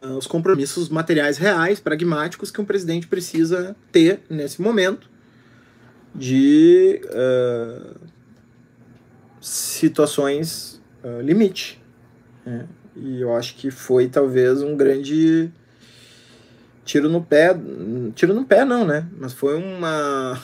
ah, 0.00 0.12
os 0.16 0.26
compromissos 0.26 0.88
materiais 0.88 1.38
reais, 1.38 1.80
pragmáticos, 1.80 2.50
que 2.50 2.60
um 2.60 2.64
presidente 2.64 3.08
precisa 3.08 3.74
ter 3.90 4.20
nesse 4.30 4.62
momento 4.62 5.10
de 6.14 7.00
uh, 7.06 7.96
situações 9.40 10.80
uh, 11.02 11.20
limite. 11.20 11.82
Né? 12.46 12.66
E 12.96 13.20
eu 13.20 13.34
acho 13.34 13.56
que 13.56 13.70
foi 13.70 14.08
talvez 14.08 14.62
um 14.62 14.76
grande 14.76 15.50
tiro 16.84 17.08
no 17.08 17.22
pé. 17.22 17.56
Tiro 18.14 18.34
no 18.34 18.44
pé 18.44 18.64
não, 18.64 18.84
né? 18.84 19.06
Mas 19.18 19.32
foi 19.32 19.56
uma. 19.56 20.40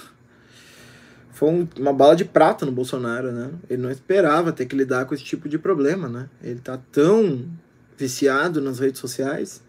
Foi 1.32 1.50
um, 1.50 1.68
uma 1.78 1.92
bala 1.92 2.16
de 2.16 2.24
prata 2.24 2.64
no 2.64 2.72
Bolsonaro, 2.72 3.30
né? 3.30 3.50
Ele 3.68 3.82
não 3.82 3.90
esperava 3.90 4.52
ter 4.52 4.64
que 4.66 4.74
lidar 4.74 5.04
com 5.04 5.14
esse 5.14 5.24
tipo 5.24 5.48
de 5.48 5.58
problema, 5.58 6.08
né? 6.08 6.28
Ele 6.42 6.60
tá 6.60 6.78
tão 6.90 7.46
viciado 7.96 8.60
nas 8.60 8.78
redes 8.78 9.00
sociais. 9.00 9.62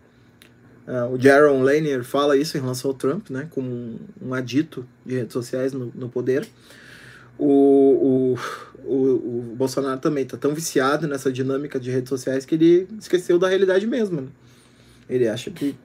Uh, 0.88 1.13
o 1.13 1.20
Jaron 1.20 1.61
Lanier 1.61 2.03
fala 2.05 2.38
isso 2.38 2.57
em 2.57 2.61
relação 2.61 2.91
ao 2.91 2.95
Trump, 2.95 3.30
né? 3.30 3.47
Como 3.51 3.70
um, 3.70 3.99
um 4.22 4.34
adito 4.34 4.88
de 5.05 5.15
redes 5.15 5.34
sociais 5.34 5.74
no, 5.74 5.91
no 5.93 6.07
poder. 6.07 6.47
O, 7.38 8.36
o, 8.36 8.39
o, 8.86 9.51
o 9.51 9.55
Bolsonaro 9.55 9.99
também 9.99 10.26
tá 10.26 10.38
tão 10.38 10.53
viciado 10.53 11.05
nessa 11.07 11.32
dinâmica 11.32 11.78
de 11.78 11.91
redes 11.91 12.09
sociais 12.09 12.45
que 12.45 12.55
ele 12.55 12.88
esqueceu 12.97 13.38
da 13.38 13.49
realidade 13.49 13.86
mesmo. 13.86 14.22
Né? 14.22 14.28
Ele 15.09 15.28
acha 15.28 15.51
que 15.51 15.76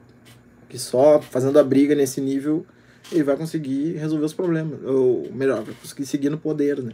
que 0.72 0.78
só 0.78 1.20
fazendo 1.20 1.58
a 1.58 1.62
briga 1.62 1.94
nesse 1.94 2.18
nível 2.18 2.64
ele 3.12 3.22
vai 3.22 3.36
conseguir 3.36 3.92
resolver 3.92 4.24
os 4.24 4.32
problemas. 4.32 4.82
Ou 4.82 5.30
melhor, 5.30 5.62
vai 5.62 5.74
conseguir 5.74 6.06
seguir 6.06 6.30
no 6.30 6.38
poder, 6.38 6.82
né? 6.82 6.92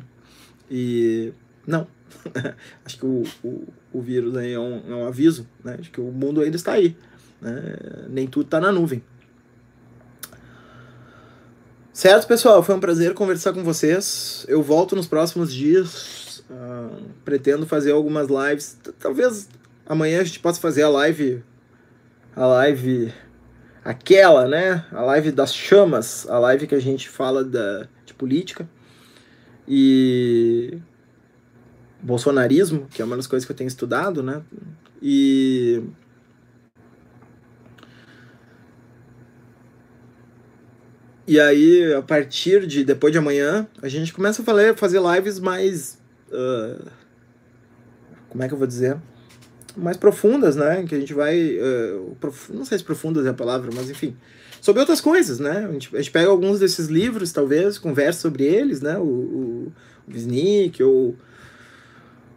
E 0.68 1.32
não. 1.64 1.86
Acho 2.84 2.98
que 2.98 3.06
o, 3.06 3.22
o, 3.44 3.68
o 3.92 4.02
vírus 4.02 4.36
aí 4.36 4.52
é 4.52 4.58
um, 4.58 4.82
é 4.88 4.94
um 4.96 5.06
aviso, 5.06 5.46
né? 5.62 5.76
Acho 5.78 5.92
que 5.92 6.00
o 6.00 6.10
mundo 6.10 6.40
ainda 6.40 6.56
está 6.56 6.72
aí. 6.72 6.96
Né? 7.40 7.76
Nem 8.08 8.26
tudo 8.26 8.46
está 8.46 8.60
na 8.60 8.72
nuvem. 8.72 9.00
Certo, 11.92 12.26
pessoal? 12.26 12.60
Foi 12.60 12.74
um 12.74 12.80
prazer 12.80 13.14
conversar 13.14 13.52
com 13.52 13.62
vocês. 13.62 14.44
Eu 14.48 14.60
volto 14.60 14.96
nos 14.96 15.06
próximos 15.06 15.54
dias. 15.54 16.42
Uh, 16.50 17.10
pretendo 17.24 17.64
fazer 17.64 17.92
algumas 17.92 18.26
lives. 18.28 18.76
Talvez 18.98 19.48
amanhã 19.86 20.20
a 20.20 20.24
gente 20.24 20.40
possa 20.40 20.60
fazer 20.60 20.82
a 20.82 20.88
live. 20.88 21.44
A 22.34 22.44
live 22.44 23.12
aquela, 23.89 24.47
né? 24.47 24.84
A 24.93 25.01
live 25.01 25.32
das 25.32 25.55
chamas, 25.55 26.28
a 26.28 26.39
live 26.39 26.66
que 26.66 26.74
a 26.74 26.80
gente 26.80 27.09
fala 27.09 27.43
da, 27.43 27.89
de 28.05 28.12
política. 28.12 28.68
E 29.66 30.78
bolsonarismo, 32.03 32.86
que 32.91 33.01
é 33.01 33.05
uma 33.05 33.16
das 33.16 33.26
coisas 33.26 33.47
que 33.47 33.53
eu 33.53 33.57
tenho 33.57 33.68
estudado, 33.68 34.22
né? 34.22 34.43
E 35.01 35.82
E 41.26 41.39
aí, 41.39 41.93
a 41.93 42.01
partir 42.01 42.66
de 42.66 42.82
depois 42.82 43.12
de 43.12 43.18
amanhã, 43.18 43.68
a 43.82 43.89
gente 43.89 44.14
começa 44.14 44.41
a 44.41 44.74
fazer, 44.74 44.99
lives 44.99 45.39
mais. 45.39 45.99
Uh, 46.30 46.91
como 48.30 48.43
é 48.43 48.49
que 48.49 48.55
eu 48.55 48.59
vou 48.59 48.66
dizer? 48.66 48.97
Mais 49.78 49.96
profundas, 49.96 50.56
né? 50.56 50.84
Que 50.86 50.94
a 50.94 51.00
gente 51.00 51.14
vai. 51.14 51.58
Uh, 51.58 52.16
prof... 52.20 52.52
Não 52.52 52.64
sei 52.64 52.78
se 52.78 52.84
profundas 52.84 53.24
é 53.26 53.30
a 53.30 53.34
palavra, 53.34 53.70
mas 53.74 53.88
enfim. 53.88 54.16
Sobre 54.60 54.80
outras 54.80 55.00
coisas, 55.00 55.38
né? 55.38 55.66
A 55.68 55.72
gente, 55.72 55.94
a 55.94 55.98
gente 55.98 56.10
pega 56.10 56.28
alguns 56.28 56.58
desses 56.58 56.88
livros, 56.88 57.32
talvez, 57.32 57.78
conversa 57.78 58.20
sobre 58.20 58.44
eles, 58.44 58.80
né? 58.80 58.98
O, 58.98 59.02
o, 59.02 59.72
o 60.08 60.84
ou, 60.84 61.16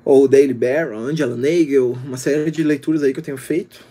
ou 0.05 0.23
o 0.23 0.27
Daily 0.27 0.53
Bear, 0.53 0.93
Angela 0.93 1.35
Nagel, 1.35 1.97
uma 2.05 2.17
série 2.17 2.51
de 2.51 2.63
leituras 2.63 3.01
aí 3.01 3.13
que 3.13 3.19
eu 3.19 3.23
tenho 3.23 3.37
feito 3.37 3.83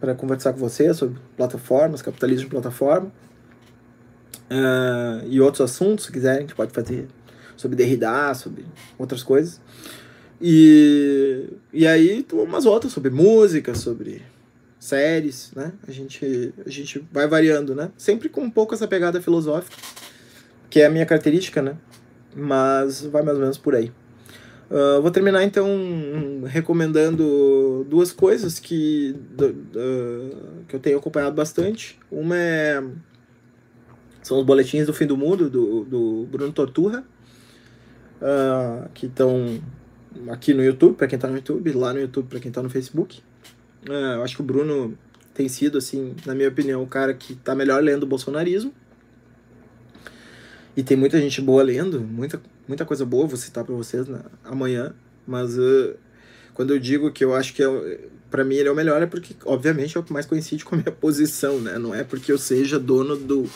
para 0.00 0.14
conversar 0.14 0.52
com 0.52 0.58
você 0.58 0.92
sobre 0.92 1.18
plataformas, 1.36 2.02
capitalismo 2.02 2.44
de 2.44 2.50
plataforma. 2.50 3.12
Uh, 4.50 5.26
e 5.28 5.40
outros 5.40 5.60
assuntos, 5.62 6.06
se 6.06 6.12
quiserem, 6.12 6.38
a 6.38 6.40
gente 6.42 6.54
pode 6.54 6.72
fazer 6.72 7.06
sobre 7.56 7.76
Derrida, 7.76 8.34
sobre 8.34 8.66
outras 8.98 9.22
coisas. 9.22 9.60
E, 10.42 11.50
e 11.72 11.86
aí 11.86 12.26
umas 12.32 12.66
outras 12.66 12.92
sobre 12.92 13.10
música, 13.10 13.76
sobre 13.76 14.22
séries, 14.78 15.52
né? 15.54 15.72
A 15.86 15.92
gente, 15.92 16.52
a 16.66 16.68
gente 16.68 17.06
vai 17.12 17.28
variando, 17.28 17.76
né? 17.76 17.92
Sempre 17.96 18.28
com 18.28 18.40
um 18.40 18.50
pouco 18.50 18.74
essa 18.74 18.88
pegada 18.88 19.22
filosófica, 19.22 19.76
que 20.68 20.80
é 20.80 20.86
a 20.86 20.90
minha 20.90 21.06
característica, 21.06 21.62
né? 21.62 21.76
Mas 22.34 23.02
vai 23.02 23.22
mais 23.22 23.36
ou 23.36 23.42
menos 23.42 23.56
por 23.56 23.76
aí. 23.76 23.92
Uh, 24.68 25.00
vou 25.00 25.10
terminar 25.12 25.44
então 25.44 25.68
recomendando 26.46 27.86
duas 27.88 28.10
coisas 28.10 28.58
que, 28.58 29.14
que 30.66 30.74
eu 30.74 30.80
tenho 30.80 30.98
acompanhado 30.98 31.36
bastante. 31.36 32.00
Uma 32.10 32.36
é 32.36 32.82
são 34.22 34.38
os 34.38 34.44
boletins 34.44 34.86
do 34.86 34.94
fim 34.94 35.06
do 35.06 35.16
mundo 35.16 35.50
do, 35.50 35.84
do 35.84 36.28
Bruno 36.30 36.52
Torturra, 36.52 37.04
uh, 38.20 38.88
que 38.94 39.06
estão 39.06 39.60
aqui 40.28 40.54
no 40.54 40.62
YouTube, 40.62 40.96
para 40.96 41.06
quem 41.06 41.18
tá 41.18 41.28
no 41.28 41.36
YouTube, 41.36 41.72
lá 41.72 41.92
no 41.92 42.00
YouTube, 42.00 42.28
para 42.28 42.40
quem 42.40 42.50
tá 42.50 42.62
no 42.62 42.70
Facebook. 42.70 43.22
É, 43.88 44.14
eu 44.14 44.22
acho 44.22 44.36
que 44.36 44.42
o 44.42 44.44
Bruno 44.44 44.96
tem 45.34 45.48
sido, 45.48 45.78
assim, 45.78 46.14
na 46.26 46.34
minha 46.34 46.48
opinião, 46.48 46.82
o 46.82 46.86
cara 46.86 47.14
que 47.14 47.34
tá 47.34 47.54
melhor 47.54 47.82
lendo 47.82 48.04
o 48.04 48.06
bolsonarismo. 48.06 48.72
E 50.76 50.82
tem 50.82 50.96
muita 50.96 51.20
gente 51.20 51.40
boa 51.40 51.62
lendo, 51.62 52.00
muita, 52.00 52.40
muita 52.66 52.84
coisa 52.84 53.04
boa, 53.04 53.26
vou 53.26 53.36
citar 53.36 53.64
para 53.64 53.74
vocês 53.74 54.08
na, 54.08 54.22
amanhã. 54.44 54.94
Mas 55.26 55.58
uh, 55.58 55.94
quando 56.54 56.72
eu 56.72 56.78
digo 56.78 57.10
que 57.12 57.24
eu 57.24 57.34
acho 57.34 57.54
que 57.54 57.62
é, 57.62 58.00
para 58.30 58.44
mim 58.44 58.54
ele 58.54 58.68
é 58.68 58.72
o 58.72 58.74
melhor, 58.74 59.02
é 59.02 59.06
porque, 59.06 59.34
obviamente, 59.44 59.96
é 59.96 60.00
o 60.00 60.02
que 60.02 60.12
mais 60.12 60.24
coincide 60.24 60.64
com 60.64 60.74
a 60.74 60.78
minha 60.78 60.92
posição, 60.92 61.60
né? 61.60 61.78
Não 61.78 61.94
é 61.94 62.02
porque 62.02 62.32
eu 62.32 62.38
seja 62.38 62.78
dono 62.78 63.16
do, 63.16 63.48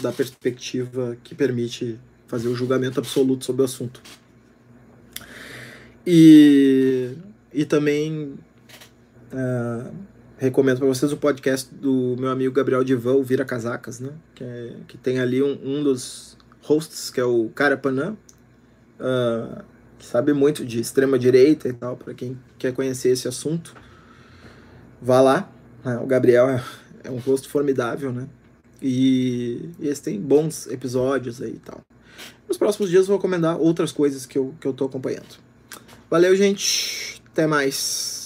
da 0.00 0.12
perspectiva 0.12 1.16
que 1.24 1.34
permite 1.34 1.98
fazer 2.28 2.48
o 2.48 2.54
julgamento 2.54 3.00
absoluto 3.00 3.44
sobre 3.44 3.62
o 3.62 3.64
assunto. 3.64 4.00
E, 6.06 7.12
e 7.52 7.64
também 7.64 8.34
uh, 9.32 9.94
recomendo 10.38 10.78
para 10.78 10.86
vocês 10.86 11.12
o 11.12 11.16
podcast 11.16 11.72
do 11.74 12.16
meu 12.18 12.30
amigo 12.30 12.54
Gabriel 12.54 12.82
Divan, 12.82 13.14
o 13.14 13.22
Vira 13.22 13.44
Casacas, 13.44 14.00
né? 14.00 14.10
Que, 14.34 14.44
é, 14.44 14.76
que 14.88 14.96
tem 14.96 15.20
ali 15.20 15.42
um, 15.42 15.58
um 15.62 15.82
dos 15.82 16.36
hosts, 16.62 17.10
que 17.10 17.20
é 17.20 17.24
o 17.24 17.50
Carapanã, 17.50 18.16
uh, 18.98 19.62
que 19.98 20.06
sabe 20.06 20.32
muito 20.32 20.64
de 20.64 20.80
extrema 20.80 21.18
direita 21.18 21.68
e 21.68 21.72
tal, 21.72 21.96
para 21.96 22.14
quem 22.14 22.38
quer 22.58 22.72
conhecer 22.72 23.10
esse 23.10 23.28
assunto. 23.28 23.74
Vá 25.00 25.20
lá, 25.20 25.52
né? 25.84 25.98
o 25.98 26.06
Gabriel 26.06 26.48
é, 26.48 26.64
é 27.04 27.10
um 27.10 27.18
rosto 27.18 27.48
formidável, 27.48 28.12
né? 28.12 28.26
E, 28.80 29.68
e 29.78 29.86
eles 29.86 30.00
têm 30.00 30.18
bons 30.18 30.66
episódios 30.68 31.42
aí 31.42 31.52
e 31.52 31.58
tal. 31.58 31.80
Nos 32.48 32.56
próximos 32.56 32.88
dias 32.88 33.02
eu 33.02 33.08
vou 33.08 33.16
recomendar 33.16 33.58
outras 33.58 33.92
coisas 33.92 34.24
que 34.24 34.38
eu, 34.38 34.54
que 34.58 34.66
eu 34.66 34.72
tô 34.72 34.86
acompanhando. 34.86 35.49
Valeu, 36.10 36.34
gente. 36.34 37.22
Até 37.32 37.46
mais. 37.46 38.19